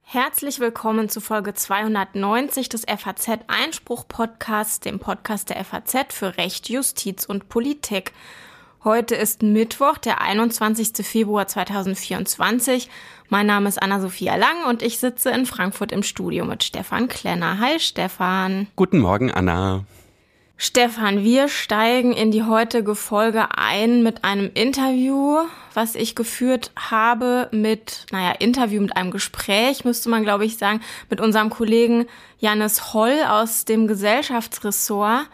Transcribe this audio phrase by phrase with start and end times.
[0.00, 6.68] Herzlich willkommen zu Folge 290 des FAZ Einspruch Podcasts, dem Podcast der FAZ für Recht,
[6.68, 8.12] Justiz und Politik.
[8.84, 11.06] Heute ist Mittwoch, der 21.
[11.06, 12.88] Februar 2024.
[13.28, 17.58] Mein Name ist Anna-Sophia Lang und ich sitze in Frankfurt im Studio mit Stefan Klenner.
[17.58, 18.68] Hi Stefan.
[18.76, 19.84] Guten Morgen, Anna.
[20.56, 25.38] Stefan, wir steigen in die heutige Folge ein mit einem Interview,
[25.74, 30.80] was ich geführt habe mit, naja, Interview mit einem Gespräch, müsste man glaube ich sagen,
[31.10, 32.06] mit unserem Kollegen
[32.38, 35.26] Janis Holl aus dem Gesellschaftsressort.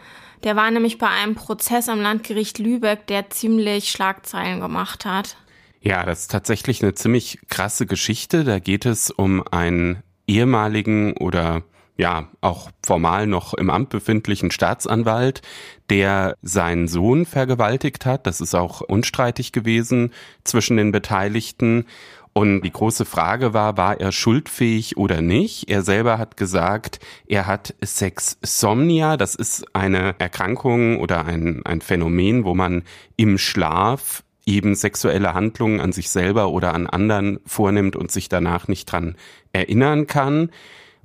[0.43, 5.37] Der war nämlich bei einem Prozess am Landgericht Lübeck, der ziemlich Schlagzeilen gemacht hat.
[5.81, 8.43] Ja, das ist tatsächlich eine ziemlich krasse Geschichte.
[8.43, 11.63] Da geht es um einen ehemaligen oder
[12.01, 15.43] ja, auch formal noch im Amt befindlichen Staatsanwalt,
[15.91, 18.25] der seinen Sohn vergewaltigt hat.
[18.25, 20.11] Das ist auch unstreitig gewesen
[20.43, 21.85] zwischen den Beteiligten.
[22.33, 25.69] Und die große Frage war, war er schuldfähig oder nicht?
[25.69, 29.15] Er selber hat gesagt, er hat Sexsomnia.
[29.15, 32.81] Das ist eine Erkrankung oder ein, ein Phänomen, wo man
[33.15, 38.67] im Schlaf eben sexuelle Handlungen an sich selber oder an anderen vornimmt und sich danach
[38.67, 39.17] nicht dran
[39.53, 40.49] erinnern kann.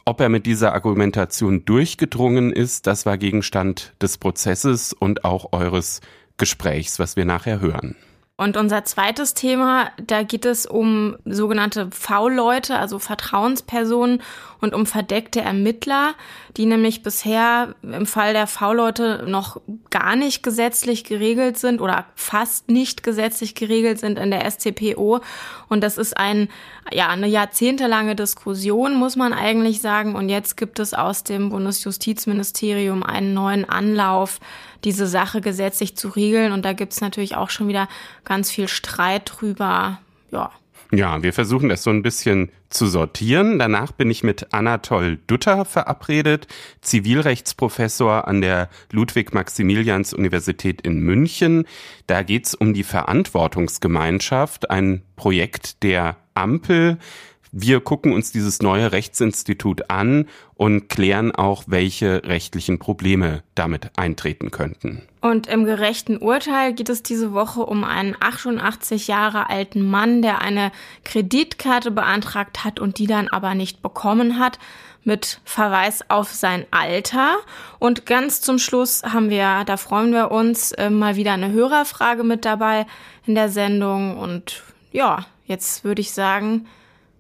[0.09, 6.01] Ob er mit dieser Argumentation durchgedrungen ist, das war Gegenstand des Prozesses und auch eures
[6.37, 7.97] Gesprächs, was wir nachher hören.
[8.37, 14.23] Und unser zweites Thema, da geht es um sogenannte V-Leute, also Vertrauenspersonen
[14.61, 16.15] und um verdeckte Ermittler,
[16.57, 22.71] die nämlich bisher im Fall der V-Leute noch gar nicht gesetzlich geregelt sind oder fast
[22.71, 25.21] nicht gesetzlich geregelt sind in der SCPO.
[25.69, 26.49] Und das ist ein,
[26.93, 30.15] ja, eine jahrzehntelange Diskussion, muss man eigentlich sagen.
[30.15, 34.41] Und jetzt gibt es aus dem Bundesjustizministerium einen neuen Anlauf,
[34.85, 36.53] diese Sache gesetzlich zu regeln.
[36.53, 37.89] Und da gibt's natürlich auch schon wieder
[38.25, 39.99] ganz viel Streit drüber.
[40.31, 40.51] Ja.
[40.93, 43.59] Ja, wir versuchen das so ein bisschen zu sortieren.
[43.59, 46.47] Danach bin ich mit Anatol Dutter verabredet,
[46.81, 51.67] Zivilrechtsprofessor an der Ludwig-Maximilians-Universität in München.
[52.07, 56.99] Da geht's um die Verantwortungsgemeinschaft, ein Projekt der Ampel.
[57.59, 64.51] Wir gucken uns dieses neue Rechtsinstitut an und klären auch, welche rechtlichen Probleme damit eintreten
[64.51, 65.01] könnten.
[65.23, 70.43] Und im gerechten Urteil geht es diese Woche um einen 88 Jahre alten Mann, der
[70.43, 70.71] eine
[71.05, 74.59] Kreditkarte beantragt hat und die dann aber nicht bekommen hat
[75.03, 77.37] mit Verweis auf sein Alter.
[77.79, 82.23] Und ganz zum Schluss haben wir, da freuen wir uns, äh, mal wieder eine Hörerfrage
[82.23, 82.85] mit dabei
[83.25, 84.19] in der Sendung.
[84.19, 84.63] Und
[84.93, 86.67] ja, jetzt würde ich sagen,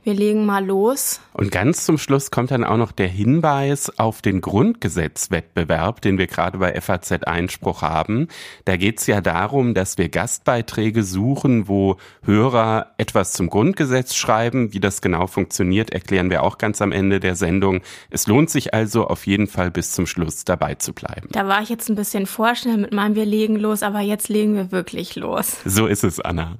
[0.06, 1.20] wir legen mal los.
[1.32, 6.28] Und ganz zum Schluss kommt dann auch noch der Hinweis auf den Grundgesetzwettbewerb, den wir
[6.28, 8.28] gerade bei FAZ Einspruch haben.
[8.64, 14.72] Da geht es ja darum, dass wir Gastbeiträge suchen, wo Hörer etwas zum Grundgesetz schreiben.
[14.72, 17.80] Wie das genau funktioniert, erklären wir auch ganz am Ende der Sendung.
[18.08, 21.28] Es lohnt sich also auf jeden Fall bis zum Schluss dabei zu bleiben.
[21.32, 24.54] Da war ich jetzt ein bisschen vorschnell mit meinem Wir legen los, aber jetzt legen
[24.54, 25.56] wir wirklich los.
[25.64, 26.58] So ist es, Anna.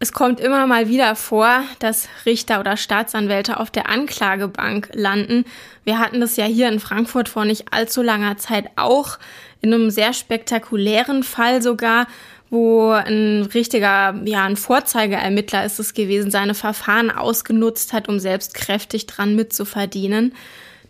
[0.00, 5.44] Es kommt immer mal wieder vor, dass Richter oder Staatsanwälte auf der Anklagebank landen.
[5.82, 9.18] Wir hatten das ja hier in Frankfurt vor nicht allzu langer Zeit auch,
[9.60, 12.06] in einem sehr spektakulären Fall sogar,
[12.48, 18.54] wo ein richtiger, ja, ein Vorzeigeermittler ist es gewesen, seine Verfahren ausgenutzt hat, um selbst
[18.54, 20.32] kräftig dran mitzuverdienen.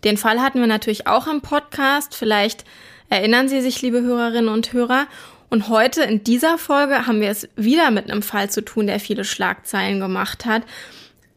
[0.03, 2.15] Den Fall hatten wir natürlich auch im Podcast.
[2.15, 2.63] Vielleicht
[3.09, 5.07] erinnern Sie sich, liebe Hörerinnen und Hörer.
[5.49, 8.99] Und heute in dieser Folge haben wir es wieder mit einem Fall zu tun, der
[8.99, 10.61] viele Schlagzeilen gemacht hat.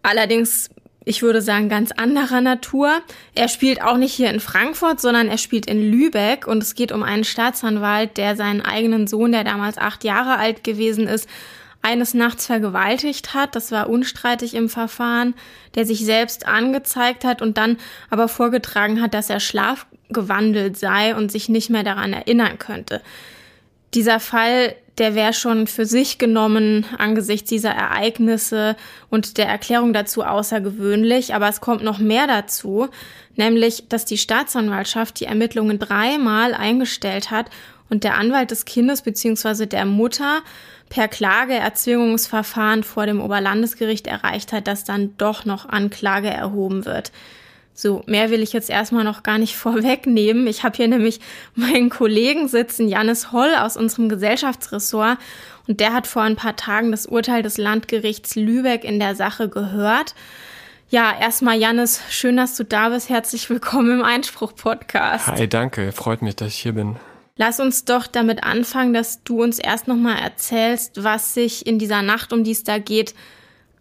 [0.03, 0.69] Allerdings,
[1.05, 3.01] ich würde sagen, ganz anderer Natur.
[3.35, 6.93] Er spielt auch nicht hier in Frankfurt, sondern er spielt in Lübeck und es geht
[6.93, 11.27] um einen Staatsanwalt, der seinen eigenen Sohn, der damals acht Jahre alt gewesen ist,
[11.81, 15.35] eines Nachts vergewaltigt hat, das war unstreitig im Verfahren,
[15.75, 17.77] der sich selbst angezeigt hat und dann
[18.09, 23.03] aber vorgetragen hat, dass er schlafgewandelt sei und sich nicht mehr daran erinnern könnte
[23.95, 28.77] dieser Fall, der wäre schon für sich genommen angesichts dieser Ereignisse
[29.09, 31.35] und der Erklärung dazu außergewöhnlich.
[31.35, 32.89] Aber es kommt noch mehr dazu,
[33.37, 37.47] nämlich, dass die Staatsanwaltschaft die Ermittlungen dreimal eingestellt hat
[37.89, 39.67] und der Anwalt des Kindes bzw.
[39.67, 40.43] der Mutter
[40.89, 47.13] per Klageerzwingungsverfahren vor dem Oberlandesgericht erreicht hat, dass dann doch noch Anklage erhoben wird.
[47.75, 50.47] So, mehr will ich jetzt erstmal noch gar nicht vorwegnehmen.
[50.47, 51.21] Ich habe hier nämlich
[51.55, 55.19] meinen Kollegen sitzen, Janis Holl aus unserem Gesellschaftsressort.
[55.69, 59.49] Und der hat vor ein paar Tagen das Urteil des Landgerichts Lübeck in der Sache
[59.49, 60.15] gehört.
[60.89, 63.09] Ja, erstmal Janis, schön, dass du da bist.
[63.09, 65.29] Herzlich willkommen im Einspruch-Podcast.
[65.29, 65.93] Hi, danke.
[65.93, 66.97] Freut mich, dass ich hier bin.
[67.37, 72.03] Lass uns doch damit anfangen, dass du uns erst nochmal erzählst, was sich in dieser
[72.03, 73.15] Nacht, um die es da geht,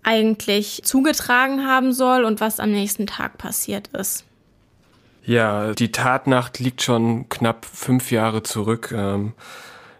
[0.03, 4.25] eigentlich zugetragen haben soll und was am nächsten Tag passiert ist.
[5.23, 8.93] Ja, die Tatnacht liegt schon knapp fünf Jahre zurück.
[8.95, 9.33] Ähm,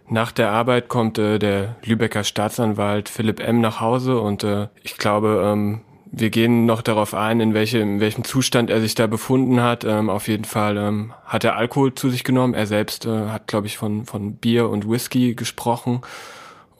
[0.09, 3.61] nach der Arbeit kommt äh, der Lübecker Staatsanwalt Philipp M.
[3.61, 5.81] nach Hause und äh, ich glaube, ähm,
[6.11, 9.85] wir gehen noch darauf ein, in, welche, in welchem Zustand er sich da befunden hat.
[9.85, 12.53] Ähm, auf jeden Fall ähm, hat er Alkohol zu sich genommen.
[12.53, 16.01] Er selbst äh, hat, glaube ich, von, von Bier und Whisky gesprochen.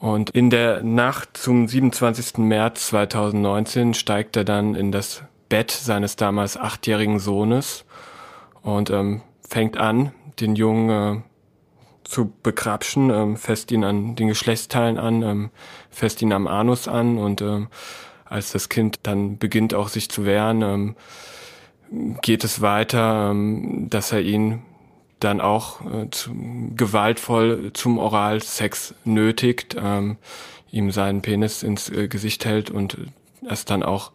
[0.02, 2.38] Und in der Nacht zum 27.
[2.38, 7.84] März 2019 steigt er dann in das Bett seines damals achtjährigen Sohnes
[8.62, 10.10] und ähm, fängt an,
[10.40, 11.22] den Jungen äh,
[12.02, 15.50] zu begrapschen, ähm, fest ihn an den Geschlechtsteilen an, ähm,
[15.88, 17.68] fest ihn am Anus an und ähm,
[18.24, 20.96] als das Kind dann beginnt auch sich zu wehren, ähm,
[22.22, 24.62] geht es weiter, ähm, dass er ihn
[25.24, 26.30] dann auch äh, zu,
[26.76, 30.16] gewaltvoll zum Oralsex nötigt, ähm,
[30.70, 32.96] ihm seinen Penis ins äh, Gesicht hält und
[33.48, 34.12] es dann auch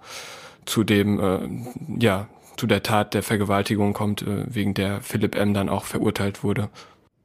[0.66, 2.28] zu dem, äh, ja,
[2.58, 5.54] zu der Tat der Vergewaltigung kommt, äh, wegen der Philipp M.
[5.54, 6.70] dann auch verurteilt wurde.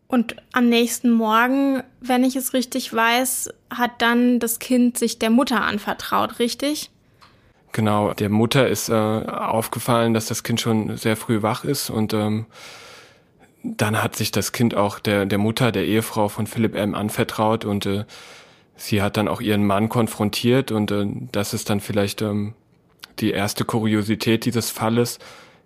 [0.07, 5.31] Und am nächsten Morgen, wenn ich es richtig weiß, hat dann das Kind sich der
[5.31, 6.91] Mutter anvertraut, richtig?
[7.73, 12.13] Genau, der Mutter ist äh, aufgefallen, dass das Kind schon sehr früh wach ist und
[12.13, 12.45] ähm,
[13.63, 16.95] dann hat sich das Kind auch der, der Mutter, der Ehefrau von Philipp M.
[16.95, 18.05] anvertraut und äh,
[18.77, 22.55] sie hat dann auch ihren Mann konfrontiert und äh, das ist dann vielleicht ähm,
[23.19, 25.19] die erste Kuriosität dieses Falles.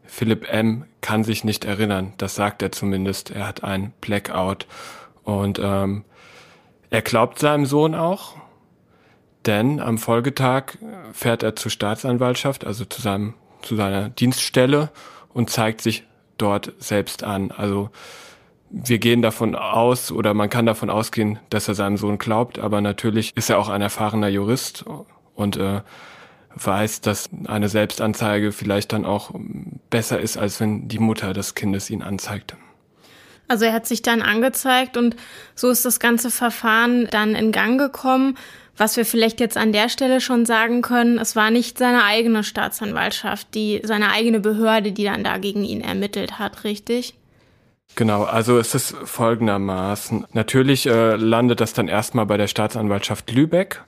[0.04, 0.84] Philipp M.
[1.00, 3.30] kann sich nicht erinnern, das sagt er zumindest.
[3.30, 4.66] Er hat ein Blackout.
[5.24, 6.04] Und ähm,
[6.90, 8.36] er glaubt seinem Sohn auch,
[9.46, 10.78] denn am Folgetag
[11.12, 14.90] fährt er zur Staatsanwaltschaft, also zu, seinem, zu seiner Dienststelle
[15.32, 16.04] und zeigt sich
[16.38, 17.50] dort selbst an.
[17.50, 17.90] Also
[18.70, 22.80] wir gehen davon aus oder man kann davon ausgehen, dass er seinem Sohn glaubt, aber
[22.80, 24.84] natürlich ist er auch ein erfahrener Jurist
[25.34, 25.82] und äh,
[26.54, 29.30] weiß, dass eine Selbstanzeige vielleicht dann auch
[29.90, 32.56] besser ist, als wenn die Mutter des Kindes ihn anzeigt.
[33.48, 35.14] Also er hat sich dann angezeigt und
[35.54, 38.36] so ist das ganze Verfahren dann in Gang gekommen.
[38.76, 42.44] Was wir vielleicht jetzt an der Stelle schon sagen können, es war nicht seine eigene
[42.44, 47.14] Staatsanwaltschaft, die seine eigene Behörde, die dann da gegen ihn ermittelt hat, richtig?
[47.94, 50.26] Genau, also es ist folgendermaßen.
[50.32, 53.82] Natürlich äh, landet das dann erstmal bei der Staatsanwaltschaft Lübeck,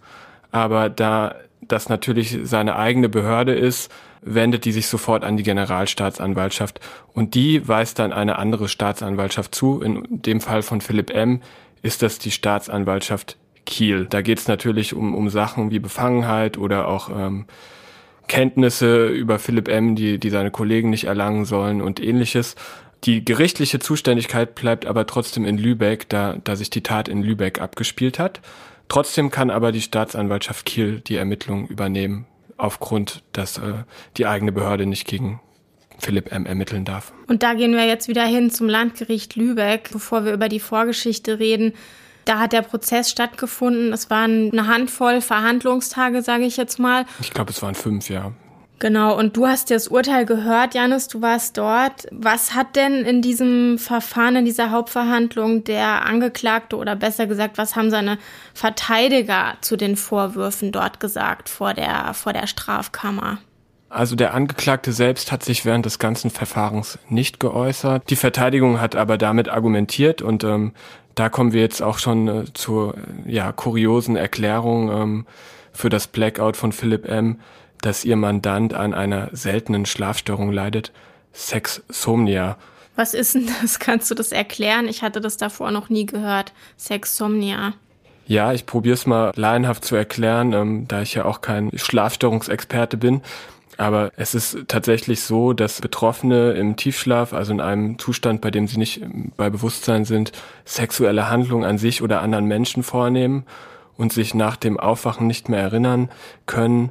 [0.50, 3.93] aber da das natürlich seine eigene Behörde ist,
[4.23, 6.81] wendet die sich sofort an die Generalstaatsanwaltschaft
[7.12, 9.82] und die weist dann eine andere Staatsanwaltschaft zu.
[9.82, 11.43] In dem Fall von Philipp M.
[11.82, 13.37] ist das die Staatsanwaltschaft
[13.69, 14.06] Kiel.
[14.09, 17.44] Da geht es natürlich um, um Sachen wie Befangenheit oder auch ähm,
[18.26, 22.56] Kenntnisse über Philipp M., die, die seine Kollegen nicht erlangen sollen und ähnliches.
[23.05, 27.61] Die gerichtliche Zuständigkeit bleibt aber trotzdem in Lübeck, da, da sich die Tat in Lübeck
[27.61, 28.41] abgespielt hat.
[28.88, 32.26] Trotzdem kann aber die Staatsanwaltschaft Kiel die Ermittlungen übernehmen,
[32.56, 33.85] aufgrund, dass äh,
[34.17, 35.41] die eigene Behörde nicht gegen
[35.99, 36.47] Philipp M.
[36.47, 37.12] ermitteln darf.
[37.26, 41.38] Und da gehen wir jetzt wieder hin zum Landgericht Lübeck, bevor wir über die Vorgeschichte
[41.38, 41.75] reden.
[42.29, 43.91] Da hat der Prozess stattgefunden.
[43.91, 47.07] Es waren eine Handvoll Verhandlungstage, sage ich jetzt mal.
[47.21, 48.33] Ich glaube, es waren fünf, ja.
[48.81, 52.07] Genau, und du hast das Urteil gehört, Janis, du warst dort.
[52.13, 57.77] Was hat denn in diesem Verfahren, in dieser Hauptverhandlung der Angeklagte oder besser gesagt, was
[57.77, 58.19] haben seine
[58.53, 63.38] Verteidiger zu den Vorwürfen dort gesagt vor der, vor der Strafkammer?
[63.88, 68.11] Also der Angeklagte selbst hat sich während des ganzen Verfahrens nicht geäußert.
[68.11, 70.75] Die Verteidigung hat aber damit argumentiert und ähm,
[71.19, 72.95] da kommen wir jetzt auch schon äh, zur
[73.27, 75.27] ja, kuriosen Erklärung ähm,
[75.73, 77.39] für das Blackout von Philipp M
[77.81, 80.93] dass ihr Mandant an einer seltenen Schlafstörung leidet,
[81.33, 82.57] Sexsomnia.
[82.97, 83.79] Was ist denn das?
[83.79, 84.89] Kannst du das erklären?
[84.89, 86.53] Ich hatte das davor noch nie gehört.
[86.77, 87.75] Sexsomnia.
[88.27, 92.97] Ja, ich probiere es mal laienhaft zu erklären, ähm, da ich ja auch kein Schlafstörungsexperte
[92.97, 93.23] bin.
[93.78, 98.66] Aber es ist tatsächlich so, dass Betroffene im Tiefschlaf, also in einem Zustand, bei dem
[98.66, 99.00] sie nicht
[99.37, 100.32] bei Bewusstsein sind,
[100.66, 103.44] sexuelle Handlungen an sich oder anderen Menschen vornehmen
[103.97, 106.11] und sich nach dem Aufwachen nicht mehr erinnern
[106.44, 106.90] können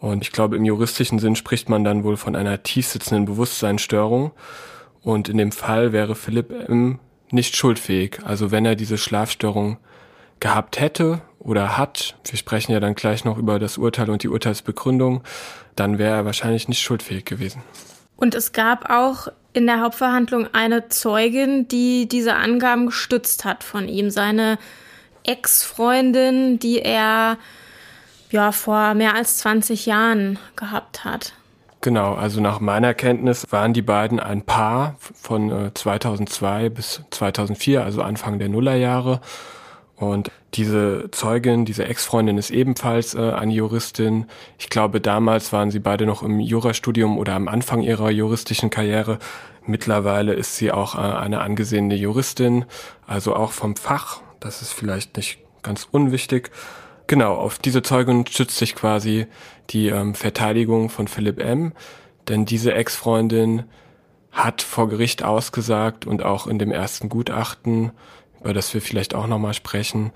[0.00, 4.32] und ich glaube, im juristischen Sinn spricht man dann wohl von einer tiefsitzenden Bewusstseinsstörung.
[5.02, 6.98] Und in dem Fall wäre Philipp M.
[7.30, 8.20] nicht schuldfähig.
[8.24, 9.76] Also wenn er diese Schlafstörung
[10.40, 14.28] gehabt hätte oder hat, wir sprechen ja dann gleich noch über das Urteil und die
[14.28, 15.22] Urteilsbegründung,
[15.76, 17.62] dann wäre er wahrscheinlich nicht schuldfähig gewesen.
[18.16, 23.88] Und es gab auch in der Hauptverhandlung eine Zeugin, die diese Angaben gestützt hat von
[23.88, 24.10] ihm.
[24.10, 24.58] Seine
[25.24, 27.38] Ex-Freundin, die er
[28.30, 31.32] ja vor mehr als 20 Jahren gehabt hat.
[31.80, 37.82] Genau, also nach meiner Kenntnis waren die beiden ein Paar von äh, 2002 bis 2004,
[37.82, 39.20] also Anfang der Nullerjahre.
[40.00, 44.24] Und diese Zeugin, diese Ex-Freundin ist ebenfalls äh, eine Juristin.
[44.58, 49.18] Ich glaube, damals waren sie beide noch im Jurastudium oder am Anfang ihrer juristischen Karriere.
[49.66, 52.64] Mittlerweile ist sie auch äh, eine angesehene Juristin,
[53.06, 54.22] also auch vom Fach.
[54.40, 56.50] Das ist vielleicht nicht ganz unwichtig.
[57.06, 59.26] Genau, auf diese Zeugin stützt sich quasi
[59.68, 61.72] die ähm, Verteidigung von Philipp M.,
[62.28, 63.64] denn diese Ex-Freundin
[64.32, 67.92] hat vor Gericht ausgesagt und auch in dem ersten Gutachten,
[68.40, 70.12] über das wir vielleicht auch nochmal sprechen,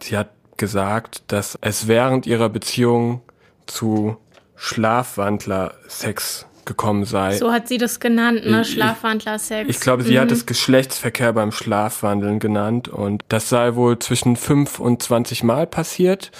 [0.00, 3.22] sie hat gesagt, dass es während ihrer Beziehung
[3.66, 4.16] zu
[4.56, 7.36] Schlafwandler-Sex gekommen sei.
[7.36, 8.64] So hat sie das genannt, ne?
[8.64, 9.68] Schlafwandler-Sex.
[9.68, 10.20] Ich, ich, glaube, sie mhm.
[10.20, 15.66] hat es Geschlechtsverkehr beim Schlafwandeln genannt und das sei wohl zwischen fünf und zwanzig Mal
[15.66, 16.30] passiert,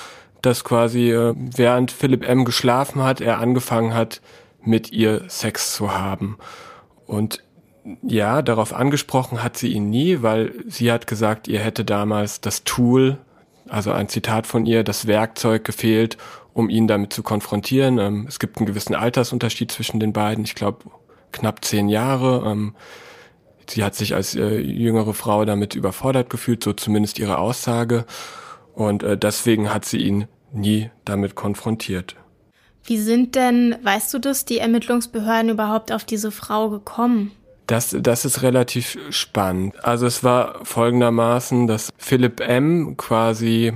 [0.42, 2.44] dass quasi äh, während Philipp M.
[2.44, 4.20] geschlafen hat, er angefangen hat,
[4.62, 6.38] mit ihr Sex zu haben.
[7.06, 7.43] Und
[8.02, 12.64] ja, darauf angesprochen hat sie ihn nie, weil sie hat gesagt, ihr hätte damals das
[12.64, 13.18] Tool,
[13.68, 16.16] also ein Zitat von ihr, das Werkzeug gefehlt,
[16.54, 17.98] um ihn damit zu konfrontieren.
[17.98, 20.44] Ähm, es gibt einen gewissen Altersunterschied zwischen den beiden.
[20.44, 20.84] Ich glaube,
[21.32, 22.48] knapp zehn Jahre.
[22.50, 22.74] Ähm,
[23.68, 28.06] sie hat sich als äh, jüngere Frau damit überfordert gefühlt, so zumindest ihre Aussage.
[28.72, 32.16] Und äh, deswegen hat sie ihn nie damit konfrontiert.
[32.84, 37.32] Wie sind denn, weißt du das, die Ermittlungsbehörden überhaupt auf diese Frau gekommen?
[37.66, 39.82] Das, das ist relativ spannend.
[39.84, 42.96] Also es war folgendermaßen, dass Philipp M.
[42.96, 43.72] quasi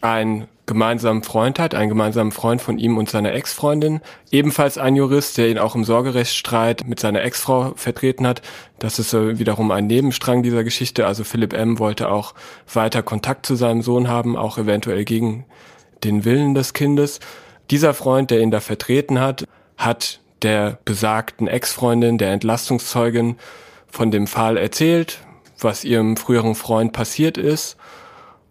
[0.00, 5.38] ein gemeinsamen Freund hat, einen gemeinsamen Freund von ihm und seiner Ex-Freundin, ebenfalls ein Jurist,
[5.38, 8.42] der ihn auch im Sorgerechtsstreit mit seiner Ex-Frau vertreten hat.
[8.78, 11.06] Das ist äh, wiederum ein Nebenstrang dieser Geschichte.
[11.06, 11.78] Also Philipp M.
[11.78, 12.34] wollte auch
[12.72, 15.46] weiter Kontakt zu seinem Sohn haben, auch eventuell gegen
[16.04, 17.18] den Willen des Kindes.
[17.70, 19.44] Dieser Freund, der ihn da vertreten hat,
[19.76, 23.36] hat der besagten Ex-Freundin, der Entlastungszeugin,
[23.90, 25.20] von dem Fall erzählt,
[25.58, 27.76] was ihrem früheren Freund passiert ist.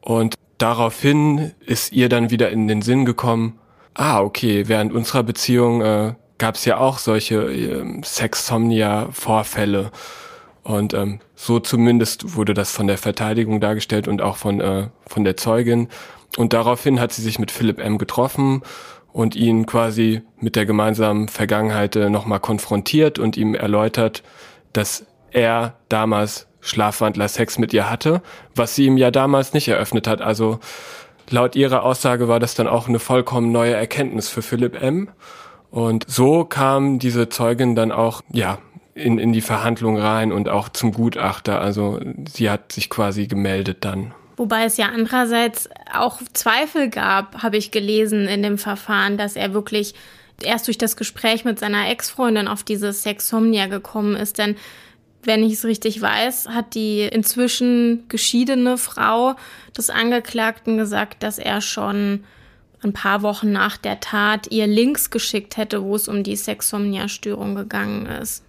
[0.02, 3.60] Und daraufhin ist ihr dann wieder in den Sinn gekommen,
[3.94, 9.92] ah, okay, während unserer Beziehung äh, gab es ja auch solche äh, Sexsomnia-Vorfälle.
[10.64, 15.24] Und ähm, so zumindest wurde das von der Verteidigung dargestellt und auch von, äh, von
[15.24, 15.88] der Zeugin.
[16.38, 17.98] Und daraufhin hat sie sich mit Philipp M.
[17.98, 18.62] getroffen
[19.18, 24.22] und ihn quasi mit der gemeinsamen Vergangenheit äh, nochmal konfrontiert und ihm erläutert,
[24.74, 28.22] dass er damals Schlafwandler Sex mit ihr hatte,
[28.54, 30.22] was sie ihm ja damals nicht eröffnet hat.
[30.22, 30.60] Also
[31.32, 35.10] laut ihrer Aussage war das dann auch eine vollkommen neue Erkenntnis für Philipp M.
[35.72, 38.60] Und so kam diese Zeugin dann auch, ja,
[38.94, 41.60] in, in die Verhandlung rein und auch zum Gutachter.
[41.60, 42.00] Also
[42.32, 44.14] sie hat sich quasi gemeldet dann.
[44.38, 49.54] Wobei es ja andererseits auch Zweifel gab, habe ich gelesen in dem Verfahren, dass er
[49.54, 49.96] wirklich
[50.44, 54.38] erst durch das Gespräch mit seiner Ex-Freundin auf diese Sexsomnia gekommen ist.
[54.38, 54.56] Denn
[55.24, 59.36] wenn ich es richtig weiß, hat die inzwischen geschiedene Frau
[59.76, 62.24] des Angeklagten gesagt, dass er schon
[62.84, 67.56] ein paar Wochen nach der Tat ihr Links geschickt hätte, wo es um die Sexsomnia-Störung
[67.56, 68.44] gegangen ist.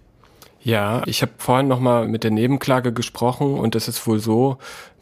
[0.61, 4.57] Ja, ich habe vorhin nochmal mit der Nebenklage gesprochen und es ist wohl so,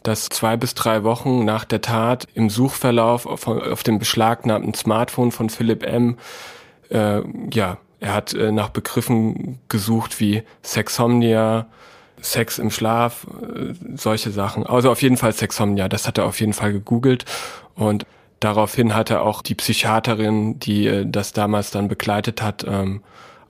[0.07, 5.33] dass zwei bis drei Wochen nach der Tat im Suchverlauf auf, auf dem beschlagnahmten Smartphone
[5.33, 6.17] von Philipp M.
[6.89, 11.67] Äh, ja, er hat äh, nach Begriffen gesucht wie Sexomnia,
[12.21, 14.65] Sex im Schlaf, äh, solche Sachen.
[14.65, 17.25] Also auf jeden Fall Sexomnia, das hat er auf jeden Fall gegoogelt
[17.75, 18.05] und
[18.39, 23.01] daraufhin hat er auch die Psychiaterin, die äh, das damals dann begleitet hat, ähm,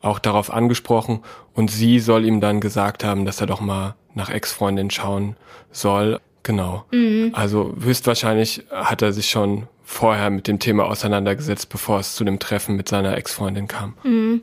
[0.01, 1.19] auch darauf angesprochen
[1.53, 5.35] und sie soll ihm dann gesagt haben, dass er doch mal nach Ex-Freundin schauen
[5.71, 6.19] soll.
[6.43, 6.85] Genau.
[6.91, 7.31] Mhm.
[7.33, 12.39] Also höchstwahrscheinlich hat er sich schon vorher mit dem Thema auseinandergesetzt, bevor es zu dem
[12.39, 13.93] Treffen mit seiner Ex-Freundin kam.
[14.03, 14.41] Mhm.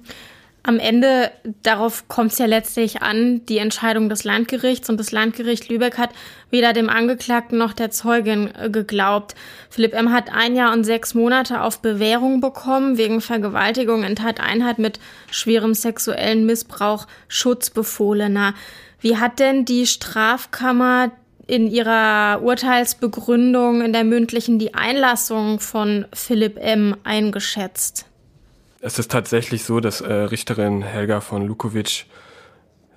[0.67, 1.31] Am Ende,
[1.63, 4.89] darauf kommt es ja letztlich an, die Entscheidung des Landgerichts.
[4.89, 6.09] Und das Landgericht Lübeck hat
[6.51, 9.35] weder dem Angeklagten noch der Zeugin äh, geglaubt.
[9.69, 10.11] Philipp M.
[10.11, 14.99] hat ein Jahr und sechs Monate auf Bewährung bekommen wegen Vergewaltigung in Tateinheit mit
[15.31, 18.55] schwerem sexuellen Missbrauch Schutzbefohlener.
[19.01, 21.13] Wie hat denn die Strafkammer
[21.47, 26.97] in ihrer Urteilsbegründung in der mündlichen die Einlassung von Philipp M.
[27.05, 28.07] eingeschätzt?
[28.81, 32.07] Es ist tatsächlich so, dass äh, Richterin Helga von Lukovic,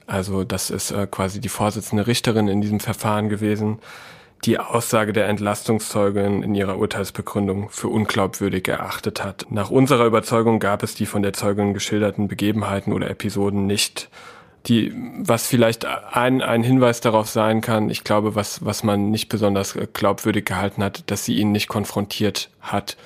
[0.05, 3.79] also das ist äh, quasi die Vorsitzende Richterin in diesem Verfahren gewesen,
[4.45, 9.47] die Aussage der Entlastungszeugin in ihrer Urteilsbegründung für unglaubwürdig erachtet hat.
[9.49, 14.09] Nach unserer Überzeugung gab es die von der Zeugin geschilderten Begebenheiten oder Episoden nicht
[14.67, 19.29] die, was vielleicht ein, ein Hinweis darauf sein kann, ich glaube, was, was man nicht
[19.29, 22.97] besonders glaubwürdig gehalten hat, dass sie ihn nicht konfrontiert hat.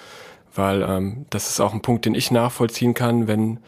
[0.55, 3.59] Weil ähm, das ist auch ein Punkt, den ich nachvollziehen kann, wenn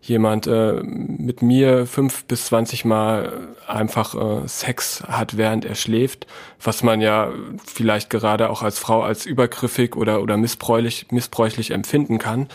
[0.00, 3.32] jemand äh, mit mir fünf bis zwanzig Mal
[3.68, 6.26] einfach äh, Sex hat, während er schläft,
[6.60, 7.30] was man ja
[7.64, 12.48] vielleicht gerade auch als Frau als übergriffig oder, oder missbräuchlich, missbräuchlich empfinden kann,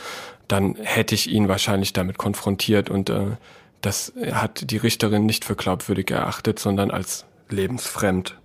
[0.50, 3.38] dann hätte ich ihn wahrscheinlich damit konfrontiert und äh,
[3.88, 8.38] das hat die Richterin nicht für glaubwürdig erachtet, sondern als lebensfremd.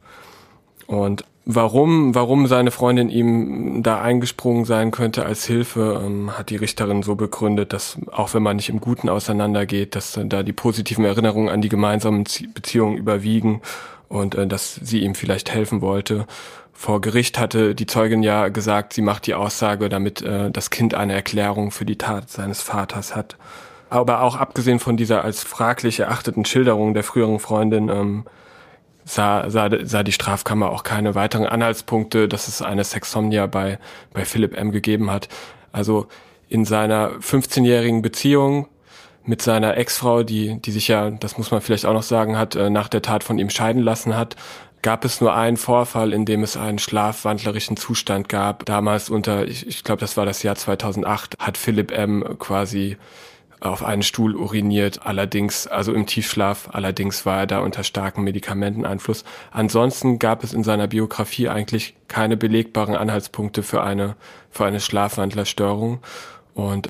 [0.87, 6.57] Und warum, warum seine Freundin ihm da eingesprungen sein könnte als Hilfe, ähm, hat die
[6.57, 11.05] Richterin so begründet, dass auch wenn man nicht im Guten auseinandergeht, dass da die positiven
[11.05, 12.23] Erinnerungen an die gemeinsamen
[12.55, 13.63] Beziehungen überwiegen
[14.09, 16.27] und äh, dass sie ihm vielleicht helfen wollte.
[16.73, 20.95] Vor Gericht hatte die Zeugin ja gesagt, sie macht die Aussage, damit äh, das Kind
[20.95, 23.37] eine Erklärung für die Tat seines Vaters hat.
[23.93, 28.25] Aber auch abgesehen von dieser als fraglich erachteten Schilderung der früheren Freundin, ähm,
[29.05, 33.79] sah, sah, sah die Strafkammer auch keine weiteren Anhaltspunkte, dass es eine Sexsomnia bei,
[34.15, 34.73] bei Philipp M.
[34.73, 35.29] gegeben hat.
[35.73, 36.07] Also
[36.49, 38.67] in seiner 15-jährigen Beziehung
[39.25, 42.57] mit seiner Ex-Frau, die, die sich ja, das muss man vielleicht auch noch sagen, hat
[42.57, 44.37] äh, nach der Tat von ihm scheiden lassen hat,
[44.81, 48.65] gab es nur einen Vorfall, in dem es einen schlafwandlerischen Zustand gab.
[48.65, 52.39] Damals unter, ich, ich glaube, das war das Jahr 2008, hat Philipp M.
[52.39, 52.97] quasi
[53.63, 59.25] auf einen Stuhl uriniert, allerdings, also im Tiefschlaf, allerdings war er da unter starkem Medikamenteneinfluss.
[59.51, 64.17] Ansonsten gab es in seiner Biografie eigentlich keine belegbaren Anhaltspunkte für eine,
[64.51, 66.01] für eine Schlafwandlerstörung.
[66.55, 66.89] Und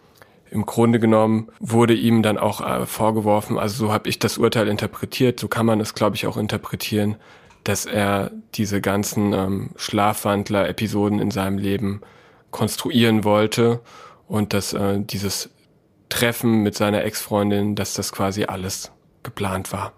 [0.51, 4.69] im Grunde genommen wurde ihm dann auch äh, vorgeworfen, also so habe ich das Urteil
[4.69, 7.17] interpretiert, so kann man es, glaube ich, auch interpretieren,
[7.65, 12.01] dass er diese ganzen ähm, Schlafwandler-Episoden in seinem Leben
[12.51, 13.81] konstruieren wollte
[14.27, 15.51] und dass äh, dieses
[16.13, 18.93] Treffen mit seiner Ex-Freundin, dass das quasi alles
[19.23, 19.95] geplant war.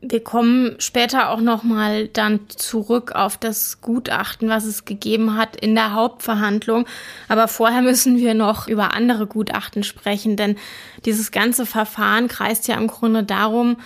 [0.00, 5.56] Wir kommen später auch noch mal dann zurück auf das Gutachten, was es gegeben hat
[5.56, 6.86] in der Hauptverhandlung.
[7.26, 10.56] Aber vorher müssen wir noch über andere Gutachten sprechen, denn
[11.04, 13.78] dieses ganze Verfahren kreist ja im Grunde darum,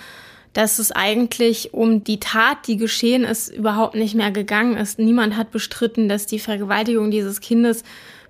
[0.53, 4.99] dass es eigentlich um die Tat, die geschehen ist, überhaupt nicht mehr gegangen ist.
[4.99, 7.83] Niemand hat bestritten, dass die Vergewaltigung dieses Kindes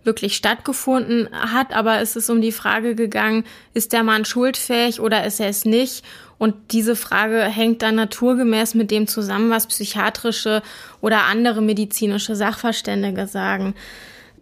[0.04, 5.26] wirklich stattgefunden hat, aber es ist um die Frage gegangen, ist der Mann schuldfähig oder
[5.26, 6.04] ist er es nicht?
[6.38, 10.64] Und diese Frage hängt dann naturgemäß mit dem zusammen, was psychiatrische
[11.00, 13.76] oder andere medizinische Sachverständige sagen.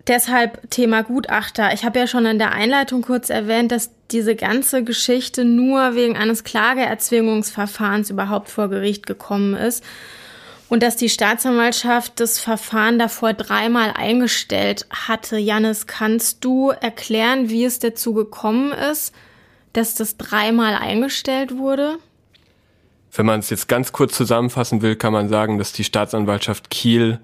[0.08, 1.74] Deshalb Thema Gutachter.
[1.74, 6.16] Ich habe ja schon in der Einleitung kurz erwähnt, dass diese ganze Geschichte nur wegen
[6.16, 9.84] eines Klageerzwingungsverfahrens überhaupt vor Gericht gekommen ist
[10.70, 15.38] und dass die Staatsanwaltschaft das Verfahren davor dreimal eingestellt hatte.
[15.38, 19.14] Janis, kannst du erklären, wie es dazu gekommen ist,
[19.74, 21.98] dass das dreimal eingestellt wurde?
[23.12, 27.20] Wenn man es jetzt ganz kurz zusammenfassen will, kann man sagen, dass die Staatsanwaltschaft Kiel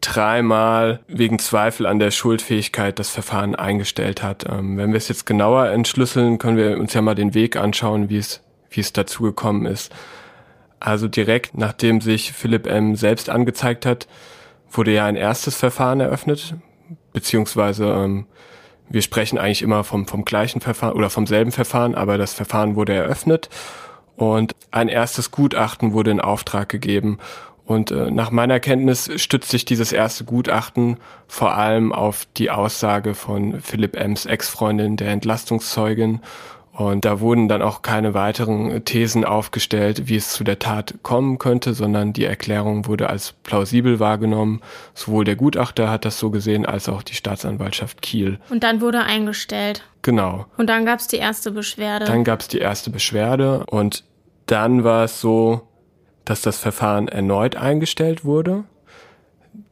[0.00, 4.46] dreimal wegen Zweifel an der Schuldfähigkeit das Verfahren eingestellt hat.
[4.48, 8.08] Ähm, wenn wir es jetzt genauer entschlüsseln, können wir uns ja mal den Weg anschauen,
[8.08, 8.40] wie es,
[8.70, 9.92] wie es dazu gekommen ist.
[10.80, 12.96] Also direkt nachdem sich Philipp M.
[12.96, 14.08] selbst angezeigt hat,
[14.70, 16.54] wurde ja ein erstes Verfahren eröffnet,
[17.12, 18.26] beziehungsweise ähm,
[18.88, 22.74] wir sprechen eigentlich immer vom, vom gleichen Verfahren oder vom selben Verfahren, aber das Verfahren
[22.74, 23.50] wurde eröffnet
[24.16, 27.18] und ein erstes Gutachten wurde in Auftrag gegeben.
[27.64, 30.96] Und äh, nach meiner Kenntnis stützt sich dieses erste Gutachten
[31.28, 36.20] vor allem auf die Aussage von Philipp M.s Ex-Freundin, der Entlastungszeugin
[36.72, 41.38] und da wurden dann auch keine weiteren Thesen aufgestellt, wie es zu der Tat kommen
[41.38, 44.60] könnte, sondern die Erklärung wurde als plausibel wahrgenommen.
[44.94, 48.38] Sowohl der Gutachter hat das so gesehen, als auch die Staatsanwaltschaft Kiel.
[48.50, 49.84] Und dann wurde eingestellt.
[50.02, 50.46] Genau.
[50.56, 52.04] Und dann gab es die erste Beschwerde.
[52.04, 54.04] Dann gab es die erste Beschwerde und
[54.46, 55.62] dann war es so,
[56.24, 58.64] dass das Verfahren erneut eingestellt wurde.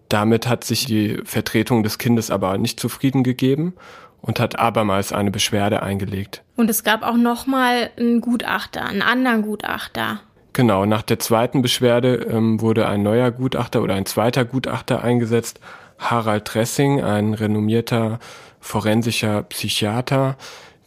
[0.08, 3.74] Damit hat sich die Vertretung des Kindes aber nicht zufrieden gegeben
[4.20, 6.42] und hat abermals eine Beschwerde eingelegt.
[6.56, 10.20] Und es gab auch nochmal einen Gutachter, einen anderen Gutachter.
[10.52, 15.60] Genau, nach der zweiten Beschwerde ähm, wurde ein neuer Gutachter oder ein zweiter Gutachter eingesetzt,
[15.98, 18.18] Harald Dressing, ein renommierter
[18.60, 20.36] forensischer Psychiater,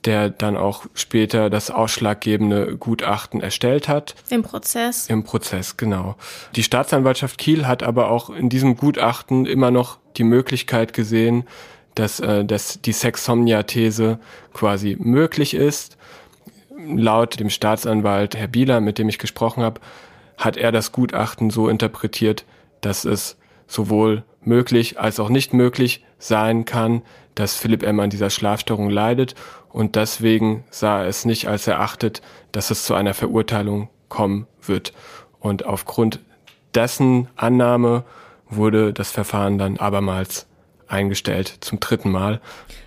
[0.06, 4.15] der dann auch später das ausschlaggebende Gutachten erstellt hat.
[4.30, 5.08] Im Prozess.
[5.08, 6.15] Im Prozess, genau.
[6.56, 11.46] Die Staatsanwaltschaft Kiel hat aber auch in diesem Gutachten immer noch die Möglichkeit gesehen,
[11.95, 14.19] dass, äh, dass die Sexsomnia-These
[14.54, 15.97] quasi möglich ist.
[16.77, 19.82] Laut dem Staatsanwalt Herr Bieler, mit dem ich gesprochen habe,
[20.38, 22.45] hat er das Gutachten so interpretiert,
[22.82, 27.04] dass es sowohl möglich als auch nicht möglich sein kann,
[27.36, 27.99] dass Philipp M.
[27.99, 29.36] an dieser Schlafstörung leidet
[29.69, 34.93] und deswegen sah er es nicht als erachtet, dass es zu einer Verurteilung kommen wird.
[35.39, 36.19] Und aufgrund
[36.75, 38.04] dessen Annahme
[38.49, 40.45] wurde das Verfahren dann abermals
[40.91, 42.41] eingestellt, zum dritten Mal.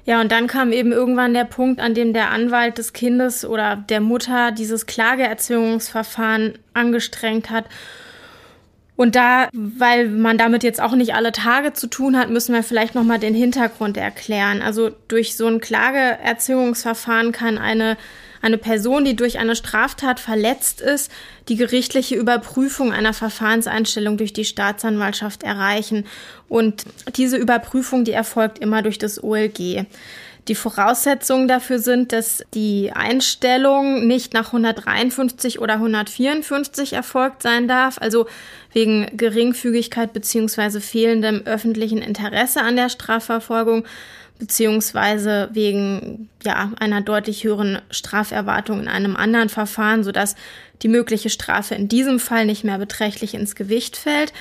[0.04, 3.76] Ja, und dann kam eben irgendwann der Punkt, an dem der Anwalt des Kindes oder
[3.76, 7.64] der Mutter dieses Klageerzwingungsverfahren angestrengt hat.
[8.96, 12.62] Und da, weil man damit jetzt auch nicht alle Tage zu tun hat, müssen wir
[12.62, 14.62] vielleicht nochmal den Hintergrund erklären.
[14.62, 17.96] Also durch so ein Klageerzwingungsverfahren kann eine
[18.44, 21.10] eine Person, die durch eine Straftat verletzt ist,
[21.48, 26.04] die gerichtliche Überprüfung einer Verfahrenseinstellung durch die Staatsanwaltschaft erreichen.
[26.48, 26.84] Und
[27.16, 29.86] diese Überprüfung, die erfolgt immer durch das OLG.
[30.48, 37.96] Die Voraussetzungen dafür sind, dass die Einstellung nicht nach 153 oder 154 erfolgt sein darf,
[37.98, 38.26] also
[38.74, 43.84] wegen Geringfügigkeit beziehungsweise fehlendem öffentlichen Interesse an der Strafverfolgung,
[44.38, 50.34] beziehungsweise wegen ja, einer deutlich höheren Straferwartung in einem anderen Verfahren, sodass
[50.82, 54.32] die mögliche Strafe in diesem Fall nicht mehr beträchtlich ins Gewicht fällt.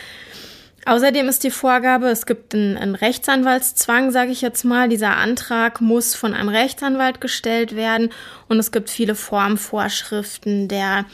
[0.85, 4.89] Außerdem ist die Vorgabe, es gibt einen, einen Rechtsanwaltszwang, sage ich jetzt mal.
[4.89, 8.09] Dieser Antrag muss von einem Rechtsanwalt gestellt werden
[8.49, 11.05] und es gibt viele Formvorschriften der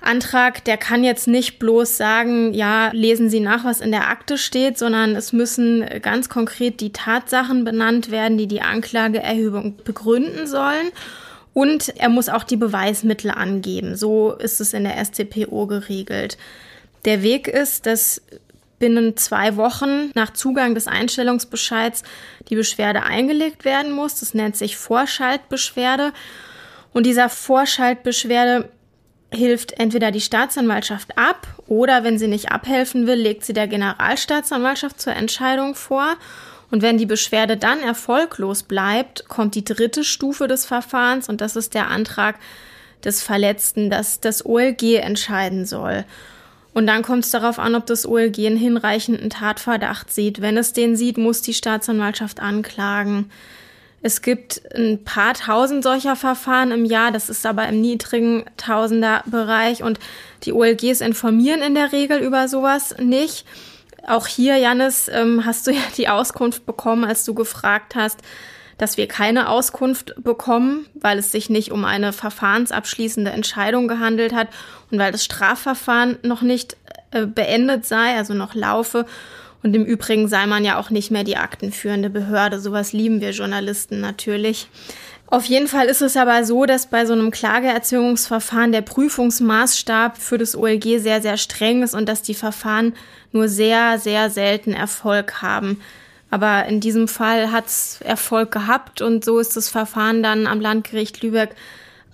[0.00, 4.38] Antrag, der kann jetzt nicht bloß sagen, ja, lesen Sie nach, was in der Akte
[4.38, 10.90] steht, sondern es müssen ganz konkret die Tatsachen benannt werden, die die Anklageerhebung begründen sollen.
[11.52, 13.96] Und er muss auch die Beweismittel angeben.
[13.96, 16.38] So ist es in der StPO geregelt.
[17.04, 18.22] Der Weg ist, dass
[18.78, 22.04] binnen zwei Wochen nach Zugang des Einstellungsbescheids
[22.48, 24.20] die Beschwerde eingelegt werden muss.
[24.20, 26.12] Das nennt sich Vorschaltbeschwerde.
[26.92, 28.68] Und dieser Vorschaltbeschwerde
[29.30, 35.00] hilft entweder die Staatsanwaltschaft ab oder wenn sie nicht abhelfen will, legt sie der Generalstaatsanwaltschaft
[35.00, 36.16] zur Entscheidung vor.
[36.70, 41.56] Und wenn die Beschwerde dann erfolglos bleibt, kommt die dritte Stufe des Verfahrens und das
[41.56, 42.36] ist der Antrag
[43.04, 46.04] des Verletzten, dass das OLG entscheiden soll.
[46.74, 50.40] Und dann kommt es darauf an, ob das OLG einen hinreichenden Tatverdacht sieht.
[50.40, 53.30] Wenn es den sieht, muss die Staatsanwaltschaft anklagen.
[54.00, 59.82] Es gibt ein paar tausend solcher Verfahren im Jahr, das ist aber im niedrigen Tausenderbereich
[59.82, 59.98] und
[60.44, 63.44] die OLGs informieren in der Regel über sowas nicht.
[64.06, 68.20] Auch hier, Janis, ähm, hast du ja die Auskunft bekommen, als du gefragt hast,
[68.78, 74.48] dass wir keine Auskunft bekommen, weil es sich nicht um eine verfahrensabschließende Entscheidung gehandelt hat
[74.92, 76.76] und weil das Strafverfahren noch nicht
[77.10, 79.04] äh, beendet sei, also noch laufe.
[79.68, 82.58] Und im Übrigen sei man ja auch nicht mehr die aktenführende Behörde.
[82.58, 84.66] Sowas lieben wir Journalisten natürlich.
[85.26, 90.38] Auf jeden Fall ist es aber so, dass bei so einem Klageerzwingungsverfahren der Prüfungsmaßstab für
[90.38, 92.94] das OLG sehr, sehr streng ist und dass die Verfahren
[93.32, 95.82] nur sehr, sehr selten Erfolg haben.
[96.30, 100.62] Aber in diesem Fall hat es Erfolg gehabt und so ist das Verfahren dann am
[100.62, 101.50] Landgericht Lübeck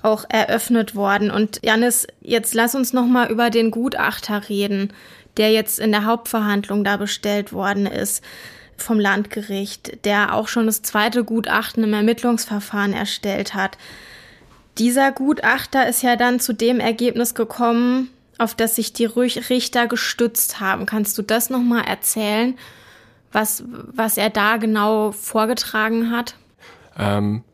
[0.03, 1.31] auch eröffnet worden.
[1.31, 4.93] Und Janis, jetzt lass uns noch mal über den Gutachter reden
[5.37, 8.23] der jetzt in der Hauptverhandlung da bestellt worden ist
[8.77, 13.79] vom Landgericht, der auch schon das zweite Gutachten im Ermittlungsverfahren erstellt hat.
[14.79, 20.61] Dieser Gutachter ist ja dann zu dem Ergebnis gekommen, auf das sich die Richter gestützt
[20.61, 20.87] haben.
[20.87, 22.59] Kannst du das nochmal erzählen,
[23.31, 26.35] was, was er da genau vorgetragen hat?
[26.99, 27.45] Ähm,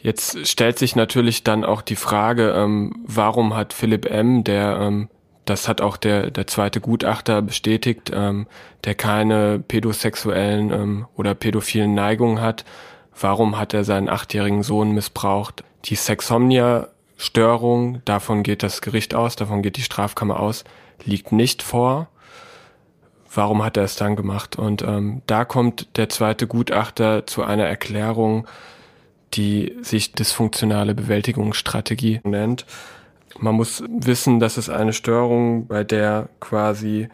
[0.00, 5.08] jetzt stellt sich natürlich dann auch die Frage, ähm, warum hat Philipp M., der ähm,
[5.44, 8.46] das hat auch der, der zweite Gutachter bestätigt, ähm,
[8.84, 12.64] der keine pädosexuellen ähm, oder pädophilen Neigungen hat.
[13.18, 15.62] Warum hat er seinen achtjährigen Sohn missbraucht?
[15.84, 20.64] Die Sexomnia-Störung, davon geht das Gericht aus, davon geht die Strafkammer aus,
[21.04, 22.08] liegt nicht vor.
[23.32, 24.56] Warum hat er es dann gemacht?
[24.56, 28.46] Und ähm, da kommt der zweite Gutachter zu einer Erklärung,
[29.34, 32.64] die sich dysfunktionale Bewältigungsstrategie nennt.
[33.38, 37.08] Man muss wissen, dass es eine Störung, bei der quasi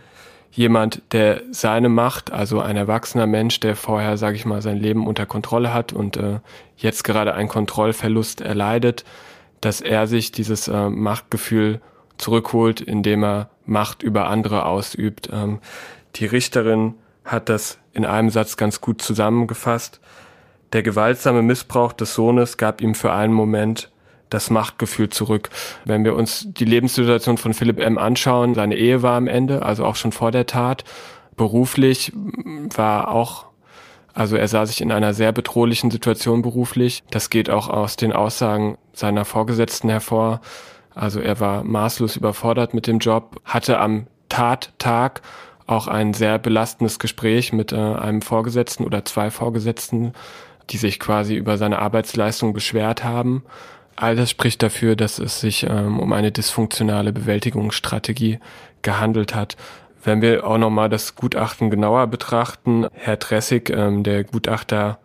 [0.51, 5.07] jemand, der seine Macht, also ein erwachsener Mensch, der vorher, sage ich mal, sein Leben
[5.07, 6.41] unter Kontrolle hat und äh,
[6.77, 9.05] jetzt gerade einen Kontrollverlust erleidet,
[9.61, 11.81] dass er sich dieses äh, Machtgefühl
[12.19, 15.31] zurückholt, indem er Macht über andere ausübt.
[15.33, 15.61] Ähm,
[16.17, 20.01] die Richterin hat das in einem Satz ganz gut zusammengefasst.
[20.73, 23.91] Der gewaltsame Missbrauch des Sohnes gab ihm für einen Moment
[24.31, 25.51] das Machtgefühl zurück.
[25.85, 27.99] Wenn wir uns die Lebenssituation von Philipp M.
[27.99, 30.85] anschauen, seine Ehe war am Ende, also auch schon vor der Tat.
[31.37, 32.13] Beruflich
[32.75, 33.47] war auch,
[34.15, 37.03] also er sah sich in einer sehr bedrohlichen Situation beruflich.
[37.11, 40.41] Das geht auch aus den Aussagen seiner Vorgesetzten hervor.
[40.95, 45.23] Also er war maßlos überfordert mit dem Job, hatte am Tattag
[45.67, 50.13] auch ein sehr belastendes Gespräch mit äh, einem Vorgesetzten oder zwei Vorgesetzten,
[50.71, 53.45] die sich quasi über seine Arbeitsleistung beschwert haben
[53.97, 58.39] All das spricht dafür, dass es sich ähm, um eine dysfunktionale Bewältigungsstrategie
[58.83, 59.57] gehandelt hat.
[60.03, 64.99] Wenn wir auch nochmal das Gutachten genauer betrachten, Herr Tressig, ähm, der Gutachter,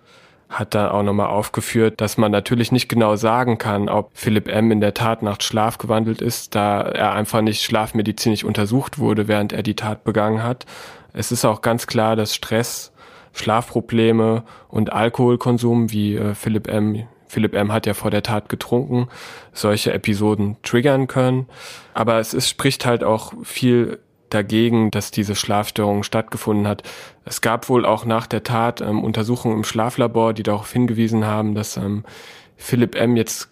[0.49, 4.71] hat da auch nochmal aufgeführt, dass man natürlich nicht genau sagen kann, ob Philipp M.
[4.71, 9.53] in der Tat nach Schlaf gewandelt ist, da er einfach nicht schlafmedizinisch untersucht wurde, während
[9.53, 10.65] er die Tat begangen hat.
[11.13, 12.93] Es ist auch ganz klar, dass Stress,
[13.33, 17.07] Schlafprobleme und Alkoholkonsum, wie äh, Philipp M.
[17.35, 17.73] Philipp M.
[17.73, 19.09] hat ja vor der Tat getrunken,
[19.51, 21.47] solche Episoden triggern können.
[21.93, 26.83] Aber es ist, spricht halt auch viel dagegen, dass diese Schlafstörung stattgefunden hat.
[27.25, 31.55] Es gab wohl auch nach der Tat ähm, Untersuchungen im Schlaflabor, die darauf hingewiesen haben,
[31.55, 32.05] dass ähm,
[32.55, 33.17] Philipp M.
[33.17, 33.49] jetzt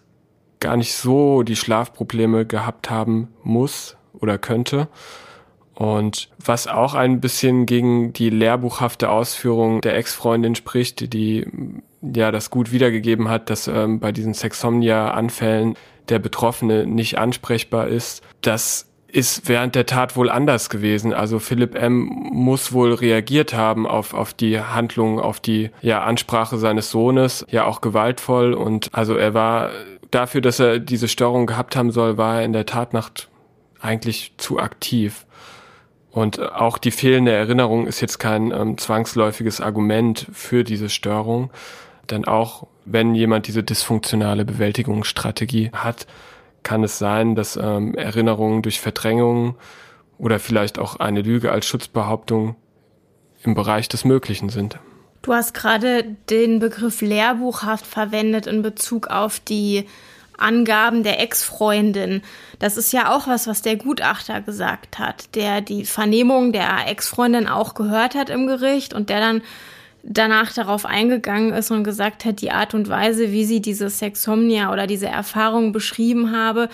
[0.60, 4.88] gar nicht so die Schlafprobleme gehabt haben muss oder könnte.
[5.74, 11.46] Und was auch ein bisschen gegen die lehrbuchhafte Ausführung der Ex-Freundin spricht, die
[12.14, 15.76] ja das gut wiedergegeben hat, dass ähm, bei diesen Sexomnia-Anfällen
[16.08, 18.22] der Betroffene nicht ansprechbar ist.
[18.40, 21.14] Das ist während der Tat wohl anders gewesen.
[21.14, 22.04] Also Philipp M.
[22.32, 27.64] muss wohl reagiert haben auf, auf die Handlung, auf die ja, Ansprache seines Sohnes, ja
[27.64, 28.54] auch gewaltvoll.
[28.54, 29.70] Und also er war
[30.10, 33.28] dafür, dass er diese Störung gehabt haben soll, war er in der Tatnacht
[33.80, 35.26] eigentlich zu aktiv.
[36.10, 41.50] Und auch die fehlende Erinnerung ist jetzt kein ähm, zwangsläufiges Argument für diese Störung.
[42.10, 46.06] Denn auch wenn jemand diese dysfunktionale Bewältigungsstrategie hat,
[46.62, 49.56] kann es sein, dass ähm, Erinnerungen durch Verdrängung
[50.18, 52.56] oder vielleicht auch eine Lüge als Schutzbehauptung
[53.42, 54.78] im Bereich des Möglichen sind.
[55.22, 59.86] Du hast gerade den Begriff lehrbuchhaft verwendet in Bezug auf die
[60.36, 62.22] Angaben der Ex-Freundin.
[62.58, 67.46] Das ist ja auch was, was der Gutachter gesagt hat, der die Vernehmung der Ex-Freundin
[67.46, 69.42] auch gehört hat im Gericht und der dann
[70.04, 74.72] danach darauf eingegangen ist und gesagt hat, die Art und Weise, wie sie diese Sexomnia
[74.72, 76.68] oder diese Erfahrung beschrieben habe,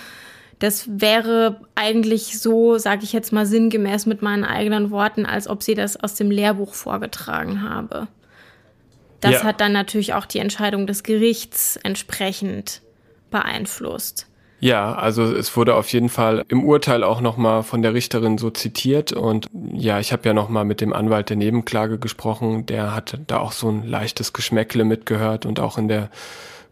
[0.58, 5.62] das wäre eigentlich so, sage ich jetzt mal sinngemäß mit meinen eigenen Worten, als ob
[5.62, 8.08] sie das aus dem Lehrbuch vorgetragen habe.
[9.20, 9.44] Das ja.
[9.44, 12.82] hat dann natürlich auch die Entscheidung des Gerichts entsprechend
[13.30, 14.26] beeinflusst.
[14.60, 18.50] Ja, also es wurde auf jeden Fall im Urteil auch nochmal von der Richterin so
[18.50, 23.18] zitiert und ja, ich habe ja nochmal mit dem Anwalt der Nebenklage gesprochen, der hat
[23.26, 26.10] da auch so ein leichtes Geschmäckle mitgehört und auch in der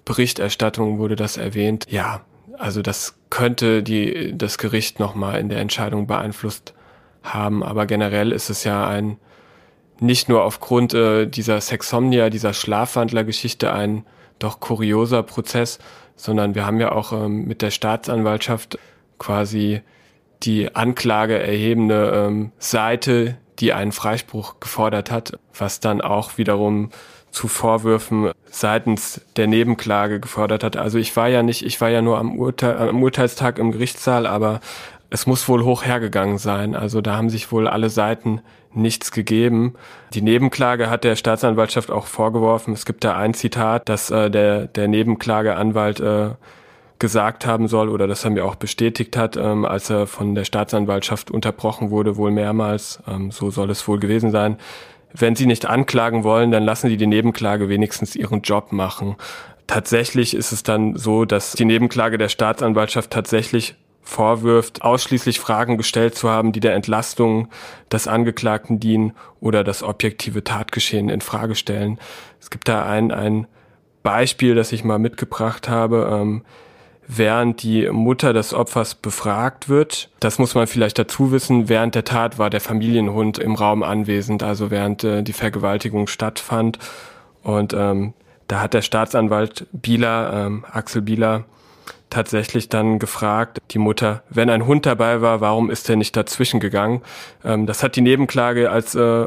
[0.04, 1.86] Berichterstattung wurde das erwähnt.
[1.88, 2.20] Ja,
[2.58, 6.74] also das könnte die, das Gericht nochmal in der Entscheidung beeinflusst
[7.22, 9.16] haben, aber generell ist es ja ein,
[9.98, 14.04] nicht nur aufgrund äh, dieser Sexomnia, dieser Schlafwandlergeschichte ein
[14.38, 15.78] doch kurioser Prozess,
[16.18, 18.78] sondern wir haben ja auch ähm, mit der Staatsanwaltschaft
[19.18, 19.80] quasi
[20.42, 26.90] die Anklage erhebende ähm, Seite, die einen Freispruch gefordert hat, was dann auch wiederum
[27.30, 30.76] zu Vorwürfen seitens der Nebenklage gefordert hat.
[30.76, 34.26] Also ich war ja nicht, ich war ja nur am, Urteil, am Urteilstag im Gerichtssaal,
[34.26, 34.60] aber
[35.10, 36.74] es muss wohl hoch hergegangen sein.
[36.74, 38.40] Also da haben sich wohl alle Seiten
[38.74, 39.74] nichts gegeben.
[40.12, 42.74] Die Nebenklage hat der Staatsanwaltschaft auch vorgeworfen.
[42.74, 46.30] Es gibt da ein Zitat, dass äh, der, der Nebenklageanwalt äh,
[46.98, 50.44] gesagt haben soll oder das er mir auch bestätigt hat, ähm, als er von der
[50.44, 53.00] Staatsanwaltschaft unterbrochen wurde, wohl mehrmals.
[53.08, 54.58] Ähm, so soll es wohl gewesen sein.
[55.14, 59.16] Wenn Sie nicht anklagen wollen, dann lassen Sie die Nebenklage wenigstens ihren Job machen.
[59.66, 63.74] Tatsächlich ist es dann so, dass die Nebenklage der Staatsanwaltschaft tatsächlich
[64.08, 67.48] vorwirft, ausschließlich Fragen gestellt zu haben, die der Entlastung
[67.92, 71.98] des Angeklagten dienen oder das objektive Tatgeschehen in Frage stellen.
[72.40, 73.46] Es gibt da ein, ein
[74.02, 76.08] Beispiel, das ich mal mitgebracht habe.
[76.10, 76.42] Ähm,
[77.06, 80.10] während die Mutter des Opfers befragt wird.
[80.20, 81.68] Das muss man vielleicht dazu wissen.
[81.68, 86.78] Während der Tat war der Familienhund im Raum anwesend, also während äh, die Vergewaltigung stattfand.
[87.42, 88.12] Und ähm,
[88.46, 91.44] da hat der Staatsanwalt Bieler, ähm, Axel Bieler,
[92.10, 96.60] tatsächlich dann gefragt, die Mutter, wenn ein Hund dabei war, warum ist er nicht dazwischen
[96.60, 97.02] gegangen?
[97.44, 99.26] Ähm, das hat die Nebenklage als äh,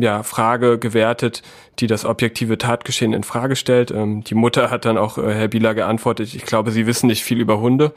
[0.00, 1.42] ja, Frage gewertet,
[1.78, 3.90] die das objektive Tatgeschehen in Frage stellt.
[3.90, 7.22] Ähm, die Mutter hat dann auch äh, Herr Bieler geantwortet, ich glaube, Sie wissen nicht
[7.22, 7.92] viel über Hunde.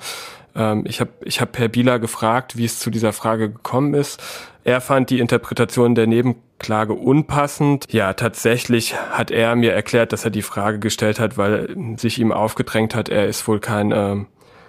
[0.56, 4.21] Ähm, ich habe ich hab Herr Bieler gefragt, wie es zu dieser Frage gekommen ist.
[4.63, 6.08] Er fand die Interpretation der
[6.56, 7.86] Nebenklage unpassend.
[7.91, 12.32] Ja, tatsächlich hat er mir erklärt, dass er die Frage gestellt hat, weil sich ihm
[12.32, 14.15] aufgedrängt hat, er ist wohl kein, äh,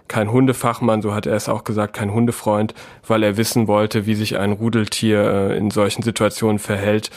[0.09, 2.75] kein Hundefachmann, so hat er es auch gesagt, kein Hundefreund,
[3.07, 7.11] weil er wissen wollte, wie sich ein Rudeltier äh, in solchen Situationen verhält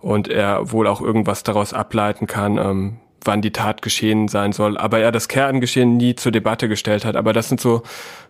[0.00, 4.78] und er wohl auch irgendwas daraus ableiten kann, ähm, wann die Tat geschehen sein soll.
[4.78, 7.16] Aber er das Kerngeschehen nie zur Debatte gestellt hat.
[7.16, 7.82] Aber das sind so,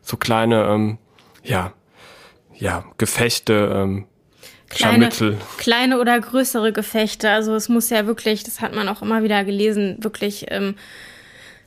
[0.02, 0.98] so kleine, ähm,
[1.42, 1.72] ja,
[2.57, 4.07] ja, Gefechte, ähm,
[4.68, 5.09] kleine,
[5.59, 7.31] kleine oder größere Gefechte.
[7.31, 10.74] Also es muss ja wirklich, das hat man auch immer wieder gelesen, wirklich ähm,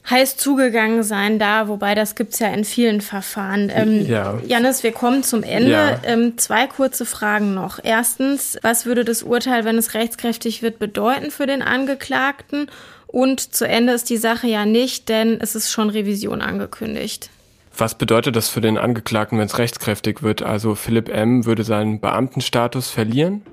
[0.10, 3.72] heiß zugegangen sein da, wobei das gibt's ja in vielen Verfahren.
[3.74, 4.40] Ähm, ja.
[4.46, 5.72] Janis, wir kommen zum Ende.
[5.72, 6.00] Ja.
[6.04, 7.80] Ähm, zwei kurze Fragen noch.
[7.84, 12.70] Erstens, was würde das Urteil, wenn es rechtskräftig wird, bedeuten für den Angeklagten?
[13.08, 17.30] Und zu Ende ist die Sache ja nicht, denn es ist schon Revision angekündigt.
[17.78, 20.42] Was bedeutet das für den Angeklagten, wenn es rechtskräftig wird?
[20.42, 21.46] Also Philipp M.
[21.46, 23.44] würde seinen Beamtenstatus verlieren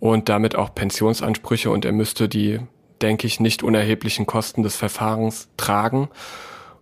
[0.00, 2.60] und damit auch Pensionsansprüche und er müsste die
[3.02, 6.08] denke ich, nicht unerheblichen Kosten des Verfahrens tragen.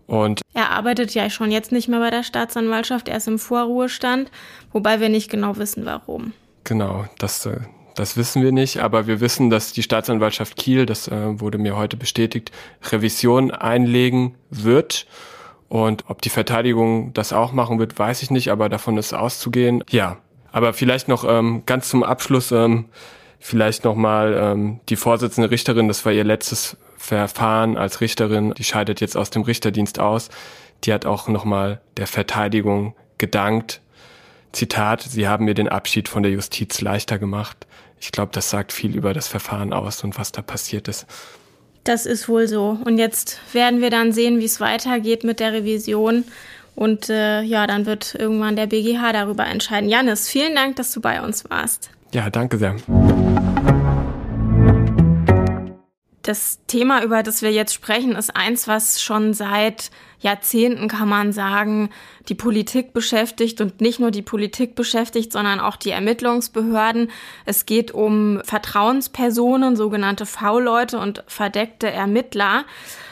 [0.06, 4.30] Und er arbeitet ja schon jetzt nicht mehr bei der Staatsanwaltschaft, er ist im Vorruhestand,
[4.72, 6.32] wobei wir nicht genau wissen, warum.
[6.64, 7.60] Genau, das, äh,
[7.96, 11.76] das wissen wir nicht, aber wir wissen, dass die Staatsanwaltschaft Kiel, das äh, wurde mir
[11.76, 12.52] heute bestätigt,
[12.90, 15.06] Revision einlegen wird.
[15.68, 19.82] Und ob die Verteidigung das auch machen wird, weiß ich nicht, aber davon ist auszugehen.
[19.90, 20.18] Ja,
[20.52, 22.52] aber vielleicht noch ähm, ganz zum Abschluss.
[22.52, 22.86] Ähm,
[23.38, 29.00] Vielleicht nochmal ähm, die Vorsitzende Richterin, das war ihr letztes Verfahren als Richterin, die scheidet
[29.00, 30.30] jetzt aus dem Richterdienst aus.
[30.84, 33.82] Die hat auch nochmal der Verteidigung gedankt.
[34.52, 37.66] Zitat, Sie haben mir den Abschied von der Justiz leichter gemacht.
[38.00, 41.06] Ich glaube, das sagt viel über das Verfahren aus und was da passiert ist.
[41.86, 42.78] Das ist wohl so.
[42.84, 46.24] Und jetzt werden wir dann sehen, wie es weitergeht mit der Revision.
[46.74, 49.88] Und äh, ja, dann wird irgendwann der BGH darüber entscheiden.
[49.88, 51.90] Janis, vielen Dank, dass du bei uns warst.
[52.12, 52.76] Ja, danke sehr.
[56.26, 61.32] Das Thema, über das wir jetzt sprechen, ist eins, was schon seit Jahrzehnten, kann man
[61.32, 61.90] sagen,
[62.28, 67.12] die Politik beschäftigt und nicht nur die Politik beschäftigt, sondern auch die Ermittlungsbehörden.
[67.44, 72.64] Es geht um Vertrauenspersonen, sogenannte V-Leute und verdeckte Ermittler.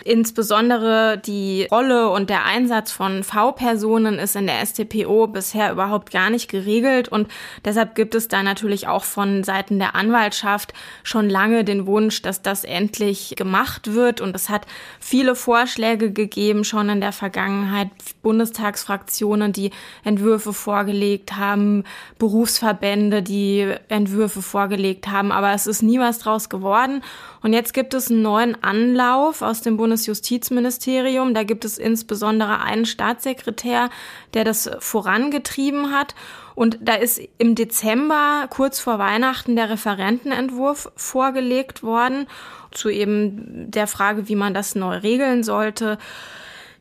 [0.05, 6.31] Insbesondere die Rolle und der Einsatz von V-Personen ist in der StPO bisher überhaupt gar
[6.31, 7.29] nicht geregelt und
[7.65, 10.75] deshalb gibt es da natürlich auch von Seiten der Anwaltschaft
[11.05, 14.21] schon lange den Wunsch, dass das endlich gemacht wird.
[14.21, 14.67] Und es hat
[15.01, 17.89] viele Vorschläge gegeben schon in der Vergangenheit,
[18.23, 19.71] Bundestagsfraktionen, die
[20.03, 21.85] Entwürfe vorgelegt haben,
[22.19, 27.03] Berufsverbände, die Entwürfe vorgelegt haben, aber es ist nie was draus geworden.
[27.43, 31.35] Und jetzt gibt es einen neuen Anlauf aus dem Bundesjustizministerium.
[31.35, 33.91] Da gibt es insbesondere einen Staatssekretär,
[34.33, 36.15] der das vorangetrieben hat.
[36.55, 42.27] Und da ist im Dezember, kurz vor Weihnachten, der Referentenentwurf vorgelegt worden
[42.75, 45.99] zu eben der Frage, wie man das neu regeln sollte.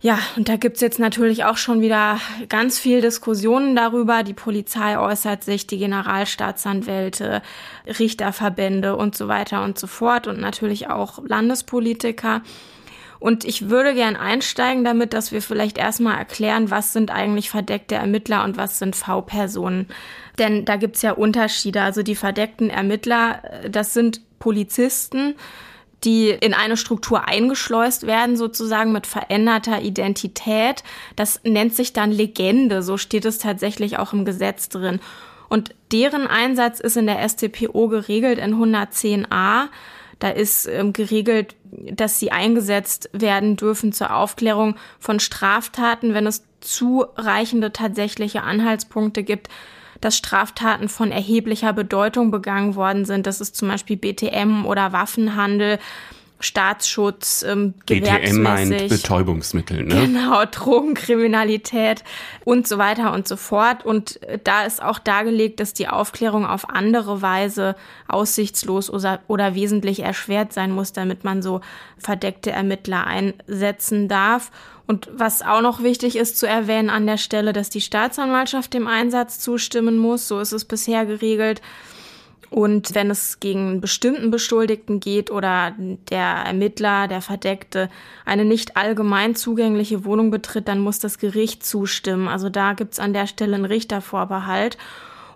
[0.01, 4.23] Ja, und da gibt's jetzt natürlich auch schon wieder ganz viel Diskussionen darüber.
[4.23, 7.41] Die Polizei äußert sich, die Generalstaatsanwälte,
[7.88, 12.41] Richterverbände und so weiter und so fort und natürlich auch Landespolitiker.
[13.23, 17.95] Und ich würde gern einsteigen damit, dass wir vielleicht erstmal erklären, was sind eigentlich verdeckte
[17.95, 19.88] Ermittler und was sind V-Personen.
[20.38, 21.82] Denn da gibt's ja Unterschiede.
[21.82, 25.36] Also die verdeckten Ermittler, das sind Polizisten,
[26.04, 30.84] die in eine Struktur eingeschleust werden, sozusagen mit veränderter Identität.
[31.16, 35.00] Das nennt sich dann Legende, so steht es tatsächlich auch im Gesetz drin.
[35.50, 39.68] Und deren Einsatz ist in der StPO geregelt in 110a.
[40.20, 46.44] Da ist ähm, geregelt, dass sie eingesetzt werden dürfen zur Aufklärung von Straftaten, wenn es
[46.60, 49.50] zureichende tatsächliche Anhaltspunkte gibt,
[50.04, 53.26] dass Straftaten von erheblicher Bedeutung begangen worden sind.
[53.26, 55.80] Das ist zum Beispiel BTM oder Waffenhandel.
[56.44, 60.08] Staatsschutz, ähm, BTM meint Betäubungsmittel, ne?
[60.08, 62.04] Genau, Drogenkriminalität
[62.44, 63.86] und so weiter und so fort.
[63.86, 67.78] Und äh, da ist auch dargelegt, dass die Aufklärung auf andere Weise
[68.10, 71.62] aussichtslos oder, oder wesentlich erschwert sein muss, damit man so
[71.98, 74.52] verdeckte Ermittler einsetzen darf.
[74.86, 78.88] Und was auch noch wichtig ist zu erwähnen an der Stelle, dass die Staatsanwaltschaft dem
[78.88, 80.28] Einsatz zustimmen muss.
[80.28, 81.62] So ist es bisher geregelt.
[82.54, 85.74] Und wenn es gegen einen bestimmten Beschuldigten geht oder
[86.10, 87.89] der Ermittler, der Verdeckte,
[88.26, 92.28] eine nicht allgemein zugängliche Wohnung betritt, dann muss das Gericht zustimmen.
[92.28, 94.78] Also da gibt's an der Stelle einen Richtervorbehalt.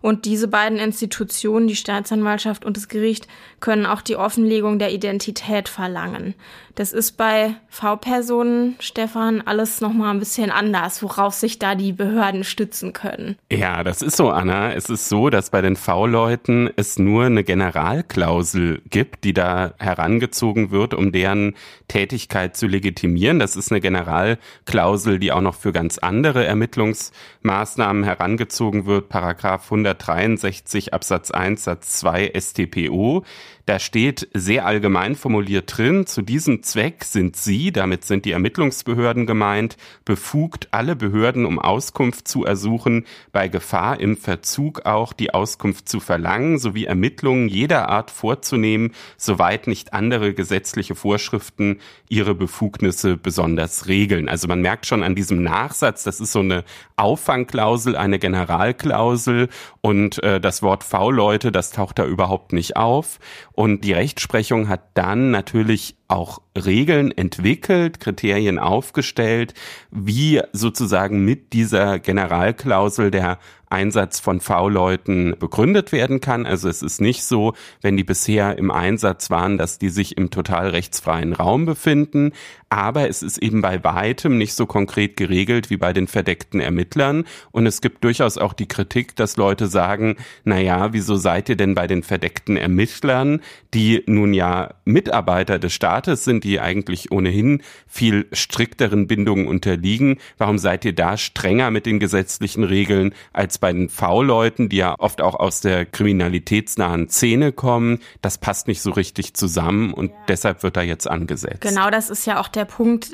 [0.01, 3.27] Und diese beiden Institutionen, die Staatsanwaltschaft und das Gericht,
[3.59, 6.35] können auch die Offenlegung der Identität verlangen.
[6.77, 12.43] Das ist bei V-Personen, Stefan, alles nochmal ein bisschen anders, worauf sich da die Behörden
[12.43, 13.35] stützen können.
[13.51, 14.73] Ja, das ist so, Anna.
[14.73, 20.69] Es ist so, dass bei den V-Leuten es nur eine Generalklausel gibt, die da herangezogen
[20.69, 21.55] wird, um deren
[21.87, 23.39] Tätigkeit zu legitimieren.
[23.39, 29.09] Das ist eine Generalklausel, die auch noch für ganz andere Ermittlungsmaßnahmen herangezogen wird.
[29.09, 33.25] Paragraph 163 Absatz 1 Satz 2 StPO
[33.67, 39.25] Da steht sehr allgemein formuliert drin, zu diesem Zweck sind Sie, damit sind die Ermittlungsbehörden
[39.25, 45.89] gemeint, befugt, alle Behörden um Auskunft zu ersuchen, bei Gefahr im Verzug auch die Auskunft
[45.89, 53.89] zu verlangen, sowie Ermittlungen jeder Art vorzunehmen, soweit nicht andere gesetzliche Vorschriften ihre Befugnisse besonders
[53.89, 54.29] regeln.
[54.29, 56.63] Also man merkt schon an diesem Nachsatz, das ist so eine
[56.95, 59.49] Auffangklausel, eine Generalklausel
[59.81, 63.19] und äh, das Wort V-Leute, das taucht da überhaupt nicht auf.
[63.59, 69.53] Und die Rechtsprechung hat dann natürlich auch Regeln entwickelt, Kriterien aufgestellt,
[69.91, 73.39] wie sozusagen mit dieser Generalklausel der
[73.69, 76.45] Einsatz von V-Leuten begründet werden kann.
[76.45, 80.29] Also es ist nicht so, wenn die bisher im Einsatz waren, dass die sich im
[80.29, 82.31] total rechtsfreien Raum befinden.
[82.69, 87.25] Aber es ist eben bei weitem nicht so konkret geregelt wie bei den verdeckten Ermittlern.
[87.51, 91.55] Und es gibt durchaus auch die Kritik, dass Leute sagen, na ja, wieso seid ihr
[91.57, 93.41] denn bei den verdeckten Ermittlern,
[93.73, 100.17] die nun ja Mitarbeiter des Staates sind, die eigentlich ohnehin viel strikteren Bindungen unterliegen?
[100.37, 104.95] Warum seid ihr da strenger mit den gesetzlichen Regeln als bei den V-Leuten, die ja
[104.97, 110.17] oft auch aus der kriminalitätsnahen Szene kommen, das passt nicht so richtig zusammen und ja.
[110.27, 111.61] deshalb wird da jetzt angesetzt.
[111.61, 113.11] Genau, das ist ja auch der Punkt,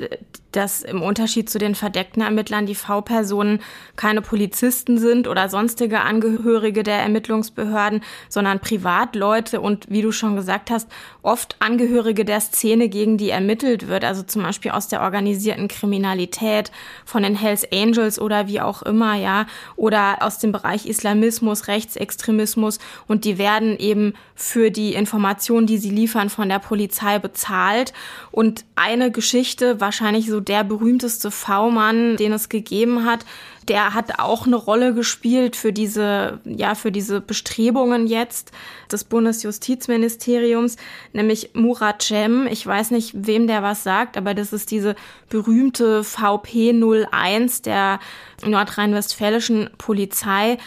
[0.56, 3.60] dass im Unterschied zu den verdeckten Ermittlern die V-Personen
[3.96, 10.70] keine Polizisten sind oder sonstige Angehörige der Ermittlungsbehörden, sondern Privatleute und wie du schon gesagt
[10.70, 10.88] hast,
[11.22, 16.70] oft Angehörige der Szene, gegen die ermittelt wird, also zum Beispiel aus der organisierten Kriminalität,
[17.04, 19.46] von den Hells Angels oder wie auch immer, ja,
[19.76, 22.78] oder aus dem Bereich Islamismus, Rechtsextremismus.
[23.08, 27.92] Und die werden eben für die Informationen, die sie liefern, von der Polizei bezahlt.
[28.30, 33.24] Und eine Geschichte, wahrscheinlich so der berühmteste V-Mann, den es gegeben hat,
[33.68, 38.52] der hat auch eine Rolle gespielt für diese, ja, für diese Bestrebungen jetzt
[38.92, 40.76] des Bundesjustizministeriums,
[41.12, 42.46] nämlich Murat Cem.
[42.46, 44.94] Ich weiß nicht, wem der was sagt, aber das ist diese
[45.28, 46.72] berühmte VP
[47.10, 48.00] 01 der
[48.44, 50.58] nordrhein-westfälischen Polizei,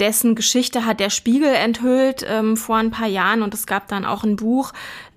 [0.00, 4.04] dessen Geschichte hat der Spiegel enthüllt ähm, vor ein paar Jahren und es gab dann
[4.04, 4.72] auch ein Buch.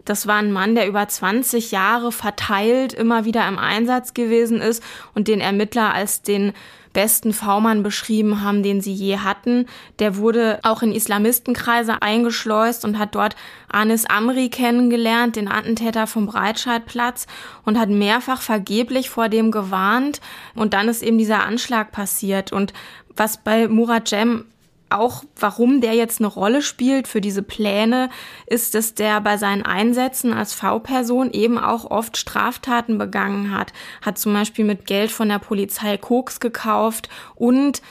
[0.06, 4.84] Das war ein Mann, der über 20 Jahre verteilt immer wieder im Einsatz gewesen ist
[5.14, 6.54] und den Ermittler als den
[6.94, 9.66] besten V-Mann beschrieben haben, den sie je hatten.
[10.00, 13.36] Der wurde auch in Islamistenkreise eingeschleust und hat dort
[13.68, 17.26] Anis Amri kennengelernt, den Attentäter vom Breitscheidplatz
[17.66, 20.22] und hat mehrfach vergeblich vor dem gewarnt.
[20.54, 22.54] Und dann ist eben dieser Anschlag passiert.
[22.54, 22.74] Und
[23.16, 24.46] was bei Murat Jem
[24.94, 28.10] auch, warum der jetzt eine Rolle spielt für diese Pläne,
[28.48, 33.74] ist, dass der bei seinen Einsätzen als V-Person eben auch oft Straftaten begangen hat.
[34.02, 37.82] Hat zum Beispiel mit Geld von der Polizei Koks gekauft und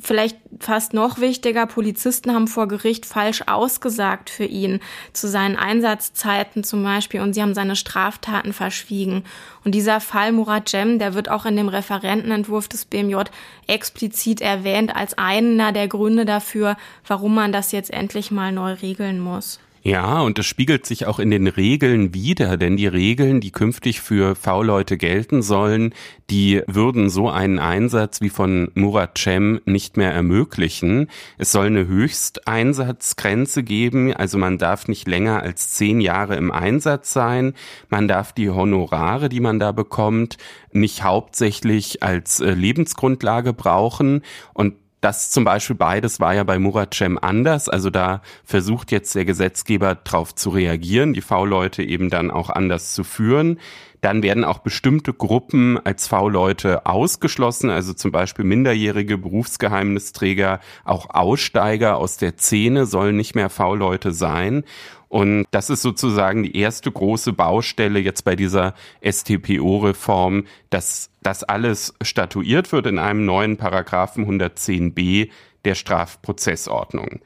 [0.00, 4.80] vielleicht fast noch wichtiger, Polizisten haben vor Gericht falsch ausgesagt für ihn
[5.12, 9.24] zu seinen Einsatzzeiten zum Beispiel und sie haben seine Straftaten verschwiegen.
[9.64, 13.24] Und dieser Fall Murat Cem, der wird auch in dem Referentenentwurf des BMJ
[13.66, 19.20] explizit erwähnt als einer der Gründe dafür, warum man das jetzt endlich mal neu regeln
[19.20, 19.60] muss.
[19.84, 24.00] Ja, und das spiegelt sich auch in den Regeln wider, denn die Regeln, die künftig
[24.00, 25.92] für V-Leute gelten sollen,
[26.30, 31.08] die würden so einen Einsatz wie von Murat Cem nicht mehr ermöglichen.
[31.36, 37.12] Es soll eine Höchsteinsatzgrenze geben, also man darf nicht länger als zehn Jahre im Einsatz
[37.12, 37.54] sein.
[37.88, 40.38] Man darf die Honorare, die man da bekommt,
[40.70, 44.22] nicht hauptsächlich als äh, Lebensgrundlage brauchen
[44.54, 47.68] und das zum Beispiel beides war ja bei Murat Cem anders.
[47.68, 52.94] Also da versucht jetzt der Gesetzgeber darauf zu reagieren, die V-Leute eben dann auch anders
[52.94, 53.58] zu führen.
[54.00, 61.96] Dann werden auch bestimmte Gruppen als V-Leute ausgeschlossen, also zum Beispiel minderjährige Berufsgeheimnisträger, auch Aussteiger
[61.96, 64.62] aus der Szene sollen nicht mehr V-Leute sein.
[65.12, 68.72] Und das ist sozusagen die erste große Baustelle jetzt bei dieser
[69.04, 75.28] STPO-Reform, dass das alles statuiert wird in einem neuen Paragraphen 110b
[75.66, 77.20] der Strafprozessordnung.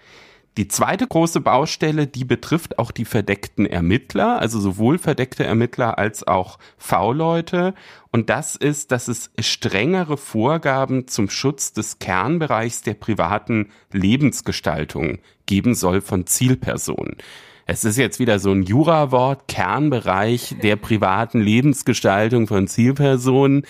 [0.57, 6.27] Die zweite große Baustelle, die betrifft auch die verdeckten Ermittler, also sowohl verdeckte Ermittler als
[6.27, 7.73] auch V-Leute.
[8.11, 15.77] Und das ist, dass es strengere Vorgaben zum Schutz des Kernbereichs der privaten Lebensgestaltung geben
[15.77, 17.19] soll von Zielpersonen.
[17.69, 23.67] Es ist jetzt wieder so ein Jurawort, Kernbereich der privaten Lebensgestaltung von Zielpersonen.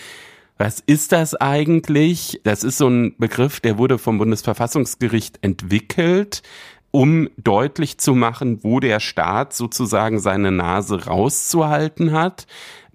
[0.59, 2.39] Was ist das eigentlich?
[2.43, 6.43] Das ist so ein Begriff, der wurde vom Bundesverfassungsgericht entwickelt,
[6.91, 12.45] um deutlich zu machen, wo der Staat sozusagen seine Nase rauszuhalten hat.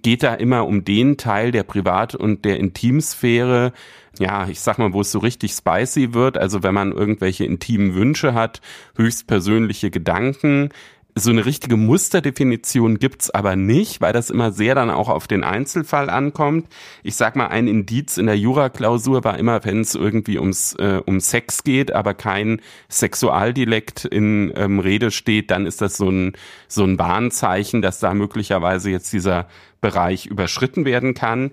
[0.03, 3.72] Geht da immer um den Teil der Privat- und der Intimsphäre,
[4.18, 7.94] ja, ich sag mal, wo es so richtig spicy wird, also wenn man irgendwelche intimen
[7.94, 8.60] Wünsche hat,
[8.96, 10.70] höchstpersönliche Gedanken,
[11.14, 15.44] So eine richtige Musterdefinition gibt's aber nicht, weil das immer sehr dann auch auf den
[15.44, 16.68] Einzelfall ankommt.
[17.02, 21.02] Ich sag mal, ein Indiz in der Juraklausur war immer, wenn es irgendwie ums äh,
[21.04, 26.32] um Sex geht, aber kein Sexualdilekt in ähm, Rede steht, dann ist das so ein
[26.66, 29.48] so ein Warnzeichen, dass da möglicherweise jetzt dieser
[29.82, 31.50] Bereich überschritten werden kann.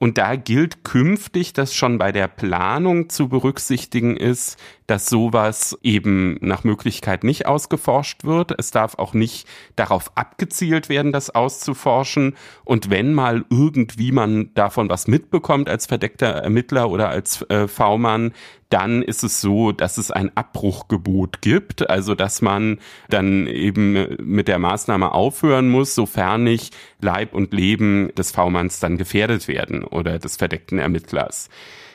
[0.00, 4.58] Und da gilt künftig, dass schon bei der Planung zu berücksichtigen ist,
[4.90, 8.52] dass sowas eben nach Möglichkeit nicht ausgeforscht wird.
[8.58, 12.34] Es darf auch nicht darauf abgezielt werden, das auszuforschen.
[12.64, 18.32] Und wenn mal irgendwie man davon was mitbekommt als verdeckter Ermittler oder als äh, V-Mann,
[18.68, 24.48] dann ist es so, dass es ein Abbruchgebot gibt, also dass man dann eben mit
[24.48, 30.18] der Maßnahme aufhören muss, sofern nicht Leib und Leben des V-Manns dann gefährdet werden oder
[30.18, 31.48] des verdeckten Ermittlers.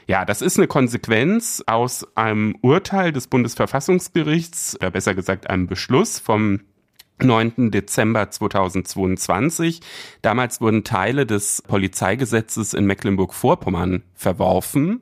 [0.08, 6.20] Ja, das ist eine Konsequenz aus einem Urteil des Bundesverfassungsgerichts, oder besser gesagt einem Beschluss
[6.20, 6.62] vom
[7.22, 7.72] 9.
[7.72, 9.80] Dezember 2022.
[10.22, 15.02] Damals wurden Teile des Polizeigesetzes in Mecklenburg-Vorpommern verworfen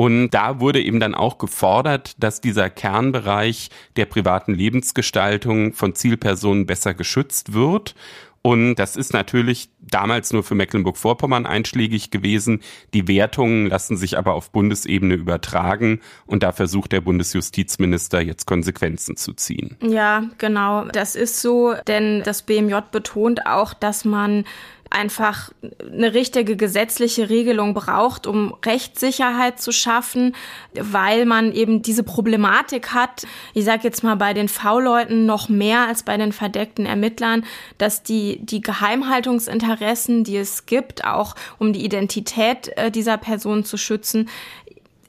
[0.00, 6.64] und da wurde eben dann auch gefordert, dass dieser Kernbereich der privaten Lebensgestaltung von Zielpersonen
[6.64, 7.94] besser geschützt wird.
[8.42, 12.62] Und das ist natürlich damals nur für Mecklenburg-Vorpommern einschlägig gewesen.
[12.94, 19.16] Die Wertungen lassen sich aber auf Bundesebene übertragen und da versucht der Bundesjustizminister jetzt Konsequenzen
[19.16, 19.76] zu ziehen.
[19.82, 20.86] Ja, genau.
[20.86, 24.44] Das ist so, denn das BMJ betont auch, dass man
[24.90, 30.34] einfach eine richtige gesetzliche Regelung braucht, um Rechtssicherheit zu schaffen,
[30.74, 33.24] weil man eben diese Problematik hat,
[33.54, 37.44] ich sage jetzt mal bei den V-Leuten noch mehr als bei den verdeckten Ermittlern,
[37.78, 43.76] dass die, die Geheimhaltungsinteressen, die es gibt, auch um die Identität äh, dieser Person zu
[43.76, 44.28] schützen,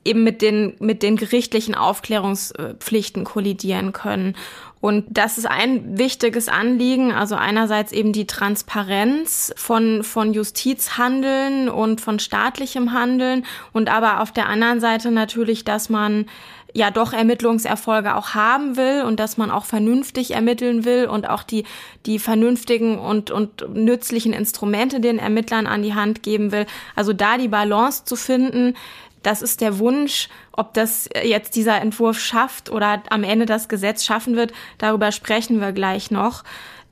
[0.05, 4.35] eben mit den, mit den gerichtlichen Aufklärungspflichten kollidieren können.
[4.81, 12.01] Und das ist ein wichtiges Anliegen, also einerseits eben die Transparenz von, von Justizhandeln und
[12.01, 16.25] von staatlichem Handeln und aber auf der anderen Seite natürlich, dass man
[16.73, 21.43] ja doch Ermittlungserfolge auch haben will und dass man auch vernünftig ermitteln will und auch
[21.43, 21.65] die,
[22.05, 26.65] die vernünftigen und, und nützlichen Instrumente den Ermittlern an die Hand geben will.
[26.95, 28.75] Also da die Balance zu finden,
[29.23, 30.29] das ist der Wunsch.
[30.51, 35.61] Ob das jetzt dieser Entwurf schafft oder am Ende das Gesetz schaffen wird, darüber sprechen
[35.61, 36.43] wir gleich noch.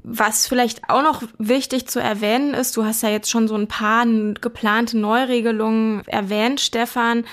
[0.02, 3.68] Was vielleicht auch noch wichtig zu erwähnen ist, du hast ja jetzt schon so ein
[3.68, 7.26] paar geplante Neuregelungen erwähnt, Stefan.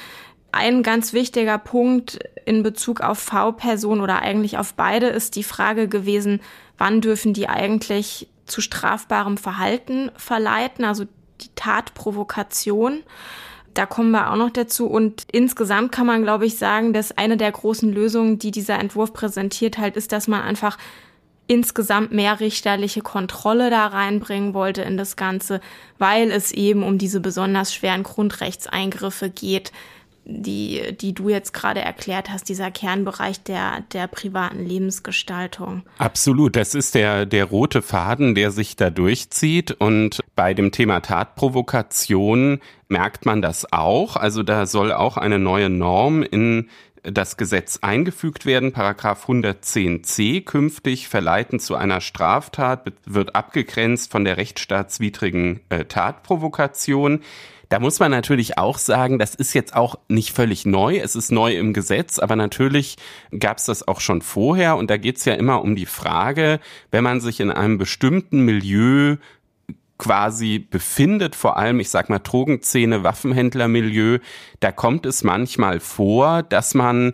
[0.51, 5.87] Ein ganz wichtiger Punkt in Bezug auf V-Personen oder eigentlich auf beide ist die Frage
[5.87, 6.41] gewesen,
[6.79, 11.05] wann dürfen die eigentlich zu strafbarem Verhalten verleiten, also
[11.41, 13.03] die Tatprovokation.
[13.77, 14.87] Da kommen wir auch noch dazu.
[14.87, 19.13] Und insgesamt kann man, glaube ich, sagen, dass eine der großen Lösungen, die dieser Entwurf
[19.13, 20.79] präsentiert halt, ist, dass man einfach
[21.47, 25.61] insgesamt mehr richterliche Kontrolle da reinbringen wollte in das Ganze,
[25.99, 29.73] weil es eben um diese besonders schweren Grundrechtseingriffe geht,
[30.25, 35.83] die, die du jetzt gerade erklärt hast, dieser Kernbereich der, der privaten Lebensgestaltung.
[35.99, 36.57] Absolut.
[36.57, 39.71] Das ist der, der rote Faden, der sich da durchzieht.
[39.71, 44.17] Und bei dem Thema Tatprovokation merkt man das auch.
[44.17, 46.69] Also da soll auch eine neue Norm in
[47.03, 48.73] das Gesetz eingefügt werden.
[48.73, 57.21] Paragraph 110c künftig verleiten zu einer Straftat wird abgegrenzt von der rechtsstaatswidrigen äh, Tatprovokation.
[57.69, 60.99] Da muss man natürlich auch sagen, das ist jetzt auch nicht völlig neu.
[60.99, 62.97] Es ist neu im Gesetz, aber natürlich
[63.37, 64.77] gab es das auch schon vorher.
[64.77, 66.61] Und da geht es ja immer um die Frage,
[66.93, 69.17] wenn man sich in einem bestimmten Milieu
[69.99, 74.19] quasi befindet, vor allem, ich sag mal, Drogenszene, Waffenhändlermilieu,
[74.61, 77.13] da kommt es manchmal vor, dass man,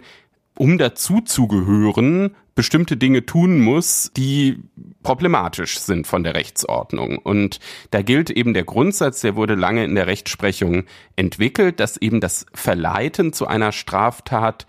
[0.56, 4.58] um dazu zu gehören, bestimmte Dinge tun muss, die
[5.02, 7.18] problematisch sind von der Rechtsordnung.
[7.18, 7.60] Und
[7.90, 10.84] da gilt eben der Grundsatz, der wurde lange in der Rechtsprechung
[11.16, 14.66] entwickelt, dass eben das Verleiten zu einer Straftat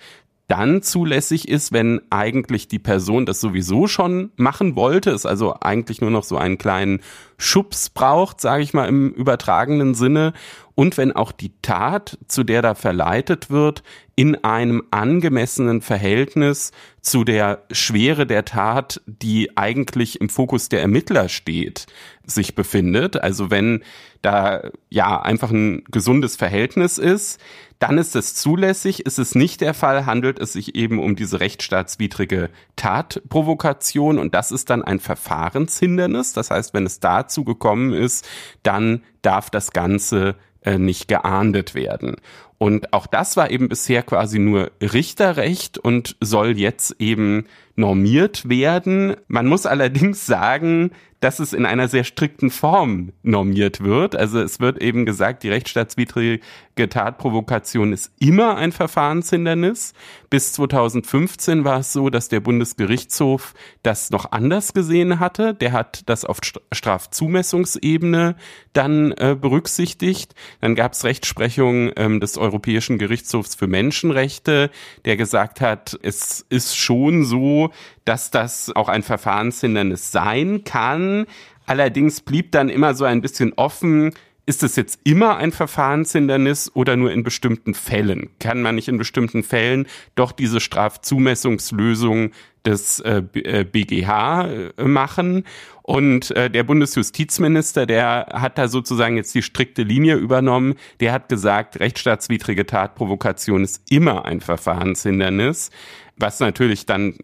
[0.47, 6.01] dann zulässig ist, wenn eigentlich die Person das sowieso schon machen wollte, es also eigentlich
[6.01, 7.01] nur noch so einen kleinen
[7.37, 10.33] Schubs braucht, sage ich mal im übertragenen Sinne,
[10.75, 13.83] und wenn auch die Tat, zu der da verleitet wird,
[14.15, 21.29] in einem angemessenen Verhältnis zu der Schwere der Tat, die eigentlich im Fokus der Ermittler
[21.29, 21.87] steht,
[22.23, 23.21] sich befindet.
[23.21, 23.83] Also wenn
[24.21, 27.39] da ja einfach ein gesundes Verhältnis ist,
[27.79, 29.05] dann ist es zulässig.
[29.05, 34.51] Ist es nicht der Fall, handelt es sich eben um diese rechtsstaatswidrige Tatprovokation und das
[34.51, 36.33] ist dann ein Verfahrenshindernis.
[36.33, 38.27] Das heißt, wenn es dazu gekommen ist,
[38.61, 42.15] dann darf das Ganze äh, nicht geahndet werden.
[42.63, 47.43] Und auch das war eben bisher quasi nur Richterrecht und soll jetzt eben
[47.75, 49.15] normiert werden.
[49.27, 50.91] Man muss allerdings sagen,
[51.23, 54.13] dass es in einer sehr strikten Form normiert wird.
[54.13, 56.41] Also es wird eben gesagt, die rechtsstaatswidrige
[56.89, 59.93] Tatprovokation ist immer ein Verfahrenshindernis.
[60.29, 63.53] Bis 2015 war es so, dass der Bundesgerichtshof
[63.83, 65.53] das noch anders gesehen hatte.
[65.53, 66.39] Der hat das auf
[66.73, 68.35] Strafzumessungsebene
[68.73, 70.35] dann äh, berücksichtigt.
[70.59, 74.71] Dann gab es Rechtsprechung ähm, des Europäischen Gerichtshofs für Menschenrechte,
[75.05, 77.62] der gesagt hat, es ist schon so,
[78.05, 81.25] dass das auch ein Verfahrenshindernis sein kann.
[81.65, 84.13] Allerdings blieb dann immer so ein bisschen offen,
[84.45, 88.29] ist es jetzt immer ein Verfahrenshindernis oder nur in bestimmten Fällen?
[88.39, 92.31] Kann man nicht in bestimmten Fällen doch diese Strafzumessungslösung
[92.65, 95.45] des äh, BGH äh, äh, machen?
[95.81, 100.75] Und äh, der Bundesjustizminister, der hat da sozusagen jetzt die strikte Linie übernommen.
[100.99, 105.71] Der hat gesagt, rechtsstaatswidrige Tatprovokation ist immer ein Verfahrenshindernis
[106.17, 107.15] was natürlich dann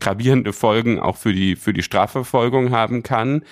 [0.00, 3.42] gravierende Folgen auch für die, für die Strafverfolgung haben kann.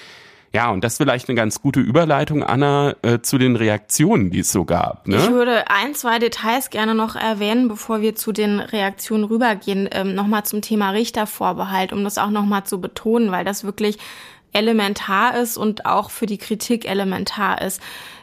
[0.52, 4.52] Ja, und das vielleicht eine ganz gute Überleitung, Anna, äh, zu den Reaktionen, die es
[4.52, 5.06] so gab.
[5.06, 5.16] Ne?
[5.16, 9.88] Ich würde ein, zwei Details gerne noch erwähnen, bevor wir zu den Reaktionen rübergehen.
[9.92, 13.98] Ähm, nochmal zum Thema Richtervorbehalt, um das auch nochmal zu betonen, weil das wirklich
[14.52, 17.82] elementar ist und auch für die Kritik elementar ist.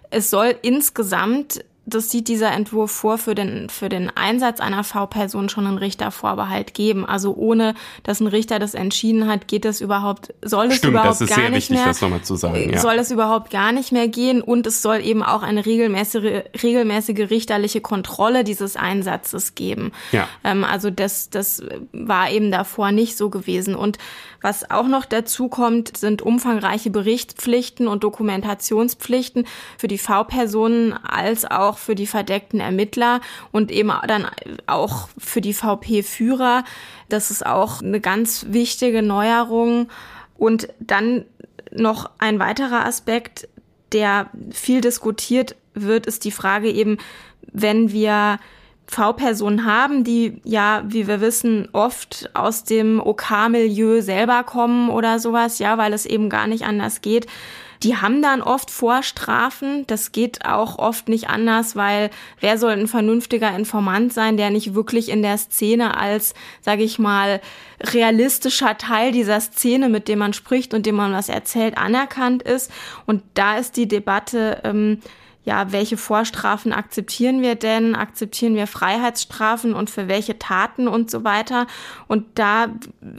[0.10, 5.50] Es soll insgesamt das sieht dieser Entwurf vor, für den, für den Einsatz einer V-Person
[5.50, 7.06] schon einen Richtervorbehalt geben.
[7.06, 11.10] Also ohne, dass ein Richter das entschieden hat, geht es überhaupt, soll es Stimmt, überhaupt
[11.12, 12.80] das ist gar sehr nicht wichtig, mehr, das nochmal zu sagen, ja.
[12.80, 17.30] soll es überhaupt gar nicht mehr gehen und es soll eben auch eine regelmäßige, regelmäßige
[17.30, 19.92] richterliche Kontrolle dieses Einsatzes geben.
[20.14, 20.30] Ja.
[20.46, 23.98] Ähm, also das, das war eben davor nicht so gewesen und
[24.44, 31.78] was auch noch dazu kommt, sind umfangreiche Berichtspflichten und Dokumentationspflichten für die V-Personen als auch
[31.78, 33.22] für die verdeckten Ermittler
[33.54, 34.28] und eben dann
[34.68, 36.66] auch für die VP-Führer.
[37.08, 39.88] Das ist auch eine ganz wichtige Neuerung.
[40.38, 41.24] Und dann
[41.72, 43.48] noch ein weiterer Aspekt,
[43.94, 46.98] der viel diskutiert wird, ist die Frage eben,
[47.54, 48.40] wenn wir
[48.88, 55.60] V-Personen haben, die ja, wie wir wissen, oft aus dem OK-Milieu selber kommen oder sowas,
[55.60, 57.28] ja, weil es eben gar nicht anders geht.
[57.84, 59.86] Die haben dann oft Vorstrafen.
[59.88, 64.74] Das geht auch oft nicht anders, weil wer soll ein vernünftiger Informant sein, der nicht
[64.74, 67.42] wirklich in der Szene als, sage ich mal,
[67.82, 72.72] realistischer Teil dieser Szene, mit dem man spricht und dem man was erzählt, anerkannt ist.
[73.06, 75.00] Und da ist die Debatte, ähm,
[75.46, 77.96] ja, welche Vorstrafen akzeptieren wir denn?
[77.96, 81.68] Akzeptieren wir Freiheitsstrafen und für welche Taten und so weiter?
[82.08, 82.68] Und da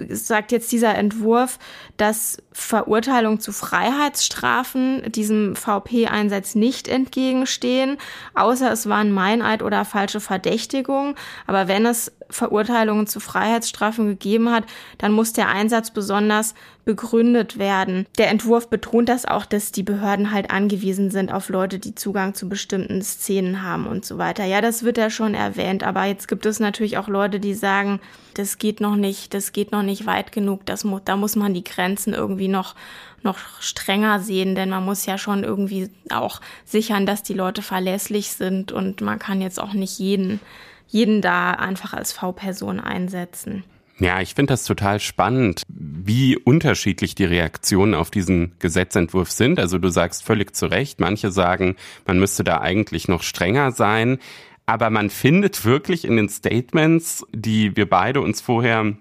[0.08, 1.58] sagt jetzt dieser Entwurf,
[1.98, 7.98] dass Verurteilung zu Freiheitsstrafen diesem VP-Einsatz nicht entgegenstehen,
[8.34, 11.16] außer es waren Meineid oder falsche Verdächtigung.
[11.46, 14.64] Aber wenn es Verurteilungen zu Freiheitsstrafen gegeben hat,
[14.98, 16.54] dann muss der Einsatz besonders
[16.84, 18.06] begründet werden.
[18.18, 22.34] Der Entwurf betont das auch, dass die Behörden halt angewiesen sind auf Leute, die Zugang
[22.34, 24.44] zu bestimmten Szenen haben und so weiter.
[24.44, 28.00] Ja, das wird ja schon erwähnt, aber jetzt gibt es natürlich auch Leute, die sagen,
[28.34, 31.54] das geht noch nicht, das geht noch nicht weit genug, das mu da muss man
[31.54, 32.74] die Grenzen irgendwie noch
[33.22, 38.32] noch strenger sehen, denn man muss ja schon irgendwie auch sichern, dass die Leute verlässlich
[38.32, 40.40] sind und man kann jetzt auch nicht jeden
[40.86, 43.64] jeden da einfach als V-Person einsetzen.
[44.00, 49.60] Ja, ich finde das total spannend, wie unterschiedlich die Reaktionen auf diesen Gesetzentwurf sind.
[49.60, 54.18] Also du sagst völlig zu Recht, manche sagen, man müsste da eigentlich noch strenger sein.
[54.66, 58.94] Aber man findet wirklich in den Statements, die wir beide uns vorher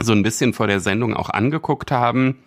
[0.00, 2.38] so ein bisschen vor der Sendung auch angeguckt haben,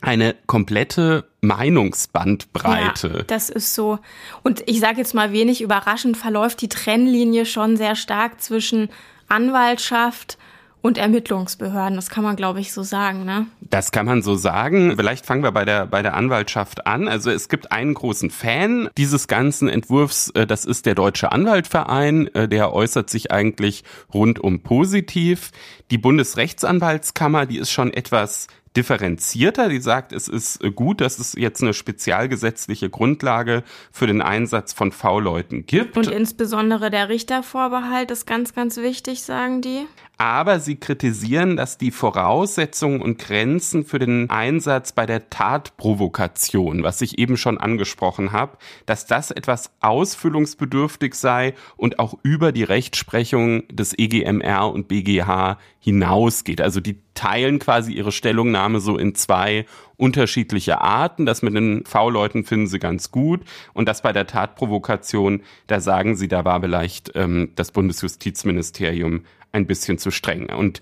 [0.00, 3.08] eine komplette Meinungsbandbreite.
[3.18, 3.98] Ja, das ist so.
[4.42, 8.88] Und ich sage jetzt mal wenig überraschend, verläuft die Trennlinie schon sehr stark zwischen
[9.28, 10.38] Anwaltschaft
[10.82, 11.96] und Ermittlungsbehörden.
[11.96, 13.46] Das kann man, glaube ich, so sagen, ne?
[13.60, 14.94] Das kann man so sagen.
[14.96, 17.06] Vielleicht fangen wir bei der, bei der Anwaltschaft an.
[17.06, 20.30] Also es gibt einen großen Fan dieses ganzen Entwurfs.
[20.30, 22.34] Äh, das ist der Deutsche Anwaltverein.
[22.34, 25.50] Äh, der äußert sich eigentlich rundum positiv.
[25.90, 28.46] Die Bundesrechtsanwaltskammer, die ist schon etwas
[28.76, 29.68] differenzierter.
[29.68, 34.92] Die sagt, es ist gut, dass es jetzt eine spezialgesetzliche Grundlage für den Einsatz von
[34.92, 35.96] V-Leuten gibt.
[35.96, 39.86] Und insbesondere der Richtervorbehalt ist ganz, ganz wichtig, sagen die.
[40.20, 47.00] Aber sie kritisieren, dass die Voraussetzungen und Grenzen für den Einsatz bei der Tatprovokation, was
[47.00, 53.66] ich eben schon angesprochen habe, dass das etwas ausfüllungsbedürftig sei und auch über die Rechtsprechung
[53.68, 56.60] des EGMR und BGH hinausgeht.
[56.60, 59.64] Also die teilen quasi ihre Stellungnahme so in zwei
[59.96, 61.24] unterschiedliche Arten.
[61.24, 63.40] Das mit den V-Leuten finden sie ganz gut
[63.72, 69.22] und das bei der Tatprovokation, da sagen sie, da war vielleicht ähm, das Bundesjustizministerium
[69.52, 70.50] ein bisschen zu streng.
[70.50, 70.80] Und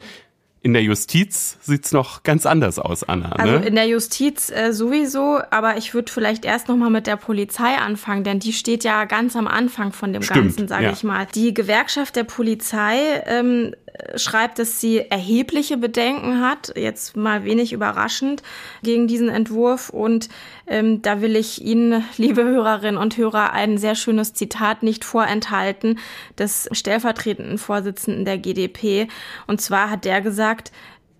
[0.60, 3.28] in der Justiz sieht's noch ganz anders aus, Anna.
[3.28, 3.38] Ne?
[3.38, 7.16] Also in der Justiz äh, sowieso, aber ich würde vielleicht erst noch mal mit der
[7.16, 10.92] Polizei anfangen, denn die steht ja ganz am Anfang von dem Stimmt, Ganzen, sage ja.
[10.92, 11.26] ich mal.
[11.34, 13.74] Die Gewerkschaft der Polizei ähm,
[14.16, 18.42] schreibt, dass sie erhebliche Bedenken hat, jetzt mal wenig überraschend,
[18.82, 19.90] gegen diesen Entwurf.
[19.90, 20.28] Und
[20.68, 25.98] ähm, da will ich Ihnen, liebe Hörerinnen und Hörer, ein sehr schönes Zitat nicht vorenthalten
[26.38, 29.08] des stellvertretenden Vorsitzenden der GDP.
[29.46, 30.72] Und zwar hat der gesagt,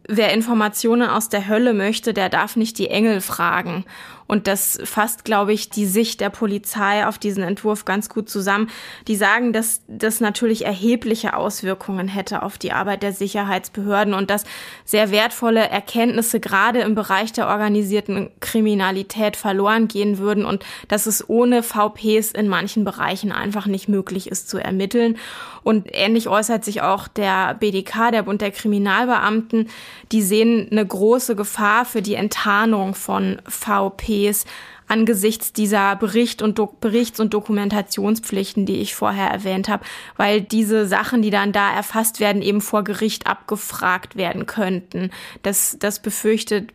[0.09, 3.85] wer Informationen aus der Hölle möchte, der darf nicht die Engel fragen.
[4.29, 8.69] Und das fasst, glaube ich, die Sicht der Polizei auf diesen Entwurf ganz gut zusammen.
[9.09, 14.45] Die sagen, dass das natürlich erhebliche Auswirkungen hätte auf die Arbeit der Sicherheitsbehörden und dass
[14.85, 21.27] sehr wertvolle Erkenntnisse gerade im Bereich der organisierten Kriminalität verloren gehen würden und dass es
[21.29, 25.17] ohne VPs in manchen Bereichen einfach nicht möglich ist zu ermitteln.
[25.63, 29.69] Und ähnlich äußert sich auch der BDK, der Bund der Kriminalbeamten.
[30.13, 34.45] Die sehen eine große Gefahr für die Enttarnung von VPs Budgets
[34.91, 39.85] angesichts dieser Bericht und Berichts- und Dokumentationspflichten, die ich vorher erwähnt habe,
[40.17, 45.11] weil diese Sachen, die dann da erfasst werden, eben vor Gericht abgefragt werden könnten.
[45.43, 46.71] Das, das befürchtet,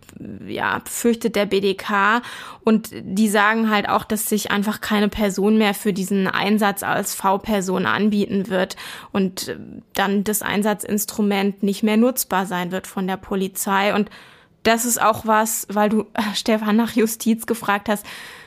[0.48, 2.22] ja, befürchtet der BDK
[2.64, 7.16] und die sagen halt auch, dass sich einfach keine Person mehr für diesen Einsatz als
[7.16, 8.76] V-Person anbieten wird
[9.12, 9.58] und
[9.96, 14.12] dann das Einsatzinstrument nicht mehr nutzbar sein wird von der Polizei und
[14.64, 18.06] das ist auch was, weil du, äh, Stefan, nach Justiz gefragt hast,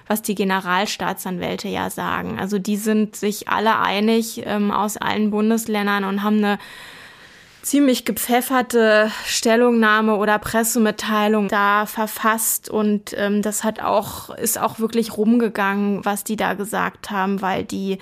[0.08, 2.38] was die Generalstaatsanwälte ja sagen.
[2.38, 6.58] Also die sind sich alle einig ähm, aus allen Bundesländern und haben eine
[7.62, 15.16] ziemlich gepfefferte Stellungnahme oder Pressemitteilung da verfasst und ähm, das hat auch ist auch wirklich
[15.16, 17.98] rumgegangen, was die da gesagt haben, weil die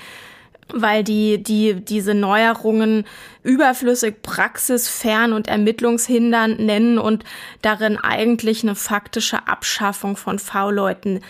[0.72, 3.04] weil die, die diese Neuerungen
[3.42, 7.24] überflüssig praxisfern und ermittlungshindernd nennen und
[7.62, 11.20] darin eigentlich eine faktische Abschaffung von V-Leuten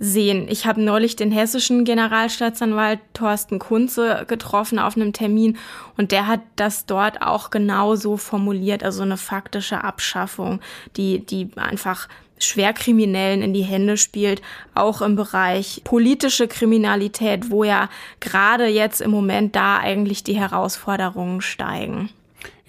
[0.00, 0.46] sehen.
[0.48, 5.58] Ich habe neulich den hessischen Generalstaatsanwalt Thorsten Kunze getroffen auf einem Termin
[5.96, 10.60] und der hat das dort auch genau so formuliert, also eine faktische Abschaffung,
[10.96, 12.08] die, die einfach
[12.44, 14.42] Schwerkriminellen in die Hände spielt,
[14.74, 17.88] auch im Bereich politische Kriminalität, wo ja
[18.20, 22.10] gerade jetzt im Moment da eigentlich die Herausforderungen steigen.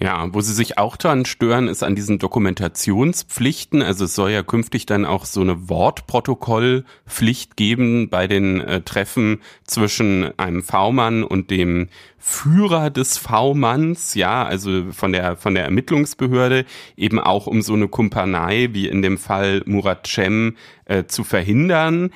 [0.02, 3.82] Ja, wo sie sich auch dran stören, ist an diesen Dokumentationspflichten.
[3.82, 9.42] Also es soll ja künftig dann auch so eine Wortprotokollpflicht geben bei den äh, Treffen
[9.64, 16.64] zwischen einem V-Mann und dem Führer des V-Manns, ja, also von der, von der Ermittlungsbehörde,
[16.96, 20.56] eben auch um so eine Kumpanei wie in dem Fall Murat Cem
[20.86, 22.10] äh, zu verhindern.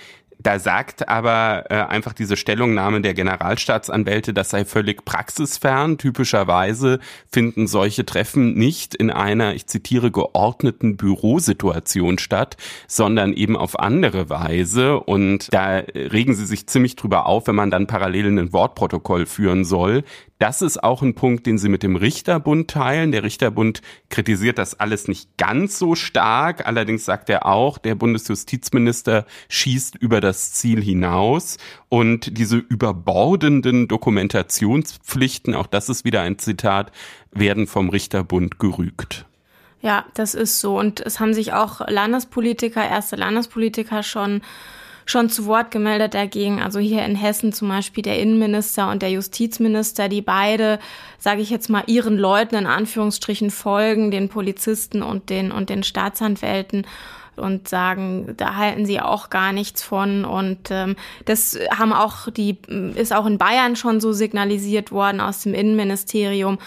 [0.45, 5.97] Da sagt aber äh, einfach diese Stellungnahme der Generalstaatsanwälte, das sei völlig praxisfern.
[5.97, 7.01] Typischerweise
[7.33, 14.29] finden solche Treffen nicht in einer, ich zitiere, geordneten Bürosituation statt, sondern eben auf andere
[14.29, 15.01] Weise.
[15.01, 19.65] Und da regen sie sich ziemlich drüber auf, wenn man dann parallel ein Wortprotokoll führen
[19.65, 20.05] soll.
[20.39, 23.13] Das ist auch ein Punkt, den sie mit dem Richterbund teilen.
[23.13, 23.81] Der Richterbund
[24.11, 26.67] kritisiert das alles nicht ganz so stark.
[26.67, 31.59] Allerdings sagt er auch, der Bundesjustizminister schießt über das Ziel hinaus.
[31.89, 36.93] Und diese überbordenden Dokumentationspflichten, auch das ist wieder ein Zitat,
[37.33, 39.27] werden vom Richterbund gerügt.
[39.81, 40.79] Ja, das ist so.
[40.79, 44.41] Und es haben sich auch Landespolitiker, erste Landespolitiker schon
[45.07, 46.63] schon zu Wort gemeldet dagegen.
[46.63, 50.79] Also hier in Hessen zum Beispiel der Innenminister und der Justizminister, die beide,
[51.19, 55.83] sage ich jetzt mal, ihren Leuten in Anführungsstrichen folgen, den Polizisten und den und den
[55.83, 56.87] Staatsanwälten
[57.37, 60.25] und sagen, da halten sie auch gar nichts von.
[60.25, 62.59] Und ähm, das haben auch die,
[62.95, 66.59] ist auch in Bayern schon so signalisiert worden aus dem Innenministerium.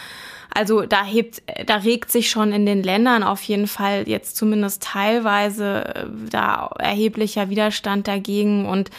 [0.54, 4.82] Also da hebt, da regt sich schon in den Ländern auf jeden Fall jetzt zumindest
[4.84, 8.90] teilweise äh, da erheblicher Widerstand dagegen und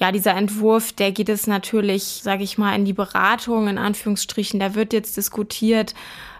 [0.00, 4.58] ja, dieser Entwurf, der geht es natürlich, sage ich mal, in die Beratung, in Anführungsstrichen,
[4.58, 5.94] da wird jetzt diskutiert,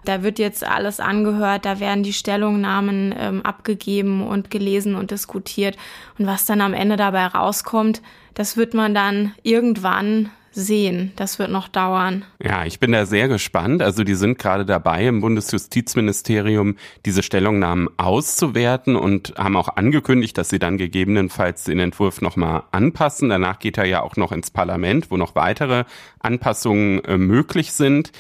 [0.04, 5.76] da wird jetzt alles angehört, da werden die Stellungnahmen ähm, abgegeben und gelesen und diskutiert.
[6.18, 8.02] Und was dann am Ende dabei rauskommt,
[8.34, 11.12] das wird man dann irgendwann sehen.
[11.16, 12.24] Das wird noch dauern.
[12.42, 13.82] Ja, ich bin da sehr gespannt.
[13.82, 16.76] Also die sind gerade dabei, im Bundesjustizministerium
[17.06, 23.28] diese Stellungnahmen auszuwerten und haben auch angekündigt, dass sie dann gegebenenfalls den Entwurf nochmal anpassen.
[23.28, 25.84] Danach geht er ja auch noch ins Parlament, wo noch weitere
[26.18, 28.12] Anpassungen äh, möglich sind.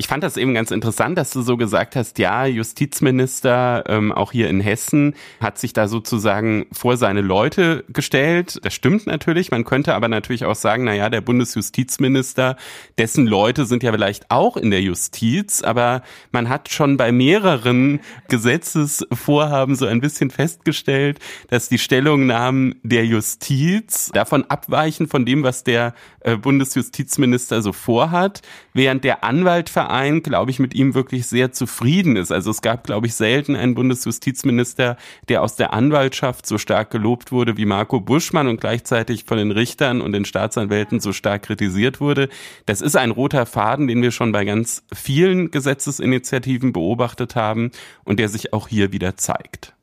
[0.00, 4.30] Ich fand das eben ganz interessant, dass du so gesagt hast, ja, Justizminister, ähm, auch
[4.30, 8.60] hier in Hessen, hat sich da sozusagen vor seine Leute gestellt.
[8.62, 9.50] Das stimmt natürlich.
[9.50, 12.54] Man könnte aber natürlich auch sagen, na ja, der Bundesjustizminister,
[12.96, 17.98] dessen Leute sind ja vielleicht auch in der Justiz, aber man hat schon bei mehreren
[18.28, 21.18] Gesetzesvorhaben so ein bisschen festgestellt,
[21.48, 25.92] dass die Stellungnahmen der Justiz davon abweichen von dem, was der
[26.36, 32.30] Bundesjustizminister so vorhat, während der Anwaltverein, glaube ich, mit ihm wirklich sehr zufrieden ist.
[32.32, 34.96] Also es gab, glaube ich, selten einen Bundesjustizminister,
[35.28, 39.50] der aus der Anwaltschaft so stark gelobt wurde wie Marco Buschmann und gleichzeitig von den
[39.50, 42.28] Richtern und den Staatsanwälten so stark kritisiert wurde.
[42.66, 47.70] Das ist ein roter Faden, den wir schon bei ganz vielen Gesetzesinitiativen beobachtet haben
[48.04, 49.74] und der sich auch hier wieder zeigt.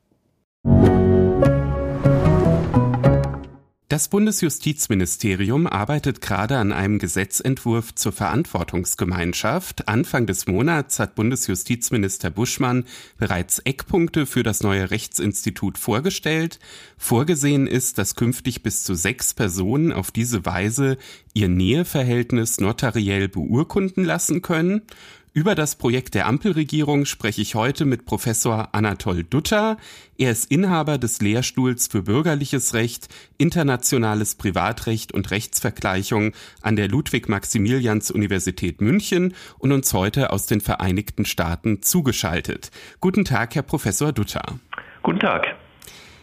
[3.96, 9.88] Das Bundesjustizministerium arbeitet gerade an einem Gesetzentwurf zur Verantwortungsgemeinschaft.
[9.88, 12.84] Anfang des Monats hat Bundesjustizminister Buschmann
[13.16, 16.58] bereits Eckpunkte für das neue Rechtsinstitut vorgestellt.
[16.98, 20.98] Vorgesehen ist, dass künftig bis zu sechs Personen auf diese Weise
[21.32, 24.82] ihr Näheverhältnis notariell beurkunden lassen können.
[25.36, 29.76] Über das Projekt der Ampelregierung spreche ich heute mit Professor Anatol Dutter.
[30.16, 36.32] Er ist Inhaber des Lehrstuhls für bürgerliches Recht, internationales Privatrecht und Rechtsvergleichung
[36.62, 42.70] an der Ludwig-Maximilians-Universität München und uns heute aus den Vereinigten Staaten zugeschaltet.
[43.00, 44.58] Guten Tag, Herr Professor Dutter.
[45.02, 45.54] Guten Tag.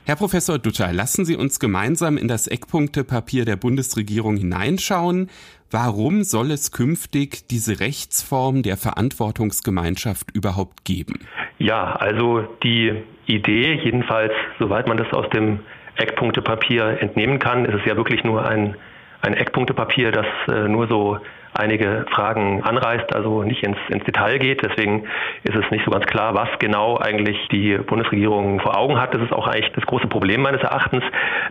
[0.06, 5.30] Herr Professor Dutter, lassen Sie uns gemeinsam in das Eckpunktepapier der Bundesregierung hineinschauen.
[5.74, 11.26] Warum soll es künftig diese Rechtsform der Verantwortungsgemeinschaft überhaupt geben?
[11.58, 15.62] Ja, also die Idee, jedenfalls soweit man das aus dem
[15.96, 18.76] Eckpunktepapier entnehmen kann, ist es ja wirklich nur ein,
[19.22, 21.18] ein Eckpunktepapier, das äh, nur so
[21.54, 24.64] einige Fragen anreißt, also nicht ins, ins Detail geht.
[24.64, 25.04] Deswegen
[25.44, 29.14] ist es nicht so ganz klar, was genau eigentlich die Bundesregierung vor Augen hat.
[29.14, 31.04] Das ist auch eigentlich das große Problem meines Erachtens,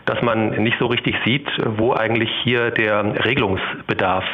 [0.05, 4.25] dass man nicht so richtig sieht, wo eigentlich hier der Regelungsbedarf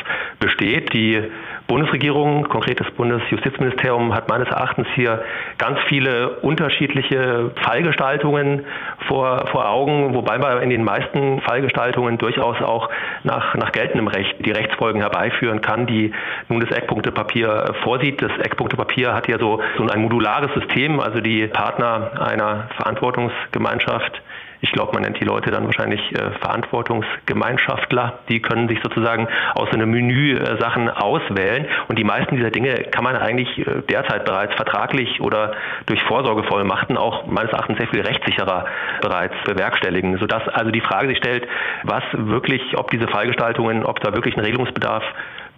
[0.40, 0.92] besteht.
[0.92, 1.22] Die
[1.68, 5.22] Bundesregierung, konkret das Bundesjustizministerium, hat meines Erachtens hier
[5.58, 8.64] ganz viele unterschiedliche Fallgestaltungen
[9.06, 12.88] vor, vor Augen, wobei man in den meisten Fallgestaltungen durchaus auch
[13.22, 16.12] nach, nach geltendem Recht die Rechtsfolgen herbeiführen kann, die
[16.48, 18.22] nun das Eckpunktepapier vorsieht.
[18.22, 24.22] Das Eckpunktepapier hat ja so, so ein modulares System, also die Partner einer Verantwortungsgemeinschaft
[24.60, 28.18] ich glaube, man nennt die Leute dann wahrscheinlich äh, Verantwortungsgemeinschaftler.
[28.28, 31.66] Die können sich sozusagen aus einem Menü äh, Sachen auswählen.
[31.88, 35.52] Und die meisten dieser Dinge kann man eigentlich äh, derzeit bereits vertraglich oder
[35.86, 38.66] durch Vorsorgevollmachten auch meines Erachtens sehr viel rechtssicherer
[39.00, 40.18] bereits bewerkstelligen.
[40.18, 41.46] Sodass also die Frage sich stellt,
[41.84, 45.04] was wirklich, ob diese Fallgestaltungen, ob da wirklich ein Regelungsbedarf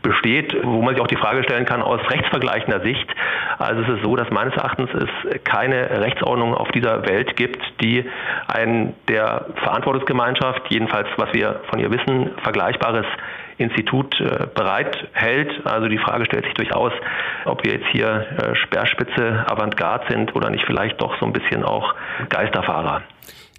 [0.02, 3.06] besteht, wo man sich auch die Frage stellen kann aus rechtsvergleichender Sicht.
[3.58, 8.04] Also es ist so, dass meines Erachtens es keine Rechtsordnung auf dieser Welt gibt, die
[8.46, 13.06] ein der Verantwortungsgemeinschaft, jedenfalls was wir von ihr wissen, vergleichbares
[13.58, 15.66] Institut äh, bereithält.
[15.66, 16.92] Also die Frage stellt sich durchaus,
[17.44, 21.62] ob wir jetzt hier äh, Speerspitze Avantgarde sind oder nicht vielleicht doch so ein bisschen
[21.62, 21.94] auch
[22.30, 23.02] Geisterfahrer.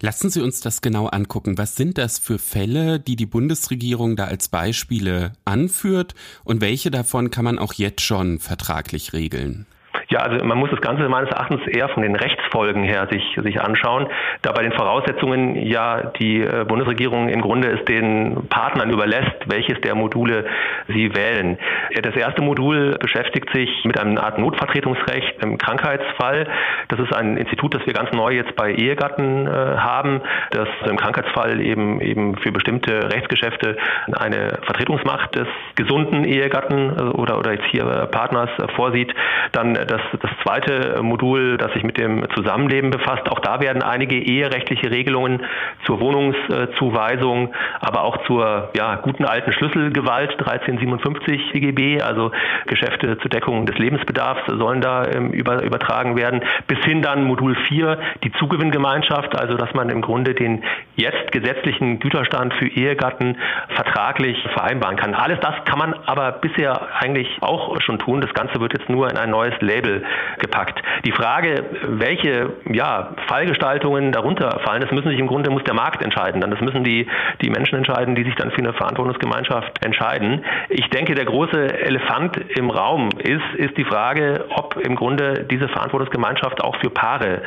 [0.04, 1.58] Lassen Sie uns das genau angucken.
[1.58, 7.30] Was sind das für Fälle, die die Bundesregierung da als Beispiele anführt und welche davon
[7.30, 9.64] kann man auch jetzt schon vertraglich regeln?
[10.08, 13.60] Ja, also man muss das Ganze meines Erachtens eher von den Rechtsfolgen her sich, sich
[13.60, 14.06] anschauen,
[14.42, 19.80] da bei den Voraussetzungen ja die äh, Bundesregierung im Grunde es den Partnern überlässt, welches
[19.80, 20.46] der Module
[20.88, 21.58] sie wählen.
[22.02, 26.46] Das erste Modul beschäftigt sich mit einer Art Notvertretungsrecht im Krankheitsfall.
[26.88, 30.96] Das ist ein Institut, das wir ganz neu jetzt bei Ehegatten äh, haben, das im
[30.96, 33.76] Krankheitsfall eben eben für bestimmte Rechtsgeschäfte
[34.12, 39.12] eine Vertretungsmacht des gesunden Ehegatten äh, oder, oder jetzt hier Partners vorsieht.
[39.52, 43.30] Dann das das, zweite Modul, das sich mit dem Zusammenleben befasst.
[43.30, 45.42] Auch da werden einige eherechtliche Regelungen
[45.86, 52.32] zur Wohnungszuweisung, aber auch zur ja, guten alten Schlüsselgewalt 1357 BGB, also
[52.66, 57.54] Geschäfte zur Deckung des Lebensbedarfs sollen da ähm, über, übertragen werden, bis hin dann Modul
[57.68, 60.62] 4, die Zugewinngemeinschaft, also dass man im Grunde den
[60.96, 63.36] jetzt gesetzlichen Güterstand für Ehegatten
[63.74, 65.14] vertraglich vereinbaren kann.
[65.14, 68.20] Alles das kann man aber bisher eigentlich auch schon tun.
[68.20, 70.02] Das Ganze wird jetzt nur in ein neues Label Label
[70.38, 70.80] gepackt.
[71.04, 76.02] Die Frage, welche ja, Fallgestaltungen darunter fallen, das müssen sich im Grunde muss der Markt
[76.02, 76.40] entscheiden.
[76.40, 77.06] Dann das müssen die,
[77.40, 80.44] die Menschen entscheiden, die sich dann für eine Verantwortungsgemeinschaft entscheiden.
[80.68, 85.68] Ich denke, der große Elefant im Raum ist, ist die Frage, ob im Grunde diese
[85.68, 87.42] Verantwortungsgemeinschaft auch für Paare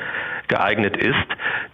[0.47, 1.15] geeignet ist.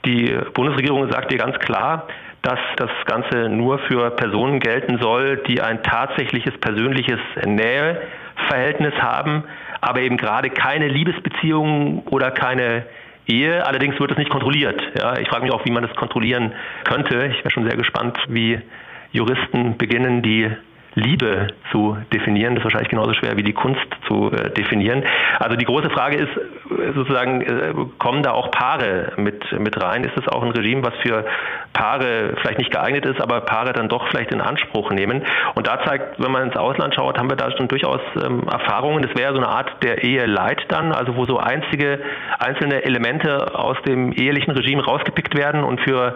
[0.06, 2.08] Die Bundesregierung sagt dir ganz klar,
[2.42, 9.44] dass das Ganze nur für Personen gelten soll, die ein tatsächliches persönliches Näheverhältnis haben,
[9.82, 12.86] aber eben gerade keine Liebesbeziehungen oder keine
[13.28, 13.66] Ehe.
[13.66, 14.80] Allerdings wird es nicht kontrolliert.
[14.98, 16.54] Ja, ich frage mich auch, wie man das kontrollieren
[16.84, 17.28] könnte.
[17.28, 18.60] Ich wäre schon sehr gespannt, wie
[19.12, 20.50] Juristen beginnen, die
[20.96, 22.56] Liebe zu definieren.
[22.56, 25.04] Das ist wahrscheinlich genauso schwer wie die Kunst zu äh, definieren.
[25.40, 30.04] Also die große Frage ist äh, sozusagen, äh, kommen da auch Paare mit, mit rein?
[30.04, 31.26] Ist es auch ein Regime, was für
[31.74, 35.24] Paare vielleicht nicht geeignet ist, aber Paare dann doch vielleicht in Anspruch nehmen?
[35.56, 39.02] Und da zeigt, wenn man ins Ausland schaut, haben wir da schon durchaus ähm, Erfahrungen.
[39.02, 42.00] Das wäre so eine Art der Ehe Light dann, also wo so einzige,
[42.40, 46.16] einzelne Elemente aus dem ehelichen Regime rausgepickt werden und für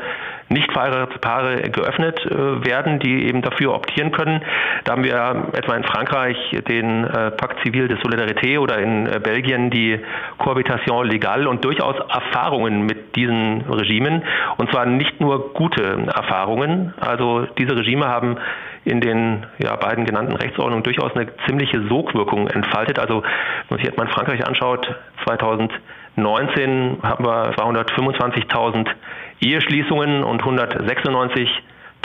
[0.50, 4.42] nicht verheiratete Paare geöffnet äh, werden, die eben dafür optieren können.
[4.84, 6.38] Da haben wir etwa in Frankreich
[6.68, 10.00] den äh, Pakt Civil de Solidarité oder in äh, Belgien die
[10.38, 14.24] Cohabitation Legale und durchaus Erfahrungen mit diesen Regimen.
[14.58, 15.84] Und zwar nicht nur gute
[16.14, 16.94] Erfahrungen.
[17.00, 18.38] Also diese Regime haben
[18.84, 23.00] in den ja, beiden genannten Rechtsordnungen durchaus eine ziemliche Sogwirkung entfaltet.
[23.00, 23.32] Also wenn
[23.70, 24.94] man sich jetzt mal in Frankreich anschaut,
[25.26, 28.88] 2019 haben wir 225.000
[29.42, 31.50] Eheschließungen und 196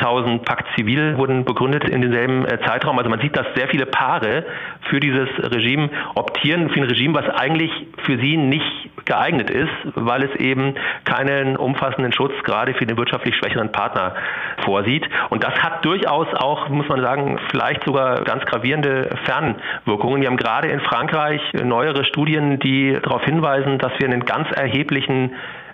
[0.01, 2.99] 1000 Pakt Zivil wurden begründet in demselben äh, Zeitraum.
[2.99, 4.45] Also man sieht, dass sehr viele Paare
[4.89, 7.71] für dieses Regime optieren, für ein Regime, was eigentlich
[8.05, 10.75] für sie nicht geeignet ist, weil es eben
[11.05, 14.15] keinen umfassenden Schutz gerade für den wirtschaftlich schwächeren Partner
[14.65, 15.07] vorsieht.
[15.31, 20.23] Und das hat durchaus auch, muss man sagen, vielleicht sogar ganz gravierende Fernwirkungen.
[20.23, 25.33] Wir haben gerade in Frankreich neuere Studien, die darauf hinweisen, dass wir einen ganz erheblichen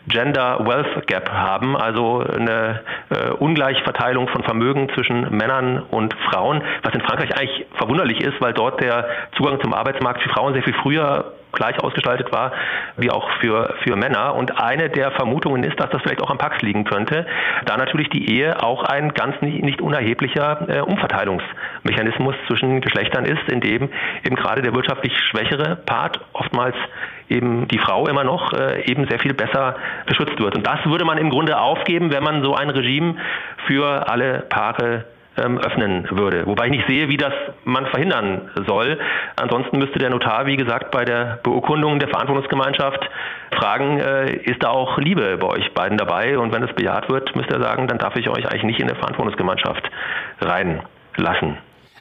[0.09, 2.81] Gender Wealth Gap haben, also eine
[3.11, 8.53] äh, Ungleichverteilung von Vermögen zwischen Männern und Frauen, was in Frankreich eigentlich verwunderlich ist, weil
[8.53, 12.53] dort der Zugang zum Arbeitsmarkt für Frauen sehr viel früher gleich ausgestaltet war
[12.97, 14.35] wie auch für, für Männer.
[14.35, 17.27] Und eine der Vermutungen ist, dass das vielleicht auch am Pax liegen könnte,
[17.65, 23.61] da natürlich die Ehe auch ein ganz nicht, unerheblicher äh, Umverteilungsmechanismus zwischen Geschlechtern ist, in
[23.61, 23.89] dem
[24.25, 26.77] eben gerade der wirtschaftlich schwächere Part oftmals
[27.29, 30.57] eben die Frau immer noch äh, eben sehr viel besser beschützt wird.
[30.57, 33.17] Und das würde man im Grunde aufgeben, wenn man so ein Regime
[33.67, 35.05] für alle Paare
[35.39, 36.47] ähm, öffnen würde.
[36.47, 37.33] Wobei ich nicht sehe, wie das
[37.65, 38.99] man verhindern soll.
[39.37, 43.09] Ansonsten müsste der Notar, wie gesagt, bei der Beurkundung der Verantwortungsgemeinschaft
[43.53, 46.39] fragen, äh, ist da auch Liebe bei euch beiden dabei?
[46.39, 48.87] Und wenn es bejaht wird, müsste er sagen, dann darf ich euch eigentlich nicht in
[48.87, 49.91] der Verantwortungsgemeinschaft
[50.41, 51.59] reinlassen.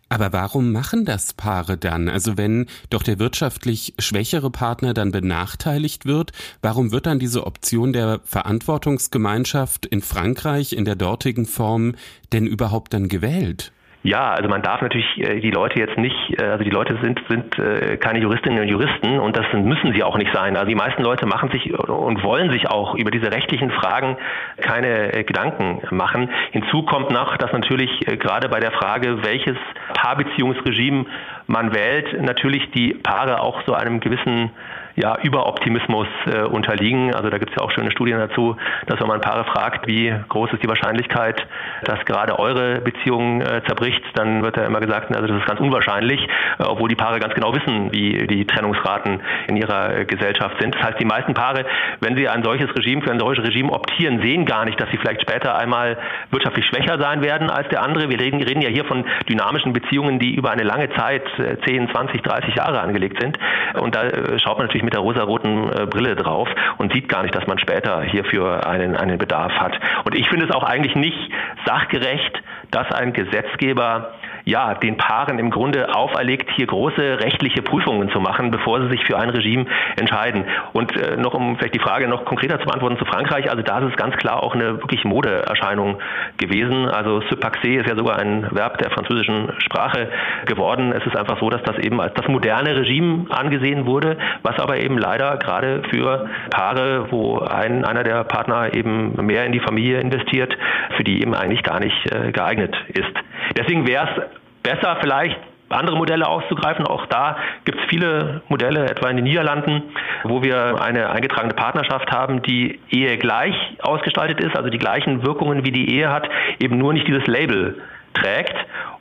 [0.08, 2.10] Aber warum machen das Paare dann?
[2.10, 6.32] Also wenn doch der wirtschaftlich schwächere Partner dann benachteiligt wird,
[6.62, 11.96] warum wird dann diese Option der Verantwortungsgemeinschaft in Frankreich in der dortigen Form
[12.34, 13.72] denn überhaupt dann gewählt?
[14.06, 17.20] Ja, also man darf natürlich äh, die Leute jetzt nicht, äh, also die Leute sind,
[17.28, 20.56] sind äh, keine Juristinnen und Juristen und das müssen sie auch nicht sein.
[20.56, 24.16] Also die meisten Leute machen sich und wollen sich auch über diese rechtlichen Fragen
[24.58, 26.30] keine Gedanken machen.
[26.52, 27.90] Hinzu kommt noch, dass natürlich
[28.20, 29.58] gerade bei der Frage, welches
[29.96, 31.06] Paarbeziehungsregime
[31.48, 34.52] man wählt, natürlich die Paare auch so einem gewissen
[34.96, 37.14] ja, Überoptimismus äh, unterliegen.
[37.14, 38.56] Also da gibt es ja auch schöne Studien dazu,
[38.88, 41.46] dass wenn man Paare fragt, wie groß ist die Wahrscheinlichkeit,
[41.84, 45.60] dass gerade eure Beziehung äh, zerbricht, dann wird ja immer gesagt, also das ist ganz
[45.60, 50.56] unwahrscheinlich, äh, obwohl die Paare ganz genau wissen, wie die Trennungsraten in ihrer äh, Gesellschaft
[50.62, 50.76] sind.
[50.76, 51.66] Das heißt, die meisten Paare,
[52.00, 54.98] wenn sie ein solches Regime für ein solches Regime optieren, sehen gar nicht, dass sie
[54.98, 55.98] vielleicht später einmal
[56.32, 58.10] wirtschaftlich schwächer sein werden als der andere.
[58.10, 61.24] Wir reden, reden ja hier von dynamischen Beziehungen, die über eine lange Zeit,
[61.66, 63.38] 10, 20, 30 Jahre angelegt sind.
[63.80, 67.24] Und da äh, schaut man natürlich mit der rosaroten äh, Brille drauf und sieht gar
[67.24, 69.74] nicht, dass man später hierfür einen, einen Bedarf hat.
[70.06, 71.18] Und ich finde es auch eigentlich nicht
[71.66, 74.14] sachgerecht, dass ein Gesetzgeber
[74.46, 79.04] ja, den Paaren im Grunde auferlegt, hier große rechtliche Prüfungen zu machen, bevor sie sich
[79.06, 79.66] für ein Regime
[79.98, 80.46] entscheiden.
[80.74, 83.80] Und äh, noch um vielleicht die Frage noch konkreter zu beantworten zu Frankreich, also da
[83.80, 85.98] ist es ganz klar auch eine wirklich Modeerscheinung
[86.38, 86.88] gewesen.
[86.88, 90.10] Also se paxer ist ja sogar ein Verb der französischen Sprache
[90.46, 90.92] geworden.
[90.92, 94.78] Es ist einfach so, dass das eben als das moderne Regime angesehen wurde, was aber
[94.78, 100.00] eben leider gerade für Paare, wo ein, einer der Partner eben mehr in die Familie
[100.00, 100.56] investiert,
[100.98, 103.14] für die eben eigentlich gar nicht äh, geeignet ist.
[103.58, 104.35] Deswegen wäre es
[104.66, 105.38] besser vielleicht
[105.70, 106.86] andere Modelle auszugreifen.
[106.86, 109.84] Auch da gibt es viele Modelle, etwa in den Niederlanden,
[110.24, 115.66] wo wir eine eingetragene Partnerschaft haben, die Ehe gleich ausgestaltet ist, also die gleichen Wirkungen
[115.66, 117.82] wie die Ehe hat, eben nur nicht dieses Label
[118.14, 118.56] trägt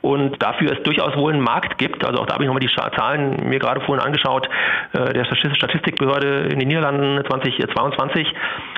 [0.05, 2.05] und dafür es durchaus wohl einen Markt gibt.
[2.05, 4.47] Also auch da habe ich nochmal die Zahlen mir gerade vorhin angeschaut,
[4.93, 8.27] äh, der Statistikbehörde in den Niederlanden 2022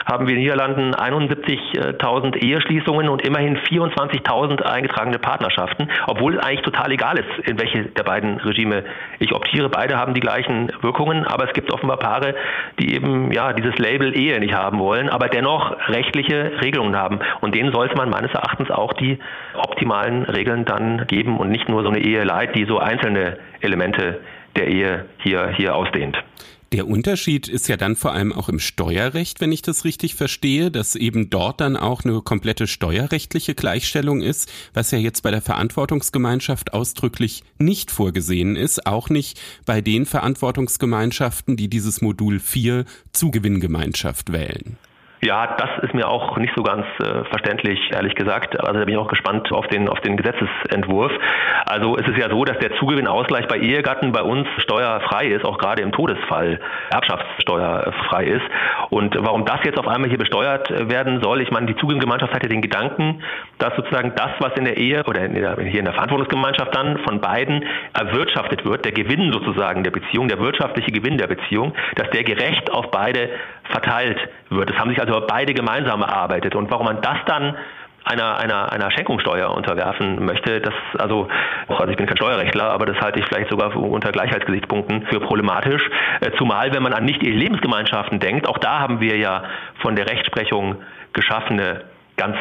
[0.06, 6.62] haben wir in den Niederlanden 71.000 Eheschließungen und immerhin 24.000 eingetragene Partnerschaften, obwohl es eigentlich
[6.62, 8.86] total egal ist, in welche der beiden Regime
[9.20, 9.68] ich optiere.
[9.68, 12.36] Beide haben die gleichen Wirkungen, aber es gibt offenbar Paare,
[12.80, 17.20] die eben ja dieses Label Ehe nicht haben wollen, aber dennoch rechtliche Regelungen haben.
[17.42, 19.20] Und denen sollte man meines Erachtens auch die
[19.56, 24.20] optimalen Regeln dann geben und nicht nur so eine Ehe leid, die so einzelne Elemente
[24.56, 26.18] der Ehe hier, hier ausdehnt.
[26.74, 30.70] Der Unterschied ist ja dann vor allem auch im Steuerrecht, wenn ich das richtig verstehe,
[30.70, 35.42] dass eben dort dann auch eine komplette steuerrechtliche Gleichstellung ist, was ja jetzt bei der
[35.42, 44.34] Verantwortungsgemeinschaft ausdrücklich nicht vorgesehen ist, auch nicht bei den Verantwortungsgemeinschaften, die dieses Modul 4 Zugewinngemeinschaft
[44.34, 44.78] wählen.
[45.22, 48.60] Ja, das ist mir auch nicht so ganz äh, verständlich, ehrlich gesagt.
[48.60, 51.12] Also da bin ich auch gespannt auf den, auf den Gesetzesentwurf.
[51.66, 55.58] Also es ist ja so, dass der Zugewinnausgleich bei Ehegatten bei uns steuerfrei ist, auch
[55.58, 56.60] gerade im Todesfall
[56.92, 58.46] erbschaftssteuerfrei ist.
[58.90, 62.44] Und warum das jetzt auf einmal hier besteuert werden soll, ich meine, die Zugewinngemeinschaft hat
[62.44, 63.24] ja den Gedanken,
[63.60, 67.00] dass sozusagen das, was in der Ehe oder in der, hier in der Verantwortungsgemeinschaft dann
[67.00, 72.10] von beiden erwirtschaftet wird, der Gewinn sozusagen der Beziehung, der wirtschaftliche Gewinn der Beziehung, dass
[72.12, 73.30] der gerecht auf beide
[73.72, 74.70] verteilt wird.
[74.70, 76.56] Das haben sich also beide gemeinsam erarbeitet.
[76.56, 77.56] Und warum man das dann
[78.08, 80.62] einer, einer, einer Schenkungssteuer unterwerfen möchte.
[80.62, 81.28] Das, also,
[81.68, 85.82] also ich bin kein Steuerrechtler, aber das halte ich vielleicht sogar unter Gleichheitsgesichtspunkten für problematisch.
[86.22, 89.44] Äh, zumal, wenn man an Nicht-Lebensgemeinschaften denkt, auch da haben wir ja
[89.82, 90.78] von der Rechtsprechung
[91.14, 91.84] geschaffene,
[92.16, 92.38] ganz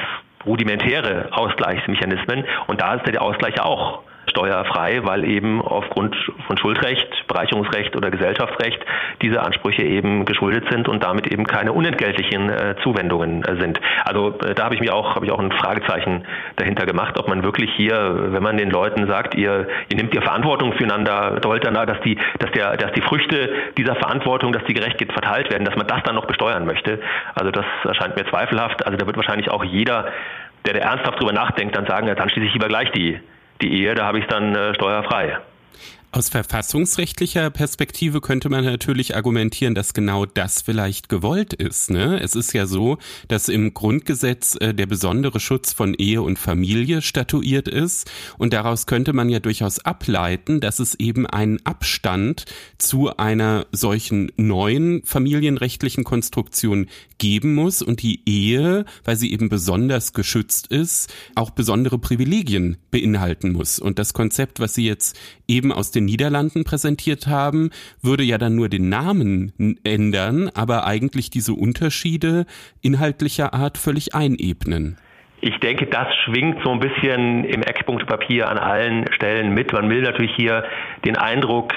[0.46, 2.44] rudimentäre Ausgleichsmechanismen.
[2.66, 6.16] Und da ist der Ausgleich auch steuerfrei, weil eben aufgrund
[6.46, 8.78] von Schuldrecht, Bereicherungsrecht oder Gesellschaftsrecht
[9.22, 13.80] diese Ansprüche eben geschuldet sind und damit eben keine unentgeltlichen äh, Zuwendungen äh, sind.
[14.04, 16.24] Also äh, da habe ich mir auch habe ich auch ein Fragezeichen
[16.56, 20.22] dahinter gemacht, ob man wirklich hier, wenn man den Leuten sagt, ihr ihr nehmt ihr
[20.22, 25.50] Verantwortung füreinander, dass die dass der dass die Früchte dieser Verantwortung, dass die gerecht verteilt
[25.50, 27.00] werden, dass man das dann noch besteuern möchte.
[27.34, 28.84] Also das erscheint mir zweifelhaft.
[28.86, 30.06] Also da wird wahrscheinlich auch jeder
[30.66, 33.20] der, der ernsthaft drüber nachdenkt, dann sagen, ja, dann schließe ich lieber gleich die
[33.60, 35.38] die Ehe, da habe ich dann äh, steuerfrei.
[36.12, 41.90] Aus verfassungsrechtlicher Perspektive könnte man natürlich argumentieren, dass genau das vielleicht gewollt ist.
[41.90, 42.18] Ne?
[42.22, 42.96] Es ist ja so,
[43.28, 48.86] dass im Grundgesetz äh, der besondere Schutz von Ehe und Familie statuiert ist und daraus
[48.86, 52.46] könnte man ja durchaus ableiten, dass es eben einen Abstand
[52.78, 56.86] zu einer solchen neuen familienrechtlichen Konstruktion
[57.18, 63.52] geben muss und die Ehe, weil sie eben besonders geschützt ist, auch besondere Privilegien beinhalten
[63.52, 63.78] muss.
[63.78, 65.16] Und das Konzept, was Sie jetzt
[65.48, 67.70] eben aus den Niederlanden präsentiert haben,
[68.02, 72.46] würde ja dann nur den Namen ändern, aber eigentlich diese Unterschiede
[72.82, 74.98] inhaltlicher Art völlig einebnen.
[75.40, 79.72] Ich denke, das schwingt so ein bisschen im Eckpunktepapier an allen Stellen mit.
[79.72, 80.64] Man will natürlich hier
[81.04, 81.74] den Eindruck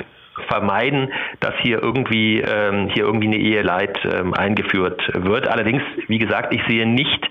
[0.47, 1.11] vermeiden,
[1.41, 5.47] dass hier irgendwie ähm, hier irgendwie eine Eheleid ähm, eingeführt wird.
[5.47, 7.29] Allerdings, wie gesagt, ich sehe nicht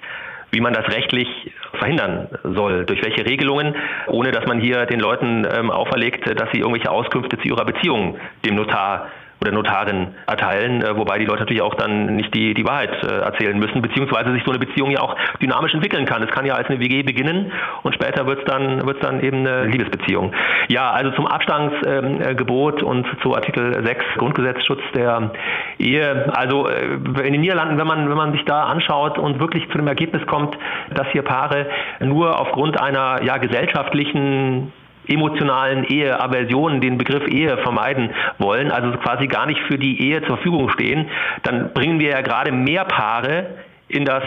[0.50, 1.28] wie man das rechtlich
[1.74, 2.84] verhindern soll.
[2.84, 3.74] Durch welche Regelungen,
[4.06, 8.18] ohne dass man hier den Leuten ähm, auferlegt, dass sie irgendwelche Auskünfte zu ihrer Beziehung
[8.44, 9.08] dem Notar
[9.40, 13.20] oder Notarin erteilen, äh, wobei die Leute natürlich auch dann nicht die, die Wahrheit äh,
[13.20, 16.22] erzählen müssen, beziehungsweise sich so eine Beziehung ja auch dynamisch entwickeln kann.
[16.22, 19.46] Es kann ja als eine WG beginnen und später wird es dann, wird's dann eben
[19.46, 20.32] eine Liebesbeziehung.
[20.68, 25.32] Ja, also zum Abstandsgebot und zu Artikel 6 Grundgesetzschutz der
[25.78, 26.32] Ehe.
[26.34, 29.78] Also äh, in den Niederlanden, wenn man, wenn man sich da anschaut und wirklich zu
[29.78, 30.56] dem Ergebnis kommt,
[30.94, 31.66] dass hier Paare
[32.00, 34.72] nur aufgrund einer ja, gesellschaftlichen
[35.08, 40.36] emotionalen Eheaversionen den Begriff Ehe vermeiden wollen, also quasi gar nicht für die Ehe zur
[40.36, 41.08] Verfügung stehen,
[41.42, 43.46] dann bringen wir ja gerade mehr Paare
[43.88, 44.22] in das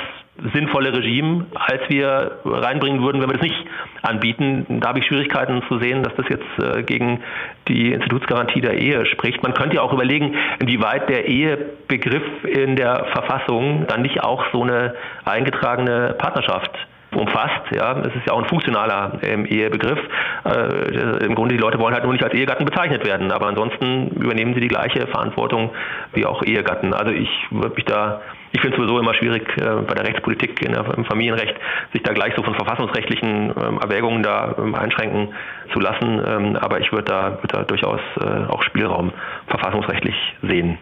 [0.54, 3.66] sinnvolle Regime, als wir reinbringen würden, wenn wir das nicht
[4.02, 4.66] anbieten.
[4.80, 7.22] Da habe ich Schwierigkeiten zu sehen, dass das jetzt äh, gegen
[7.68, 9.44] die Institutsgarantie der Ehe spricht.
[9.44, 14.64] Man könnte ja auch überlegen, inwieweit der Ehebegriff in der Verfassung dann nicht auch so
[14.64, 16.72] eine eingetragene Partnerschaft
[17.16, 17.72] umfasst.
[17.72, 20.00] Ja, es ist ja auch ein funktionaler ähm, Ehebegriff.
[20.46, 24.10] Äh, Im Grunde die Leute wollen halt nur nicht als Ehegatten bezeichnet werden, aber ansonsten
[24.10, 25.72] übernehmen sie die gleiche Verantwortung
[26.14, 26.94] wie auch Ehegatten.
[26.94, 28.22] Also ich würde mich da
[28.54, 31.56] ich finde es sowieso immer schwierig äh, bei der Rechtspolitik im Familienrecht,
[31.94, 35.30] sich da gleich so von verfassungsrechtlichen ähm, Erwägungen da ähm, einschränken
[35.72, 36.22] zu lassen.
[36.26, 39.14] Ähm, aber ich würde da, würd da durchaus äh, auch Spielraum
[39.48, 40.78] verfassungsrechtlich sehen.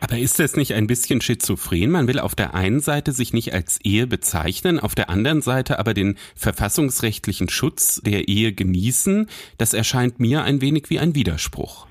[0.00, 1.90] Aber ist das nicht ein bisschen schizophren?
[1.90, 5.78] Man will auf der einen Seite sich nicht als Ehe bezeichnen, auf der anderen Seite
[5.78, 9.28] aber den verfassungsrechtlichen Schutz der Ehe genießen.
[9.58, 11.86] Das erscheint mir ein wenig wie ein Widerspruch.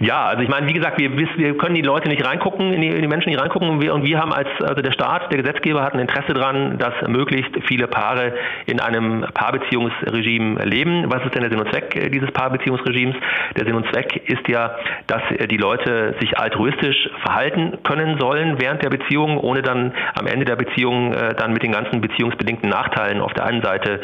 [0.00, 2.88] Ja, also ich meine, wie gesagt, wir, wir können die Leute nicht reingucken, in die,
[2.88, 5.40] in die Menschen nicht reingucken und wir, und wir haben als, also der Staat, der
[5.40, 8.32] Gesetzgeber hat ein Interesse daran, dass möglichst viele Paare
[8.66, 11.04] in einem Paarbeziehungsregime leben.
[11.10, 13.14] Was ist denn der Sinn und Zweck dieses Paarbeziehungsregimes?
[13.56, 14.74] Der Sinn und Zweck ist ja,
[15.06, 20.44] dass die Leute sich altruistisch verhalten können sollen während der Beziehung, ohne dann am Ende
[20.44, 24.00] der Beziehung äh, dann mit den ganzen beziehungsbedingten Nachteilen auf der einen Seite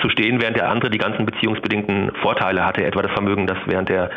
[0.00, 3.88] zu stehen, während der andere die ganzen beziehungsbedingten Vorteile hatte, etwa das Vermögen, das während
[3.88, 4.10] der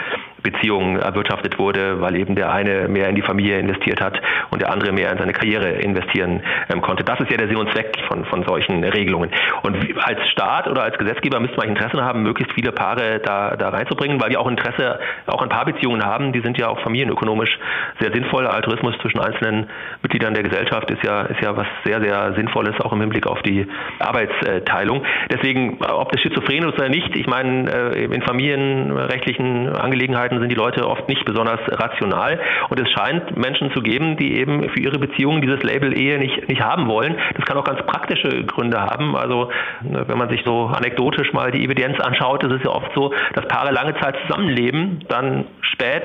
[0.46, 4.72] Beziehung erwirtschaftet wurde, weil eben der eine mehr in die Familie investiert hat und der
[4.72, 6.42] andere mehr in seine Karriere investieren
[6.72, 7.04] ähm, konnte.
[7.04, 9.32] Das ist ja der Sinn und Zweck von, von solchen Regelungen.
[9.64, 13.70] Und als Staat oder als Gesetzgeber müsste man Interesse haben, möglichst viele Paare da, da
[13.70, 16.32] reinzubringen, weil wir auch Interesse auch an Paarbeziehungen haben.
[16.32, 17.58] Die sind ja auch familienökonomisch
[18.00, 18.46] sehr sinnvoll.
[18.46, 19.68] Altruismus zwischen einzelnen
[20.04, 23.42] Mitgliedern der Gesellschaft ist ja, ist ja was sehr, sehr Sinnvolles, auch im Hinblick auf
[23.42, 23.68] die
[24.00, 25.04] Arbeitsteilung.
[25.32, 30.50] Deswegen, ob das schizophren ist oder nicht, ich meine, äh, in familienrechtlichen Angelegenheiten Möglichkeiten sind
[30.50, 32.40] die Leute oft nicht besonders rational.
[32.70, 36.48] Und es scheint Menschen zu geben, die eben für ihre Beziehungen dieses Label Ehe nicht,
[36.48, 37.16] nicht haben wollen.
[37.36, 39.16] Das kann auch ganz praktische Gründe haben.
[39.16, 39.50] Also
[39.82, 43.48] wenn man sich so anekdotisch mal die Evidenz anschaut, ist es ja oft so, dass
[43.48, 46.04] Paare lange Zeit zusammenleben, dann spät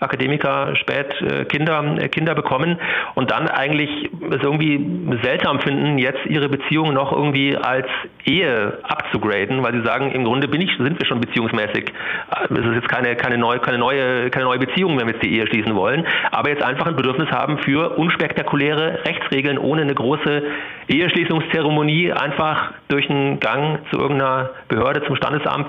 [0.00, 2.78] Akademiker spät äh, Kinder, äh, Kinder bekommen
[3.14, 7.86] und dann eigentlich es irgendwie seltsam finden, jetzt ihre Beziehung noch irgendwie als
[8.24, 11.90] Ehe abzugraden, weil sie sagen, im Grunde bin ich, sind wir schon beziehungsmäßig.
[12.30, 15.24] Äh, es ist jetzt keine, keine, neue, keine, neue, keine neue Beziehung, wenn wir jetzt
[15.24, 19.94] die Ehe schließen wollen, aber jetzt einfach ein Bedürfnis haben für unspektakuläre Rechtsregeln ohne eine
[19.94, 20.42] große
[20.88, 25.68] Eheschließungszeremonie, einfach durch einen Gang zu irgendeiner Behörde, zum Standesamt,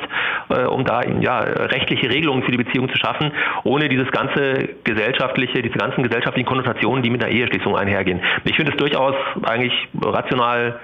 [0.49, 3.31] äh, um da ja, rechtliche Regelungen für die Beziehung zu schaffen,
[3.63, 8.21] ohne dieses ganze ganze gesellschaftliche, diese ganzen gesellschaftlichen Konnotationen, die mit einer Eheschließung einhergehen.
[8.45, 10.79] Ich finde es durchaus eigentlich rational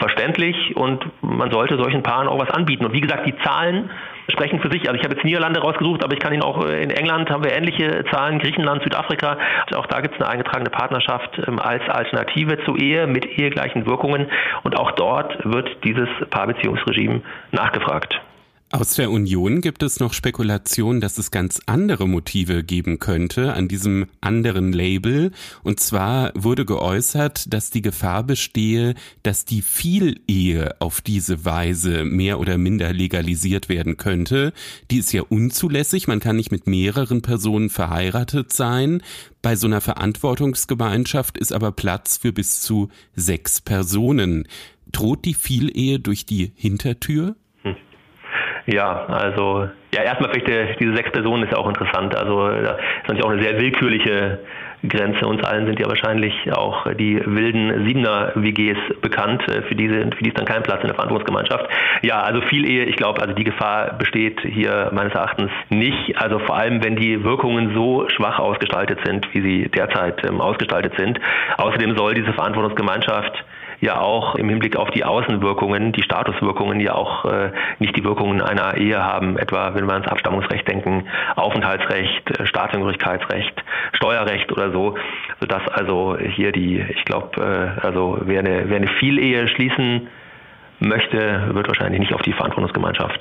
[0.00, 2.84] verständlich und man sollte solchen Paaren auch was anbieten.
[2.84, 3.90] Und wie gesagt, die Zahlen
[4.30, 4.82] sprechen für sich.
[4.88, 7.42] Also ich habe jetzt Niederlande rausgesucht, aber ich kann Ihnen auch äh, in England haben
[7.42, 9.38] wir ähnliche Zahlen, Griechenland, Südafrika.
[9.74, 14.26] Auch da gibt es eine eingetragene Partnerschaft ähm, als Alternative zur Ehe mit ehegleichen Wirkungen.
[14.64, 17.22] Und auch dort wird dieses Paarbeziehungsregime
[17.52, 18.20] nachgefragt.
[18.70, 23.66] Aus der Union gibt es noch Spekulationen, dass es ganz andere Motive geben könnte an
[23.66, 25.32] diesem anderen Label.
[25.62, 32.38] Und zwar wurde geäußert, dass die Gefahr bestehe, dass die Vielehe auf diese Weise mehr
[32.38, 34.52] oder minder legalisiert werden könnte.
[34.90, 36.06] Die ist ja unzulässig.
[36.06, 39.02] Man kann nicht mit mehreren Personen verheiratet sein.
[39.40, 44.46] Bei so einer Verantwortungsgemeinschaft ist aber Platz für bis zu sechs Personen.
[44.92, 47.34] Droht die Vielehe durch die Hintertür?
[48.68, 52.14] Ja, also ja, erstmal vielleicht der, diese sechs Personen ist ja auch interessant.
[52.14, 54.40] Also da ist natürlich auch eine sehr willkürliche
[54.86, 55.26] Grenze.
[55.26, 60.38] Uns allen sind ja wahrscheinlich auch die wilden Siebener-WGs bekannt, für diese, für die ist
[60.38, 61.66] dann kein Platz in der Verantwortungsgemeinschaft.
[62.02, 66.20] Ja, also viel Ehe, ich glaube, also die Gefahr besteht hier meines Erachtens nicht.
[66.20, 70.92] Also vor allem, wenn die Wirkungen so schwach ausgestaltet sind, wie sie derzeit ähm, ausgestaltet
[70.98, 71.18] sind.
[71.56, 73.44] Außerdem soll diese Verantwortungsgemeinschaft
[73.80, 78.40] ja auch im Hinblick auf die Außenwirkungen, die Statuswirkungen ja auch äh, nicht die Wirkungen
[78.40, 81.04] einer Ehe haben, etwa wenn wir ans Abstammungsrecht denken,
[81.36, 82.46] Aufenthaltsrecht, äh,
[83.92, 84.96] Steuerrecht oder so,
[85.40, 90.08] sodass also hier die, ich glaube, äh, also wer eine, wer eine Vielehe schließen
[90.80, 93.20] möchte, wird wahrscheinlich nicht auf die Verantwortungsgemeinschaft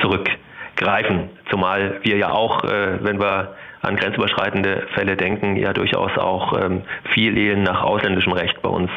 [0.00, 1.30] zurückgreifen.
[1.50, 6.82] Zumal wir ja auch, äh, wenn wir an grenzüberschreitende Fälle denken, ja durchaus auch ähm,
[7.14, 8.90] viel Ehen nach ausländischem Recht bei uns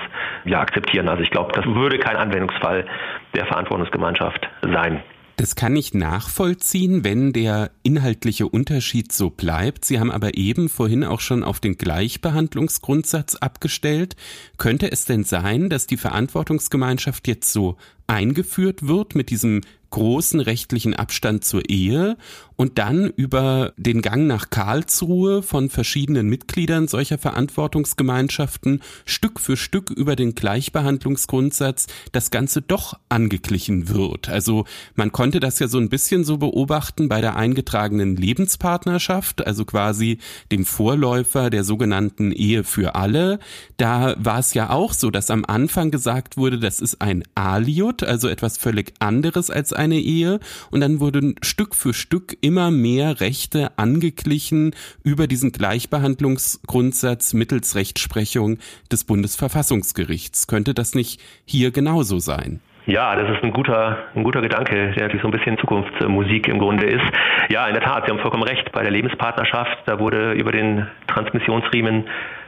[0.45, 1.07] ja akzeptieren.
[1.09, 2.85] Also ich glaube, das würde kein Anwendungsfall
[3.33, 5.01] der Verantwortungsgemeinschaft sein.
[5.35, 9.83] Das kann ich nachvollziehen, wenn der inhaltliche Unterschied so bleibt.
[9.83, 14.15] Sie haben aber eben vorhin auch schon auf den Gleichbehandlungsgrundsatz abgestellt.
[14.57, 20.93] Könnte es denn sein, dass die Verantwortungsgemeinschaft jetzt so eingeführt wird mit diesem großen rechtlichen
[20.95, 22.17] Abstand zur Ehe
[22.55, 29.89] und dann über den Gang nach Karlsruhe von verschiedenen Mitgliedern solcher Verantwortungsgemeinschaften Stück für Stück
[29.89, 34.29] über den Gleichbehandlungsgrundsatz das Ganze doch angeglichen wird.
[34.29, 34.65] Also
[34.95, 40.19] man konnte das ja so ein bisschen so beobachten bei der eingetragenen Lebenspartnerschaft, also quasi
[40.51, 43.39] dem Vorläufer der sogenannten Ehe für alle.
[43.77, 48.03] Da war es ja auch so, dass am Anfang gesagt wurde, das ist ein Aliot,
[48.03, 50.39] also etwas völlig anderes als eine Ehe
[50.71, 58.59] und dann wurden Stück für Stück immer mehr Rechte angeglichen über diesen Gleichbehandlungsgrundsatz mittels Rechtsprechung
[58.91, 60.47] des Bundesverfassungsgerichts.
[60.47, 62.59] Könnte das nicht hier genauso sein?
[62.85, 66.85] Ja, das ist ein guter, ein guter Gedanke, der so ein bisschen Zukunftsmusik im Grunde
[66.85, 67.05] ist.
[67.49, 68.73] Ja, in der Tat, Sie haben vollkommen recht.
[68.73, 72.03] Bei der Lebenspartnerschaft, da wurde über den Transmissionsriemen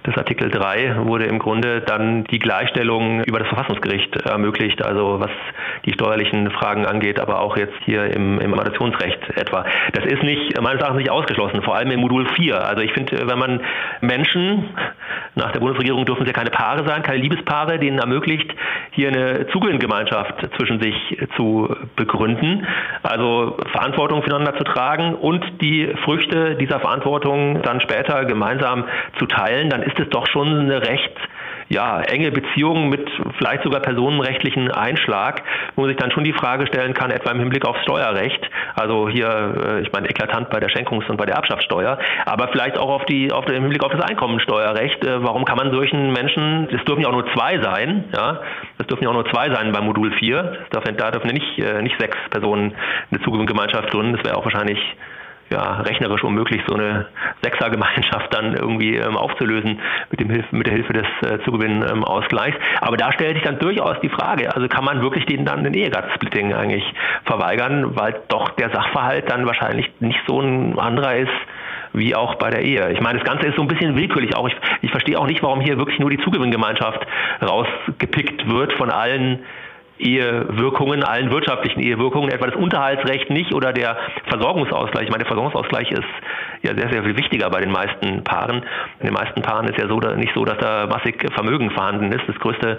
[0.05, 5.31] des Artikel 3 wurde im Grunde dann die Gleichstellung über das Verfassungsgericht ermöglicht, also was
[5.85, 9.65] die steuerlichen Fragen angeht, aber auch jetzt hier im, im Adoptionsrecht etwa.
[9.93, 12.63] Das ist nicht, meines Erachtens nicht ausgeschlossen, vor allem im Modul 4.
[12.63, 13.61] Also ich finde, wenn man
[14.01, 14.69] Menschen,
[15.35, 18.53] nach der Bundesregierung dürfen es ja keine Paare sein, keine Liebespaare, denen ermöglicht,
[18.91, 20.95] hier eine Zugewinngemeinschaft zwischen sich
[21.35, 22.65] zu begründen,
[23.03, 28.85] also Verantwortung füreinander zu tragen und die Früchte dieser Verantwortung dann später gemeinsam
[29.17, 31.17] zu teilen, dann ist es doch schon eine recht
[31.69, 35.41] ja, enge Beziehungen mit vielleicht sogar personenrechtlichen Einschlag,
[35.75, 38.39] wo man sich dann schon die Frage stellen kann, etwa im Hinblick aufs Steuerrecht,
[38.75, 42.77] also hier, äh, ich meine, eklatant bei der Schenkungs- und bei der Erbschaftssteuer, aber vielleicht
[42.77, 45.03] auch auf die, auf den, Hinblick auf das Einkommensteuerrecht.
[45.03, 48.41] Äh, warum kann man solchen Menschen, es dürfen ja auch nur zwei sein, ja,
[48.77, 51.81] es dürfen ja auch nur zwei sein beim Modul 4, da dürfen ja nicht, äh,
[51.81, 52.75] nicht sechs Personen
[53.11, 54.79] eine Zugewinngemeinschaft gründen, das wäre auch wahrscheinlich
[55.49, 57.05] ja, rechnerisch unmöglich, so eine
[57.43, 62.57] Sechsergemeinschaft dann irgendwie ähm, aufzulösen mit, dem Hilf mit der Hilfe des äh, Zugewinnausgleichs.
[62.57, 65.63] Ähm, Aber da stellt sich dann durchaus die Frage, also kann man wirklich denen dann
[65.63, 66.83] den Ehegattensplitting eigentlich
[67.25, 71.31] verweigern, weil doch der Sachverhalt dann wahrscheinlich nicht so ein anderer ist,
[71.93, 72.91] wie auch bei der Ehe.
[72.91, 74.47] Ich meine, das Ganze ist so ein bisschen willkürlich auch.
[74.47, 77.05] Ich, ich verstehe auch nicht, warum hier wirklich nur die Zugewinngemeinschaft
[77.41, 79.39] rausgepickt wird von allen
[79.97, 83.97] Ehewirkungen, allen wirtschaftlichen Ehewirkungen, etwa das Unterhaltsrecht nicht oder der
[84.27, 85.05] Versorgungsausgleich.
[85.05, 86.03] Ich meine, der Versorgungsausgleich ist
[86.63, 88.63] ja sehr, sehr viel wichtiger bei den meisten Paaren.
[88.99, 92.23] In den meisten Paaren ist ja so, nicht so, dass da massig Vermögen vorhanden ist.
[92.27, 92.77] Das größte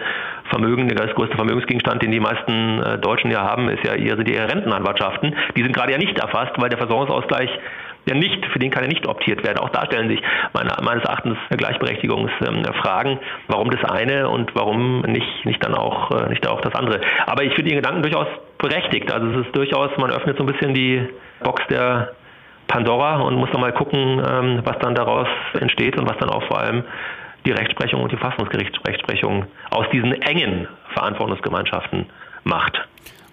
[0.51, 4.49] Vermögen, der größte Vermögensgegenstand, den die meisten äh, Deutschen ja haben, ist ja, sind ihre
[4.49, 5.35] Rentenanwartschaften.
[5.57, 7.51] Die sind gerade ja nicht erfasst, weil der Versorgungsausgleich
[8.07, 9.59] ja nicht, für den kann er nicht optiert werden.
[9.59, 10.21] Auch da stellen sich
[10.53, 13.19] meine, meines Erachtens Gleichberechtigungsfragen,
[13.49, 17.01] warum das eine und warum nicht, nicht dann auch, äh, nicht auch das andere.
[17.27, 18.29] Aber ich finde Ihren Gedanken durchaus
[18.59, 19.13] berechtigt.
[19.13, 21.07] Also es ist durchaus, man öffnet so ein bisschen die
[21.43, 22.13] Box der
[22.69, 25.29] Pandora und muss dann mal gucken, ähm, was dann daraus
[25.61, 26.85] entsteht und was dann auch vor allem
[27.45, 32.07] die Rechtsprechung und die Fassungsgerichtsrechtsprechung aus diesen engen Verantwortungsgemeinschaften
[32.45, 32.77] macht.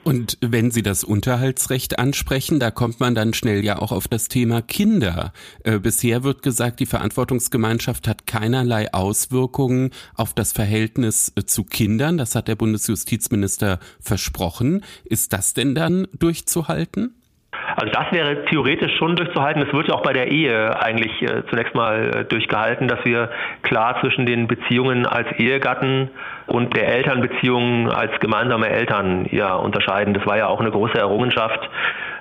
[0.04, 4.28] Und wenn Sie das Unterhaltsrecht ansprechen, da kommt man dann schnell ja auch auf das
[4.28, 5.32] Thema Kinder.
[5.64, 12.18] Äh, bisher wird gesagt, die Verantwortungsgemeinschaft hat keinerlei Auswirkungen auf das Verhältnis äh, zu Kindern.
[12.18, 14.84] Das hat der Bundesjustizminister versprochen.
[15.06, 17.16] Ist das denn dann durchzuhalten?
[17.76, 19.62] Also das wäre theoretisch schon durchzuhalten.
[19.62, 23.30] Es wird ja auch bei der Ehe eigentlich äh, zunächst mal äh, durchgehalten, dass wir
[23.62, 26.10] klar zwischen den Beziehungen als Ehegatten
[26.48, 30.14] und der Elternbeziehungen als gemeinsame Eltern ja unterscheiden.
[30.14, 31.70] Das war ja auch eine große Errungenschaft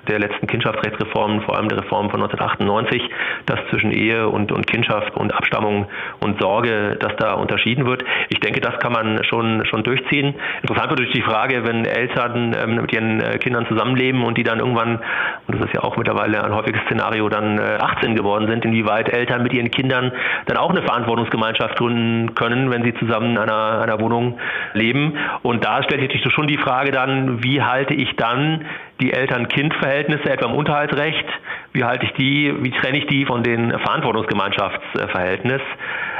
[0.07, 3.01] der letzten Kindschaftsrechtsreformen, vor allem der Reform von 1998,
[3.45, 5.87] dass zwischen Ehe und, und Kindschaft und Abstammung
[6.19, 8.03] und Sorge, dass da unterschieden wird.
[8.29, 10.35] Ich denke, das kann man schon, schon durchziehen.
[10.61, 14.43] Interessant wird natürlich die Frage, wenn Eltern ähm, mit ihren äh, Kindern zusammenleben und die
[14.43, 14.99] dann irgendwann,
[15.47, 19.09] und das ist ja auch mittlerweile ein häufiges Szenario, dann äh, 18 geworden sind, inwieweit
[19.09, 20.11] Eltern mit ihren Kindern
[20.45, 24.39] dann auch eine Verantwortungsgemeinschaft gründen können, wenn sie zusammen in einer, einer Wohnung
[24.73, 25.17] leben.
[25.41, 28.65] Und da stellt sich schon die Frage dann, wie halte ich dann
[29.01, 31.25] die Eltern-Kind-Verhältnisse etwa im Unterhaltsrecht,
[31.73, 35.61] wie halte ich die, wie trenne ich die von den Verantwortungsgemeinschaftsverhältnis?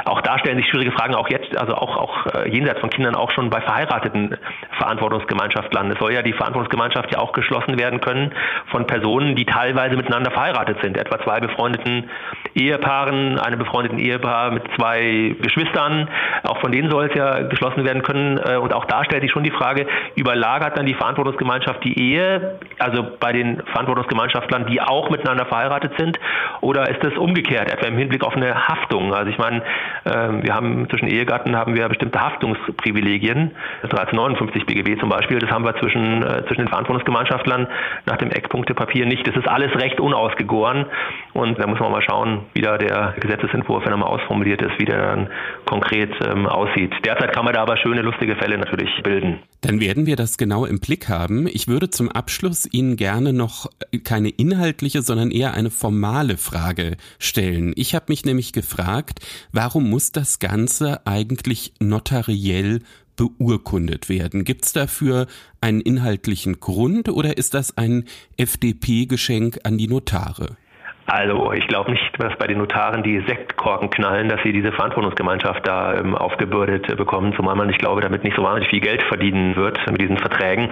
[0.04, 3.14] Auch da stellen sich schwierige Fragen, auch jetzt, also auch, auch äh, jenseits von Kindern,
[3.14, 4.36] auch schon bei verheirateten
[4.76, 5.92] Verantwortungsgemeinschaftlern.
[5.92, 8.32] Es soll ja die Verantwortungsgemeinschaft ja auch geschlossen werden können
[8.70, 12.10] von Personen, die teilweise miteinander verheiratet sind, etwa zwei befreundeten
[12.54, 16.08] Ehepaaren, einem befreundeten Ehepaar mit zwei Geschwistern.
[16.44, 18.38] Auch von denen soll es ja geschlossen werden können.
[18.38, 22.58] Äh, und auch da stellt sich schon die Frage, überlagert dann die Verantwortungsgemeinschaft die Ehe,
[22.78, 26.18] also bei den Verantwortungsgemeinschaftlern, die auch miteinander verheiratet sind,
[26.60, 29.12] oder ist es umgekehrt, etwa im Hinblick auf eine Haftung?
[29.12, 29.62] Also ich meine,
[30.06, 33.50] ähm, wir haben zwischen Ehegatten haben wir bestimmte Haftungsprivilegien,
[33.82, 37.66] 1359 BGB zum Beispiel, das haben wir zwischen, äh, zwischen den Verantwortungsgemeinschaftlern
[38.06, 39.26] nach dem Eckpunktepapier nicht.
[39.26, 40.86] Das ist alles recht unausgegoren
[41.32, 44.78] und da muss man mal schauen, wie da der Gesetzesentwurf, wenn er mal ausformuliert ist,
[44.78, 45.28] wie der dann
[45.66, 46.92] konkret ähm, aussieht.
[47.04, 49.38] Derzeit kann man da aber schöne, lustige Fälle natürlich bilden.
[49.60, 51.46] Dann werden wir das genau im Blick haben.
[51.46, 53.70] Ich würde zum Abschluss Ihnen gerne noch
[54.04, 57.72] keine inhaltliche, sondern eher eine formale Frage stellen.
[57.76, 59.20] Ich habe mich nämlich gefragt,
[59.52, 62.80] warum muss das Ganze eigentlich notariell
[63.16, 64.44] beurkundet werden?
[64.44, 65.26] Gibt es dafür
[65.60, 68.04] einen inhaltlichen Grund oder ist das ein
[68.36, 70.56] FDP-Geschenk an die Notare?
[71.06, 75.66] Also ich glaube nicht, dass bei den Notaren die Sektkorken knallen, dass sie diese Verantwortungsgemeinschaft
[75.68, 79.54] da ähm, aufgebürdet bekommen, zumal man, ich glaube, damit nicht so wahnsinnig viel Geld verdienen
[79.54, 80.70] wird mit diesen Verträgen.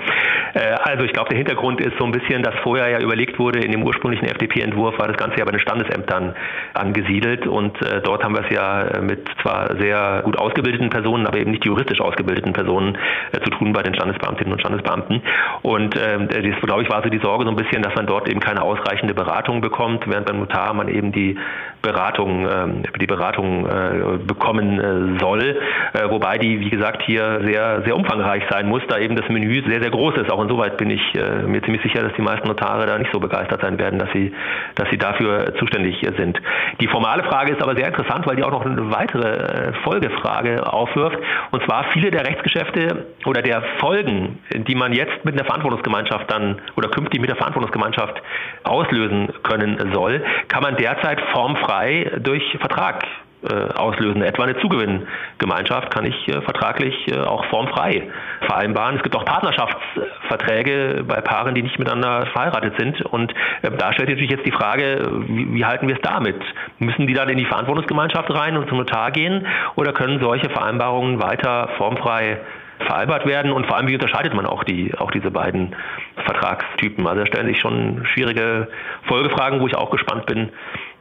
[0.54, 3.60] Äh, also ich glaube, der Hintergrund ist so ein bisschen, dass vorher ja überlegt wurde,
[3.60, 6.34] in dem ursprünglichen FDP-Entwurf war das Ganze ja bei den Standesämtern
[6.72, 11.26] angesiedelt und äh, dort haben wir es ja äh, mit zwar sehr gut ausgebildeten Personen,
[11.26, 12.96] aber eben nicht juristisch ausgebildeten Personen
[13.32, 15.22] äh, zu tun bei den Standesbeamtinnen und Standesbeamten.
[15.60, 18.28] Und äh, das, glaube ich, war so die Sorge so ein bisschen, dass man dort
[18.28, 21.38] eben keine ausreichende Beratung bekommt, während während beim Notar man eben die
[21.82, 23.66] Beratung, äh, die Beratung
[24.26, 25.58] bekommen äh, soll,
[25.92, 29.62] äh, wobei die, wie gesagt, hier sehr, sehr umfangreich sein muss, da eben das Menü
[29.68, 30.30] sehr, sehr groß ist.
[30.30, 33.20] Auch insoweit bin ich äh, mir ziemlich sicher, dass die meisten Notare da nicht so
[33.20, 34.32] begeistert sein werden, dass sie,
[34.76, 36.40] dass sie dafür zuständig sind.
[36.80, 41.18] Die formale Frage ist aber sehr interessant, weil die auch noch eine weitere Folgefrage aufwirft.
[41.50, 46.60] Und zwar viele der Rechtsgeschäfte oder der Folgen, die man jetzt mit einer Verantwortungsgemeinschaft dann
[46.76, 48.22] oder künftig mit der Verantwortungsgemeinschaft
[48.64, 51.71] auslösen können soll, kann man derzeit formfrei
[52.20, 53.04] durch Vertrag
[53.44, 54.22] äh, auslösen.
[54.22, 58.08] Etwa eine Zugewinngemeinschaft kann ich äh, vertraglich äh, auch formfrei
[58.42, 58.98] vereinbaren.
[58.98, 63.02] Es gibt auch Partnerschaftsverträge bei Paaren, die nicht miteinander verheiratet sind.
[63.02, 66.40] Und da stellt sich natürlich jetzt die Frage, wie, wie halten wir es damit?
[66.78, 69.44] Müssen die dann in die Verantwortungsgemeinschaft rein und zum Notar gehen
[69.74, 72.38] oder können solche Vereinbarungen weiter formfrei
[72.86, 75.74] vereinbart werden und vor allem, wie unterscheidet man auch die, auch diese beiden
[76.24, 77.06] Vertragstypen?
[77.06, 78.68] Also da stellen sich schon schwierige
[79.08, 80.50] Folgefragen, wo ich auch gespannt bin,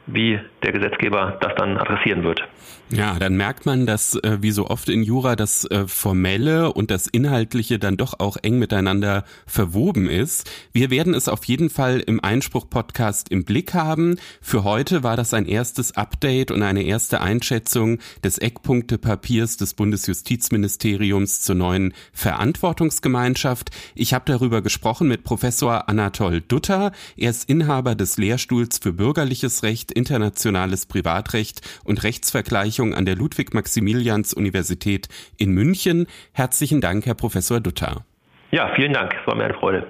[0.07, 2.47] wie der Gesetzgeber das dann adressieren wird.
[2.93, 6.91] Ja, dann merkt man, dass äh, wie so oft in Jura das äh, Formelle und
[6.91, 10.49] das Inhaltliche dann doch auch eng miteinander verwoben ist.
[10.73, 14.17] Wir werden es auf jeden Fall im Einspruch-Podcast im Blick haben.
[14.41, 21.41] Für heute war das ein erstes Update und eine erste Einschätzung des Eckpunktepapiers des Bundesjustizministeriums
[21.41, 23.71] zur neuen Verantwortungsgemeinschaft.
[23.95, 26.91] Ich habe darüber gesprochen mit Professor Anatol Dutter.
[27.15, 35.07] Er ist Inhaber des Lehrstuhls für bürgerliches Recht, internationales Privatrecht und Rechtsvergleichung an der Ludwig-Maximilians-Universität
[35.37, 36.07] in München.
[36.33, 38.03] Herzlichen Dank, Herr Professor Dutter.
[38.51, 39.13] Ja, vielen Dank.
[39.19, 39.87] Es war mir eine Freude.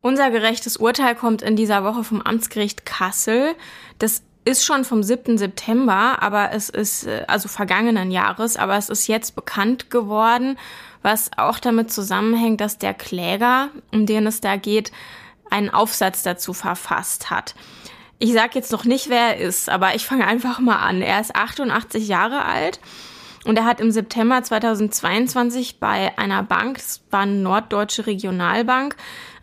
[0.00, 3.54] Unser gerechtes Urteil kommt in dieser Woche vom Amtsgericht Kassel.
[3.98, 5.38] Das ist schon vom 7.
[5.38, 10.58] September, aber es ist, äh, also vergangenen Jahres, aber es ist jetzt bekannt geworden,
[11.02, 14.92] was auch damit zusammenhängt, dass der Kläger, um den es da geht,
[15.50, 17.54] einen Aufsatz dazu verfasst hat.
[18.22, 21.02] Ich sage jetzt noch nicht, wer er ist, aber ich fange einfach mal an.
[21.02, 22.78] Er ist 88 Jahre alt
[23.44, 28.94] und er hat im September 2022 bei einer Bank, das war eine norddeutsche Regionalbank,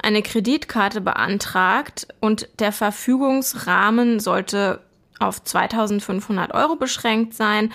[0.02, 4.80] eine Kreditkarte beantragt und der Verfügungsrahmen sollte
[5.20, 7.74] auf 2500 Euro beschränkt sein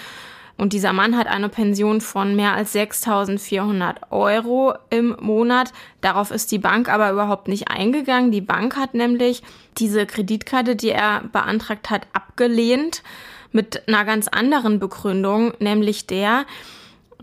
[0.57, 5.73] und dieser Mann hat eine Pension von mehr als 6.400 Euro im Monat.
[6.01, 8.31] Darauf ist die Bank aber überhaupt nicht eingegangen.
[8.31, 9.43] Die Bank hat nämlich
[9.79, 13.03] diese Kreditkarte, die er beantragt hat, abgelehnt
[13.51, 16.45] mit einer ganz anderen Begründung, nämlich der,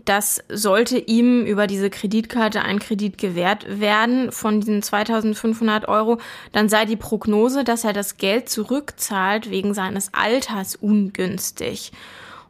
[0.04, 6.18] dass sollte ihm über diese Kreditkarte ein Kredit gewährt werden von diesen 2500 Euro,
[6.52, 11.92] dann sei die Prognose, dass er das Geld zurückzahlt wegen seines Alters ungünstig.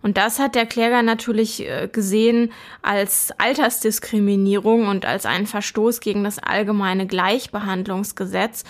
[0.02, 2.52] Und das hat der Kläger natürlich äh, gesehen
[2.82, 8.64] als Altersdiskriminierung und als einen Verstoß gegen das allgemeine Gleichbehandlungsgesetz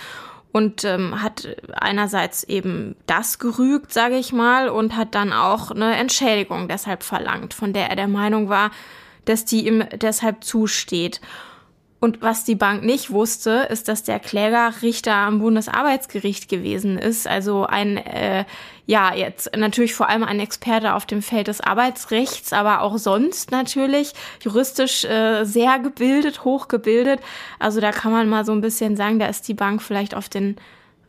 [0.52, 5.96] und ähm, hat einerseits eben das gerügt, sage ich mal, und hat dann auch eine
[5.96, 8.70] Entschädigung deshalb verlangt, von der er der Meinung war,
[9.24, 11.22] dass die ihm deshalb zusteht.
[12.02, 17.28] Und was die Bank nicht wusste, ist, dass der Kläger Richter am Bundesarbeitsgericht gewesen ist.
[17.28, 18.44] Also ein, äh,
[18.86, 23.52] ja, jetzt natürlich vor allem ein Experte auf dem Feld des Arbeitsrechts, aber auch sonst
[23.52, 27.20] natürlich juristisch äh, sehr gebildet, hochgebildet.
[27.60, 30.28] Also da kann man mal so ein bisschen sagen, da ist die Bank vielleicht auf
[30.28, 30.56] den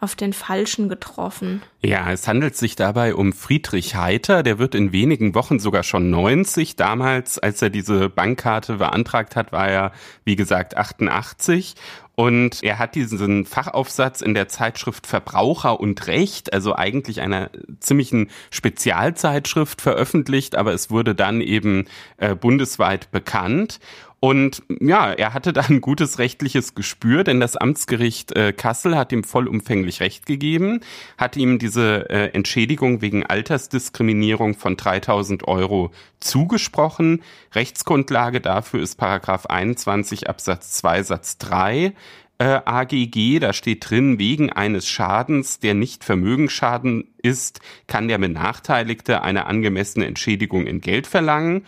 [0.04, 1.62] auf den Falschen getroffen.
[1.82, 4.44] Ja, es handelt sich dabei um Friedrich Heiter.
[4.44, 6.76] Der wird in wenigen Wochen sogar schon 90.
[6.76, 9.92] Damals, als er diese Bankkarte beantragt hat, war er,
[10.26, 11.76] wie gesagt, 88.
[12.16, 17.50] Und er hat diesen Fachaufsatz in der Zeitschrift Verbraucher und Recht, also eigentlich einer
[17.80, 21.86] ziemlichen Spezialzeitschrift veröffentlicht, aber es wurde dann eben
[22.18, 23.80] äh, bundesweit bekannt.
[24.24, 29.12] Und ja, er hatte da ein gutes rechtliches Gespür, denn das Amtsgericht äh, Kassel hat
[29.12, 30.80] ihm vollumfänglich Recht gegeben,
[31.18, 35.91] hat ihm diese äh, Entschädigung wegen Altersdiskriminierung von 3000 Euro
[36.22, 37.22] zugesprochen.
[37.54, 41.91] Rechtsgrundlage dafür ist Paragraph 21 Absatz 2 Satz 3
[42.38, 49.22] äh, AGG, da steht drin, wegen eines Schadens, der nicht Vermögensschaden ist, kann der Benachteiligte
[49.22, 51.66] eine angemessene Entschädigung in Geld verlangen.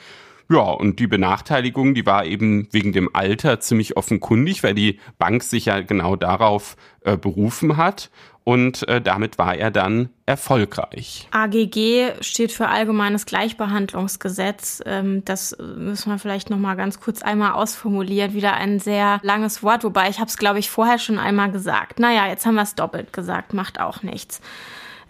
[0.50, 5.44] Ja, und die Benachteiligung, die war eben wegen dem Alter ziemlich offenkundig, weil die Bank
[5.44, 8.12] sich ja genau darauf äh, berufen hat.
[8.44, 11.28] Und äh, damit war er dann erfolgreich.
[11.32, 14.84] AGG steht für Allgemeines Gleichbehandlungsgesetz.
[14.86, 18.36] Ähm, das müssen wir vielleicht noch mal ganz kurz einmal ausformulieren.
[18.36, 22.00] Wieder ein sehr langes Wort, wobei ich habe es, glaube ich, vorher schon einmal gesagt.
[22.00, 24.42] Naja, jetzt haben wir es doppelt gesagt, macht auch nichts.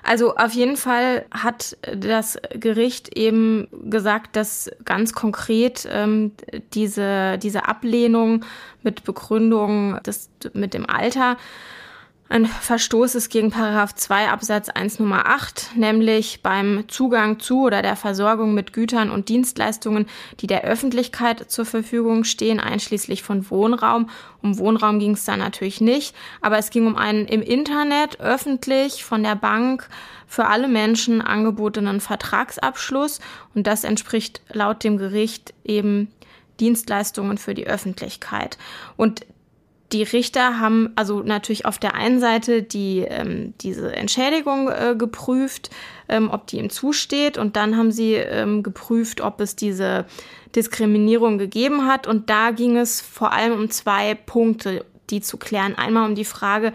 [0.06, 6.32] Also auf jeden Fall hat das Gericht eben gesagt, dass ganz konkret ähm,
[6.74, 8.46] diese, diese Ablehnung
[8.84, 11.38] mit Begründung des, mit dem Alter
[12.28, 17.84] ein Verstoß ist gegen Paragraph 2 Absatz 1 Nummer 8, nämlich beim Zugang zu oder
[17.84, 20.08] der Versorgung mit Gütern und Dienstleistungen,
[20.40, 24.10] die der Öffentlichkeit zur Verfügung stehen, einschließlich von Wohnraum.
[24.42, 29.04] Um Wohnraum ging es da natürlich nicht, aber es ging um einen im Internet öffentlich
[29.04, 29.88] von der Bank
[30.26, 33.20] für alle Menschen angebotenen Vertragsabschluss
[33.54, 36.12] und das entspricht laut dem Gericht eben
[36.60, 38.58] Dienstleistungen für die Öffentlichkeit.
[38.98, 39.26] Und
[39.96, 45.70] die Richter haben also natürlich auf der einen Seite die, ähm, diese Entschädigung äh, geprüft,
[46.10, 50.06] ähm, ob die ihm zusteht, und dann haben sie ähm, geprüft, ob es diese
[50.54, 52.08] Diskriminierung gegeben hat.
[52.08, 55.76] Und da ging es vor allem um zwei Punkte, die zu klären.
[55.76, 56.74] Einmal um die Frage,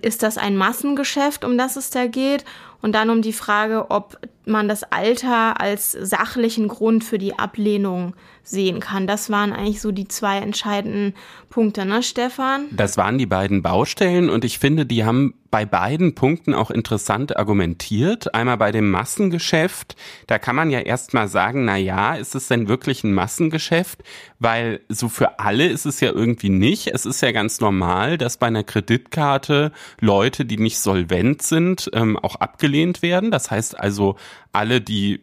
[0.00, 2.44] ist das ein Massengeschäft, um das es da geht?
[2.80, 8.14] Und dann um die Frage, ob man das Alter als sachlichen Grund für die Ablehnung
[8.42, 9.06] sehen kann.
[9.06, 11.14] Das waren eigentlich so die zwei entscheidenden
[11.48, 12.66] Punkte, ne, Stefan?
[12.72, 17.36] Das waren die beiden Baustellen und ich finde, die haben bei beiden Punkten auch interessant
[17.36, 18.34] argumentiert.
[18.34, 19.96] Einmal bei dem Massengeschäft,
[20.26, 24.02] da kann man ja erstmal sagen, na ja, ist es denn wirklich ein Massengeschäft?
[24.38, 26.86] Weil so für alle ist es ja irgendwie nicht.
[26.86, 32.16] Es ist ja ganz normal, dass bei einer Kreditkarte Leute, die nicht solvent sind, ähm,
[32.16, 33.30] auch abgelehnt werden.
[33.30, 34.16] Das heißt also,
[34.52, 35.20] alle, die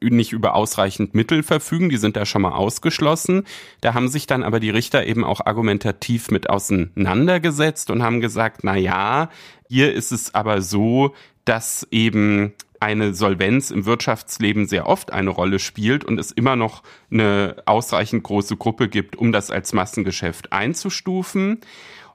[0.00, 3.44] nicht über ausreichend Mittel verfügen, die sind da schon mal ausgeschlossen.
[3.80, 8.64] Da haben sich dann aber die Richter eben auch argumentativ mit auseinandergesetzt und haben gesagt,
[8.64, 9.30] na ja,
[9.68, 11.14] hier ist es aber so,
[11.44, 16.82] dass eben eine Solvenz im Wirtschaftsleben sehr oft eine Rolle spielt und es immer noch
[17.10, 21.60] eine ausreichend große Gruppe gibt, um das als Massengeschäft einzustufen.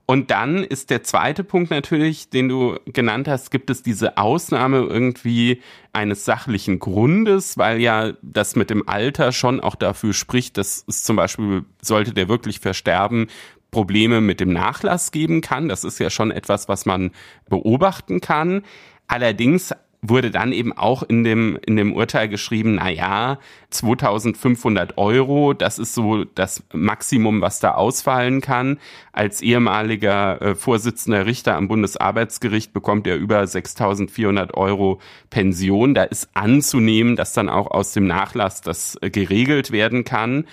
[0.08, 4.82] Und dann ist der zweite Punkt natürlich, den du genannt hast, gibt es diese Ausnahme
[4.82, 5.62] irgendwie
[5.94, 11.04] eines sachlichen Grundes, weil ja das mit dem Alter schon auch dafür spricht, dass es
[11.04, 13.28] zum Beispiel, sollte der wirklich versterben,
[13.72, 15.70] Probleme mit dem Nachlass geben kann.
[15.70, 17.12] Das ist ja schon etwas, was man
[17.50, 18.62] beobachten kann.
[19.08, 19.74] Allerdings
[20.10, 25.80] wurde dann eben auch in dem, in dem Urteil geschrieben, na ja, 2500 Euro, das
[25.80, 28.80] ist so das Maximum, was da ausfallen kann.
[29.12, 35.00] Als ehemaliger äh, Vorsitzender Richter am Bundesarbeitsgericht bekommt er über 6400 Euro
[35.30, 35.94] Pension.
[35.94, 40.46] Da ist anzunehmen, dass dann auch aus dem Nachlass das äh, geregelt werden kann.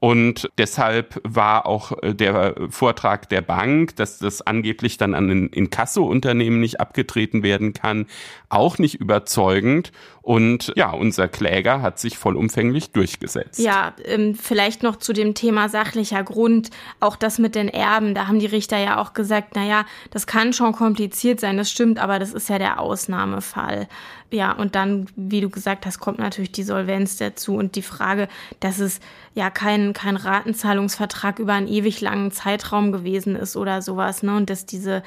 [0.00, 5.48] Und deshalb war auch äh, der Vortrag der Bank, dass das angeblich dann an ein
[5.48, 8.06] Inkasso-Unternehmen nicht abgetreten werden kann,
[8.48, 9.92] auch nicht überzeugend.
[10.22, 13.58] Und ja, unser Kläger hat sich vollumfänglich durchgesetzt.
[13.58, 16.70] Ja, ähm, vielleicht noch zu dem Thema sachlicher Grund.
[17.00, 20.26] Auch das mit den Erben, da haben die Richter ja auch gesagt, na ja, das
[20.26, 23.88] kann schon kompliziert sein, das stimmt, aber das ist ja der Ausnahmefall.
[24.30, 28.28] Ja, und dann, wie du gesagt hast, kommt natürlich die Solvenz dazu und die Frage,
[28.60, 29.00] dass es
[29.34, 34.36] ja kein, kein Ratenzahlungsvertrag über einen ewig langen Zeitraum gewesen ist oder sowas, ne?
[34.36, 35.02] Und dass diese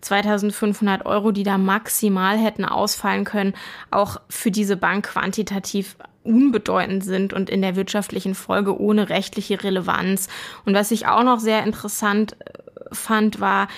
[0.00, 3.54] 2500 Euro, die da maximal hätten ausfallen können,
[3.90, 10.28] auch für diese Bank quantitativ unbedeutend sind und in der wirtschaftlichen Folge ohne rechtliche Relevanz.
[10.64, 13.68] Und was ich auch noch sehr interessant äh, fand, war,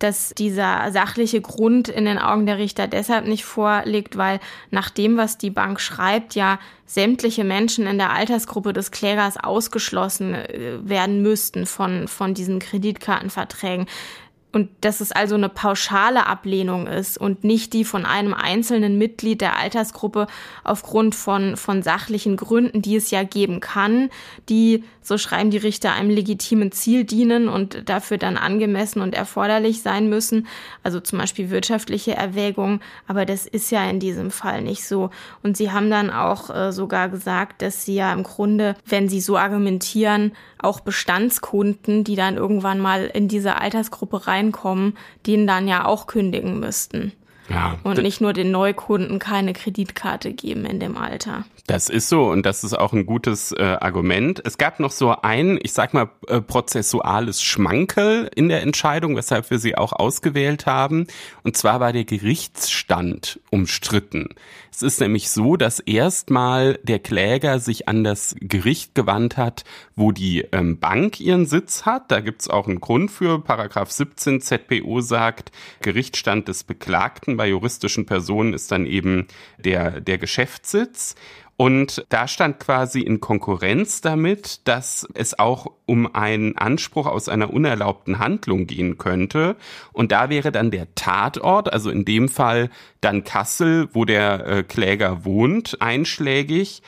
[0.00, 5.18] dass dieser sachliche Grund in den Augen der Richter deshalb nicht vorliegt, weil nach dem,
[5.18, 11.22] was die Bank schreibt, ja sämtliche Menschen in der Altersgruppe des Klägers ausgeschlossen äh, werden
[11.22, 13.86] müssten von, von diesen Kreditkartenverträgen.
[14.52, 19.40] Und dass es also eine pauschale Ablehnung ist und nicht die von einem einzelnen Mitglied
[19.40, 20.26] der Altersgruppe
[20.64, 24.10] aufgrund von, von sachlichen Gründen, die es ja geben kann,
[24.48, 29.82] die, so schreiben die Richter, einem legitimen Ziel dienen und dafür dann angemessen und erforderlich
[29.82, 30.46] sein müssen.
[30.84, 32.80] Also zum Beispiel wirtschaftliche Erwägungen.
[33.08, 35.10] Aber das ist ja in diesem Fall nicht so.
[35.42, 39.20] Und sie haben dann auch äh, sogar gesagt, dass sie ja im Grunde, wenn sie
[39.20, 44.96] so argumentieren, auch Bestandskunden, die dann irgendwann mal in diese Altersgruppe reinkommen,
[45.26, 47.10] denen dann ja auch kündigen müssten.
[47.48, 51.42] Ja, und nicht nur den Neukunden keine Kreditkarte geben in dem Alter.
[51.66, 54.42] Das ist so und das ist auch ein gutes äh, Argument.
[54.44, 59.50] Es gab noch so ein, ich sag mal, äh, prozessuales Schmankel in der Entscheidung, weshalb
[59.50, 61.06] wir sie auch ausgewählt haben.
[61.42, 64.34] Und zwar war der Gerichtsstand umstritten.
[64.72, 69.64] Es ist nämlich so, dass erstmal der Kläger sich an das Gericht gewandt hat,
[69.94, 72.10] wo die ähm, Bank ihren Sitz hat.
[72.10, 73.40] Da gibt's auch einen Grund für.
[73.42, 79.26] Paragraph 17 ZPO sagt, Gerichtsstand des Beklagten bei juristischen Personen ist dann eben
[79.58, 81.14] der, der Geschäftssitz.
[81.60, 87.52] Und da stand quasi in Konkurrenz damit, dass es auch um einen Anspruch aus einer
[87.52, 89.56] unerlaubten Handlung gehen könnte.
[89.92, 92.70] Und da wäre dann der Tatort, also in dem Fall
[93.02, 96.80] dann Kassel, wo der äh, Kläger wohnt, einschlägig.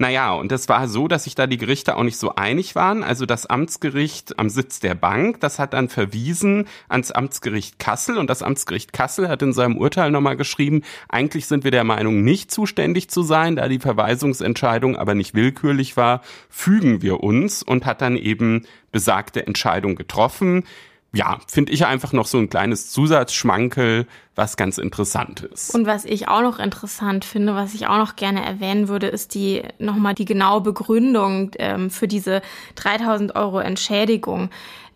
[0.00, 3.04] Naja, und es war so, dass sich da die Gerichte auch nicht so einig waren.
[3.04, 8.16] Also das Amtsgericht am Sitz der Bank, das hat dann verwiesen ans Amtsgericht Kassel.
[8.16, 12.24] Und das Amtsgericht Kassel hat in seinem Urteil nochmal geschrieben, eigentlich sind wir der Meinung,
[12.24, 17.84] nicht zuständig zu sein, da die Verweisungsentscheidung aber nicht willkürlich war, fügen wir uns und
[17.84, 20.64] hat dann eben besagte Entscheidung getroffen
[21.12, 24.06] ja, finde ich einfach noch so ein kleines Zusatzschmankel,
[24.36, 25.74] was ganz interessant ist.
[25.74, 29.34] Und was ich auch noch interessant finde, was ich auch noch gerne erwähnen würde, ist
[29.34, 32.42] die nochmal die genaue Begründung ähm, für diese
[32.76, 34.50] 3000 Euro Entschädigung.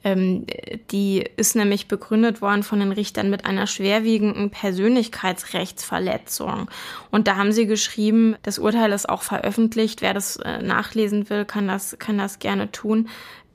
[0.05, 0.47] Ähm,
[0.93, 6.71] die ist nämlich begründet worden von den Richtern mit einer schwerwiegenden Persönlichkeitsrechtsverletzung.
[7.11, 10.01] Und da haben sie geschrieben, das Urteil ist auch veröffentlicht.
[10.01, 13.09] Wer das äh, nachlesen will, kann das, kann das gerne tun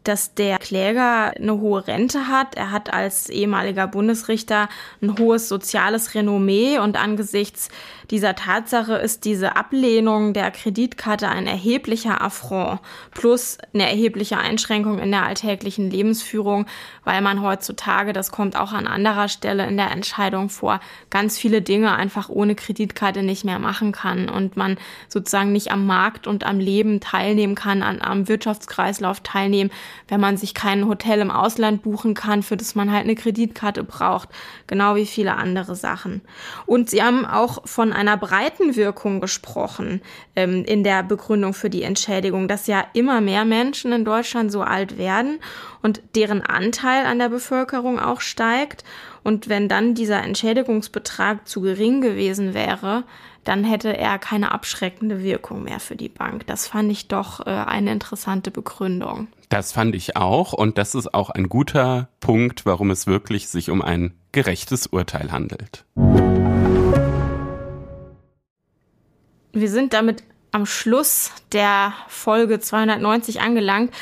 [0.09, 2.55] dass der Kläger eine hohe Rente hat.
[2.55, 4.67] Er hat als ehemaliger Bundesrichter
[5.03, 7.69] ein hohes soziales Renommee und angesichts
[8.11, 12.79] dieser Tatsache ist diese Ablehnung der Kreditkarte ein erheblicher Affront
[13.11, 16.65] plus eine erhebliche Einschränkung in der alltäglichen Lebensführung,
[17.03, 20.79] weil man heutzutage, das kommt auch an anderer Stelle in der Entscheidung vor,
[21.11, 24.77] ganz viele Dinge einfach ohne Kreditkarte nicht mehr machen kann und man
[25.07, 29.69] sozusagen nicht am Markt und am Leben teilnehmen kann, an, am Wirtschaftskreislauf teilnehmen,
[30.07, 33.83] wenn man sich kein Hotel im Ausland buchen kann, für das man halt eine Kreditkarte
[33.83, 34.29] braucht,
[34.65, 36.21] genau wie viele andere Sachen.
[36.65, 40.01] Und sie haben auch von einer breiten Wirkung gesprochen
[40.35, 44.61] ähm, in der Begründung für die Entschädigung, dass ja immer mehr Menschen in Deutschland so
[44.61, 45.39] alt werden
[45.81, 48.85] und deren Anteil an der Bevölkerung auch steigt.
[49.23, 53.03] Und wenn dann dieser Entschädigungsbetrag zu gering gewesen wäre,
[53.43, 56.47] dann hätte er keine abschreckende Wirkung mehr für die Bank.
[56.47, 59.27] Das fand ich doch äh, eine interessante Begründung.
[59.49, 63.69] Das fand ich auch und das ist auch ein guter Punkt, warum es wirklich sich
[63.69, 65.85] um ein gerechtes Urteil handelt.
[69.59, 73.93] Wir sind damit am Schluss der Folge 290 angelangt.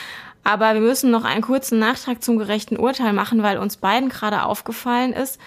[0.43, 4.43] Aber wir müssen noch einen kurzen Nachtrag zum gerechten Urteil machen, weil uns beiden gerade
[4.43, 5.41] aufgefallen ist,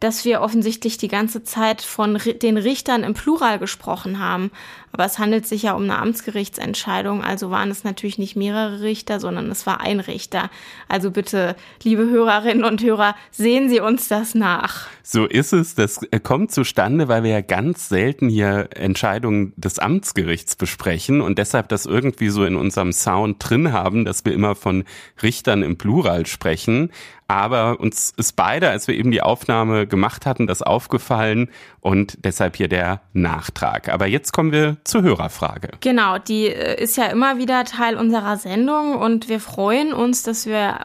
[0.00, 4.50] dass wir offensichtlich die ganze Zeit von den Richtern im Plural gesprochen haben.
[4.94, 9.18] Aber es handelt sich ja um eine Amtsgerichtsentscheidung, also waren es natürlich nicht mehrere Richter,
[9.18, 10.50] sondern es war ein Richter.
[10.86, 14.86] Also bitte, liebe Hörerinnen und Hörer, sehen Sie uns das nach.
[15.02, 15.74] So ist es.
[15.74, 21.38] Das äh, kommt zustande, weil wir ja ganz selten hier Entscheidungen des Amtsgerichts besprechen und
[21.38, 24.84] deshalb das irgendwie so in unserem Sound drin haben, dass wir immer von
[25.20, 26.92] Richtern im Plural sprechen.
[27.26, 31.48] Aber uns ist beide, als wir eben die Aufnahme gemacht hatten, das aufgefallen
[31.80, 33.88] und deshalb hier der Nachtrag.
[33.88, 35.70] Aber jetzt kommen wir zur Hörerfrage.
[35.80, 40.46] Genau, die äh, ist ja immer wieder Teil unserer Sendung und wir freuen uns, dass
[40.46, 40.80] wir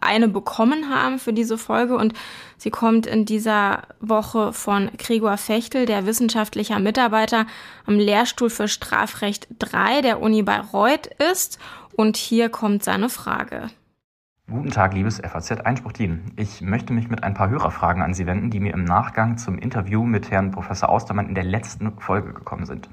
[0.00, 2.12] eine bekommen haben für diese Folge und
[2.58, 7.46] sie kommt in dieser Woche von Gregor Fechtel, der wissenschaftlicher Mitarbeiter
[7.86, 11.58] am Lehrstuhl für Strafrecht 3 der Uni Bayreuth ist
[11.96, 13.70] und hier kommt seine Frage.
[14.50, 16.32] Guten Tag, liebes FAZ-Einspruch-Team.
[16.36, 19.58] Ich möchte mich mit ein paar Hörerfragen an Sie wenden, die mir im Nachgang zum
[19.58, 22.90] Interview mit Herrn Professor Austermann in der letzten Folge gekommen sind.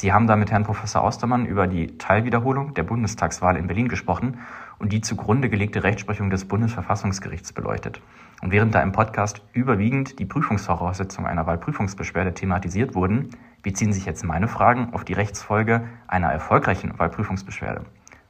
[0.00, 4.38] Sie haben da mit Herrn Professor Austermann über die Teilwiederholung der Bundestagswahl in Berlin gesprochen
[4.78, 8.00] und die zugrunde gelegte Rechtsprechung des Bundesverfassungsgerichts beleuchtet.
[8.40, 13.30] Und während da im Podcast überwiegend die Prüfungsvoraussetzungen einer Wahlprüfungsbeschwerde thematisiert wurden,
[13.64, 17.84] beziehen sich jetzt meine Fragen auf die Rechtsfolge einer erfolgreichen Wahlprüfungsbeschwerde.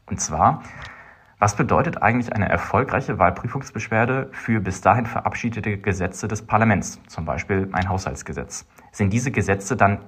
[0.07, 0.63] Und zwar,
[1.39, 7.69] was bedeutet eigentlich eine erfolgreiche Wahlprüfungsbeschwerde für bis dahin verabschiedete Gesetze des Parlaments, zum Beispiel
[7.73, 8.67] ein Haushaltsgesetz?
[8.91, 9.99] Sind diese Gesetze dann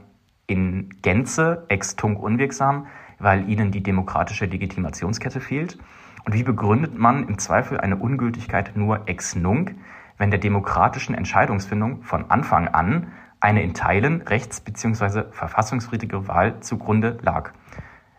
[0.51, 5.78] in Gänze ex tunc unwirksam, weil ihnen die demokratische Legitimationskette fehlt?
[6.24, 9.74] Und wie begründet man im Zweifel eine Ungültigkeit nur ex nunc,
[10.18, 15.24] wenn der demokratischen Entscheidungsfindung von Anfang an eine in Teilen rechts- bzw.
[15.31, 17.52] verfassungswidrige Wahl zugrunde lag?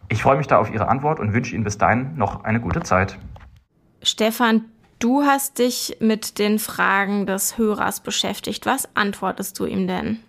[0.09, 2.81] Ich freue mich da auf Ihre Antwort und wünsche Ihnen bis dahin noch eine gute
[2.81, 3.19] Zeit.
[4.01, 4.65] Stefan,
[4.99, 8.65] du hast dich mit den Fragen des Hörers beschäftigt.
[8.65, 10.19] Was antwortest du ihm denn?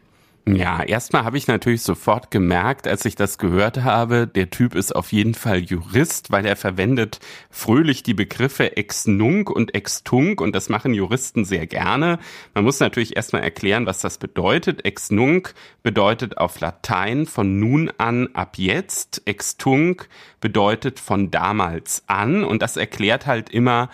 [0.45, 4.91] Ja, erstmal habe ich natürlich sofort gemerkt, als ich das gehört habe, der Typ ist
[4.95, 10.41] auf jeden Fall Jurist, weil er verwendet fröhlich die Begriffe ex nunc und ex tunc
[10.41, 12.19] und das machen Juristen sehr gerne.
[12.55, 14.85] Man muss natürlich erstmal erklären, was das bedeutet.
[14.85, 15.55] Ex nunc
[15.85, 19.23] bedeutet auf Latein von nun an ab jetzt.
[19.27, 20.09] Ex tunc
[20.41, 23.91] bedeutet von damals an und das erklärt halt immer,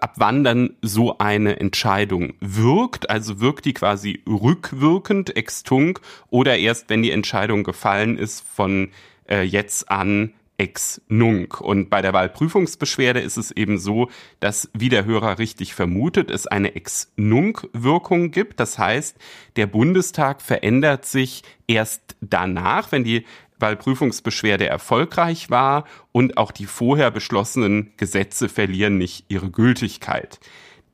[0.00, 6.00] ab wann dann so eine Entscheidung wirkt, also wirkt die quasi rückwirkend, ex tunc,
[6.30, 8.90] oder erst wenn die Entscheidung gefallen ist von
[9.28, 11.60] äh, jetzt an ex nunc.
[11.60, 14.08] Und bei der Wahlprüfungsbeschwerde ist es eben so,
[14.40, 18.60] dass, wie der Hörer richtig vermutet, es eine ex nunc Wirkung gibt.
[18.60, 19.16] Das heißt,
[19.56, 23.24] der Bundestag verändert sich erst danach, wenn die
[23.58, 30.40] Wahlprüfungsbeschwerde erfolgreich war und auch die vorher beschlossenen Gesetze verlieren nicht ihre Gültigkeit.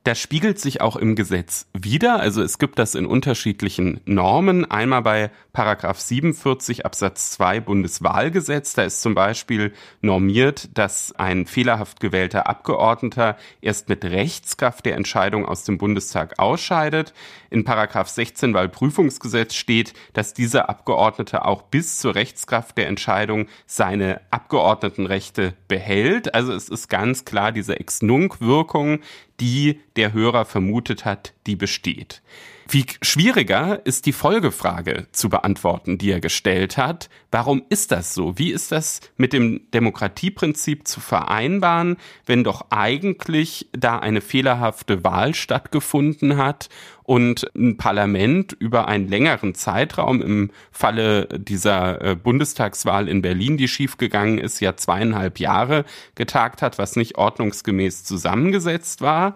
[0.03, 2.19] Das spiegelt sich auch im Gesetz wieder.
[2.19, 4.69] Also es gibt das in unterschiedlichen Normen.
[4.69, 8.73] Einmal bei Paragraph 47 Absatz 2 Bundeswahlgesetz.
[8.73, 15.45] Da ist zum Beispiel normiert, dass ein fehlerhaft gewählter Abgeordneter erst mit Rechtskraft der Entscheidung
[15.45, 17.13] aus dem Bundestag ausscheidet.
[17.51, 24.21] In Paragraph 16 Wahlprüfungsgesetz steht, dass dieser Abgeordnete auch bis zur Rechtskraft der Entscheidung seine
[24.31, 26.33] Abgeordnetenrechte behält.
[26.33, 29.01] Also es ist ganz klar diese Ex-Nunc-Wirkung,
[29.41, 32.21] die der Hörer vermutet hat, die besteht.
[32.71, 37.09] Viel schwieriger ist die Folgefrage zu beantworten, die er gestellt hat.
[37.29, 38.37] Warum ist das so?
[38.37, 45.35] Wie ist das mit dem Demokratieprinzip zu vereinbaren, wenn doch eigentlich da eine fehlerhafte Wahl
[45.35, 46.69] stattgefunden hat
[47.03, 53.67] und ein Parlament über einen längeren Zeitraum im Falle dieser äh, Bundestagswahl in Berlin, die
[53.67, 55.83] schiefgegangen ist, ja zweieinhalb Jahre
[56.15, 59.35] getagt hat, was nicht ordnungsgemäß zusammengesetzt war.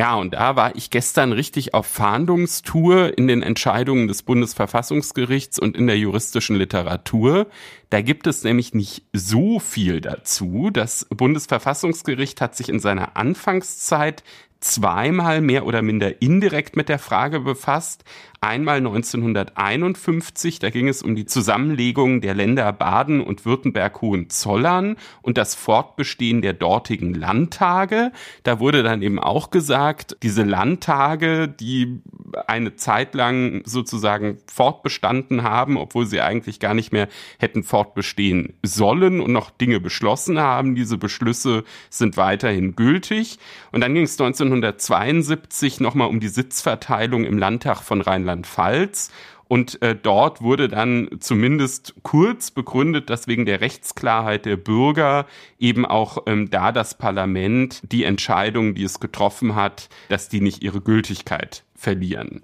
[0.00, 5.76] Ja, und da war ich gestern richtig auf Fahndungstour in den Entscheidungen des Bundesverfassungsgerichts und
[5.76, 7.48] in der juristischen Literatur.
[7.90, 10.70] Da gibt es nämlich nicht so viel dazu.
[10.72, 14.24] Das Bundesverfassungsgericht hat sich in seiner Anfangszeit
[14.60, 18.02] zweimal mehr oder minder indirekt mit der Frage befasst.
[18.42, 25.54] Einmal 1951, da ging es um die Zusammenlegung der Länder Baden und Württemberg-Hohenzollern und das
[25.54, 28.12] Fortbestehen der dortigen Landtage.
[28.42, 32.00] Da wurde dann eben auch gesagt, diese Landtage, die
[32.46, 37.08] eine Zeit lang sozusagen fortbestanden haben, obwohl sie eigentlich gar nicht mehr
[37.38, 40.74] hätten fortbestehen sollen und noch Dinge beschlossen haben.
[40.74, 43.38] Diese Beschlüsse sind weiterhin gültig.
[43.70, 48.00] Und dann ging es 1972 nochmal um die Sitzverteilung im Landtag von
[48.30, 49.10] Rheinland-Pfalz.
[49.48, 55.26] Und äh, dort wurde dann zumindest kurz begründet, dass wegen der Rechtsklarheit der Bürger
[55.58, 60.62] eben auch ähm, da das Parlament die Entscheidung, die es getroffen hat, dass die nicht
[60.62, 62.42] ihre Gültigkeit verlieren.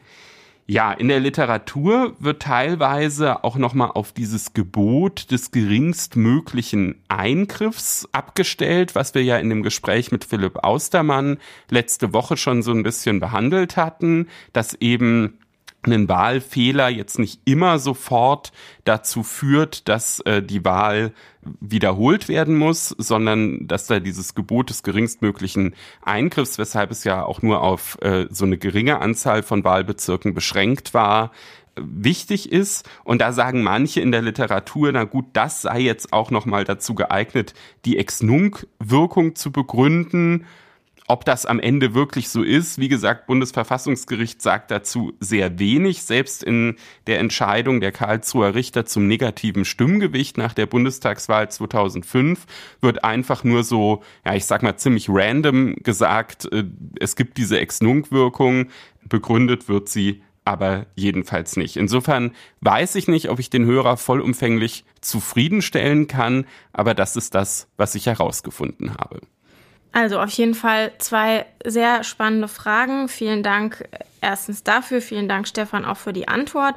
[0.68, 8.96] Ja, in der Literatur wird teilweise auch nochmal auf dieses Gebot des geringstmöglichen Eingriffs abgestellt,
[8.96, 11.38] was wir ja in dem Gespräch mit Philipp Austermann
[11.70, 15.38] letzte Woche schon so ein bisschen behandelt hatten, dass eben
[15.86, 18.52] einen Wahlfehler jetzt nicht immer sofort
[18.84, 21.12] dazu führt, dass äh, die Wahl
[21.60, 27.42] wiederholt werden muss, sondern dass da dieses Gebot des geringstmöglichen Eingriffs, weshalb es ja auch
[27.42, 31.30] nur auf äh, so eine geringe Anzahl von Wahlbezirken beschränkt war,
[31.76, 32.88] wichtig ist.
[33.04, 36.64] Und da sagen manche in der Literatur, na gut, das sei jetzt auch noch mal
[36.64, 37.54] dazu geeignet,
[37.84, 40.46] die Ex-Nunc-Wirkung zu begründen
[41.08, 46.02] ob das am Ende wirklich so ist, wie gesagt, Bundesverfassungsgericht sagt dazu sehr wenig.
[46.02, 46.76] Selbst in
[47.06, 52.46] der Entscheidung der Karlsruher Richter zum negativen Stimmgewicht nach der Bundestagswahl 2005
[52.80, 56.64] wird einfach nur so, ja, ich sag mal ziemlich random gesagt, äh,
[56.98, 58.68] es gibt diese Ex-Nunc-Wirkung,
[59.08, 61.76] begründet wird sie aber jedenfalls nicht.
[61.76, 67.68] Insofern weiß ich nicht, ob ich den Hörer vollumfänglich zufriedenstellen kann, aber das ist das,
[67.76, 69.20] was ich herausgefunden habe.
[69.97, 73.09] Also auf jeden Fall zwei sehr spannende Fragen.
[73.09, 73.89] Vielen Dank
[74.20, 76.74] erstens dafür, vielen Dank Stefan auch für die Antwort.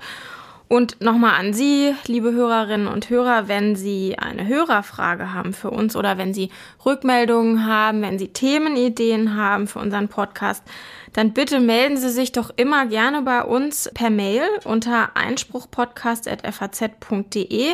[0.70, 5.98] Und nochmal an Sie, liebe Hörerinnen und Hörer, wenn Sie eine Hörerfrage haben für uns
[5.98, 6.50] oder wenn Sie
[6.86, 10.64] Rückmeldungen haben, wenn Sie Themenideen haben für unseren Podcast,
[11.12, 17.74] dann bitte melden Sie sich doch immer gerne bei uns per Mail unter einspruchpodcast.faz.de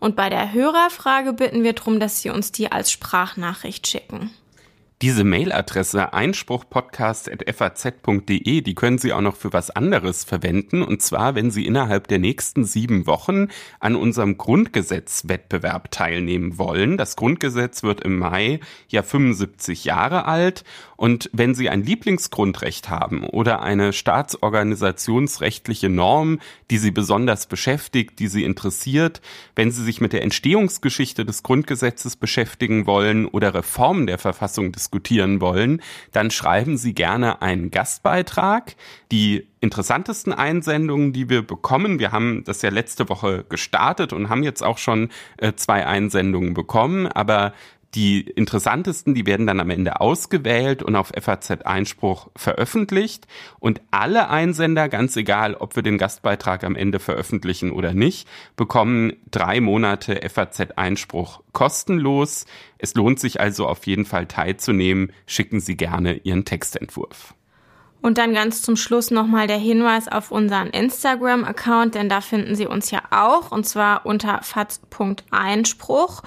[0.00, 4.30] und bei der Hörerfrage bitten wir darum, dass Sie uns die als Sprachnachricht schicken.
[5.02, 10.82] Diese Mailadresse einspruchpodcast.faz.de, die können Sie auch noch für was anderes verwenden.
[10.82, 13.48] Und zwar, wenn Sie innerhalb der nächsten sieben Wochen
[13.78, 16.96] an unserem Grundgesetzwettbewerb teilnehmen wollen.
[16.96, 18.58] Das Grundgesetz wird im Mai
[18.88, 20.64] ja 75 Jahre alt.
[20.96, 26.38] Und wenn Sie ein Lieblingsgrundrecht haben oder eine staatsorganisationsrechtliche Norm,
[26.70, 29.20] die Sie besonders beschäftigt, die Sie interessiert,
[29.54, 34.85] wenn Sie sich mit der Entstehungsgeschichte des Grundgesetzes beschäftigen wollen oder Reformen der Verfassung des
[34.86, 35.82] diskutieren wollen,
[36.12, 38.76] dann schreiben Sie gerne einen Gastbeitrag.
[39.10, 44.44] Die interessantesten Einsendungen, die wir bekommen, wir haben das ja letzte Woche gestartet und haben
[44.44, 45.08] jetzt auch schon
[45.38, 47.52] äh, zwei Einsendungen bekommen, aber
[47.96, 53.26] die interessantesten, die werden dann am Ende ausgewählt und auf FAZ Einspruch veröffentlicht.
[53.58, 59.14] Und alle Einsender, ganz egal, ob wir den Gastbeitrag am Ende veröffentlichen oder nicht, bekommen
[59.30, 62.44] drei Monate FAZ Einspruch kostenlos.
[62.76, 65.10] Es lohnt sich also auf jeden Fall teilzunehmen.
[65.26, 67.34] Schicken Sie gerne Ihren Textentwurf.
[68.02, 72.66] Und dann ganz zum Schluss nochmal der Hinweis auf unseren Instagram-Account, denn da finden Sie
[72.66, 76.22] uns ja auch, und zwar unter faz.einspruch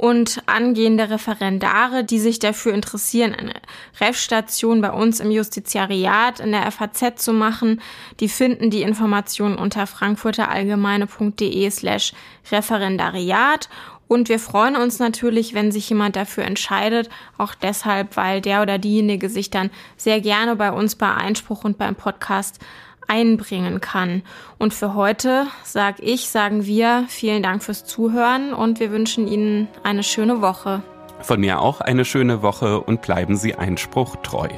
[0.00, 3.52] und angehende Referendare, die sich dafür interessieren, eine
[4.00, 7.82] Refstation bei uns im Justiziariat in der FAZ zu machen,
[8.18, 12.14] die finden die Informationen unter frankfurterallgemeine.de slash
[12.50, 13.68] Referendariat.
[14.08, 18.78] Und wir freuen uns natürlich, wenn sich jemand dafür entscheidet, auch deshalb, weil der oder
[18.78, 19.68] diejenige sich dann
[19.98, 22.58] sehr gerne bei uns bei Einspruch und beim Podcast
[23.10, 24.22] einbringen kann.
[24.58, 29.68] Und für heute sag ich, sagen wir vielen Dank fürs Zuhören und wir wünschen Ihnen
[29.82, 30.82] eine schöne Woche.
[31.20, 34.48] Von mir auch eine schöne Woche und bleiben Sie Einspruch treu.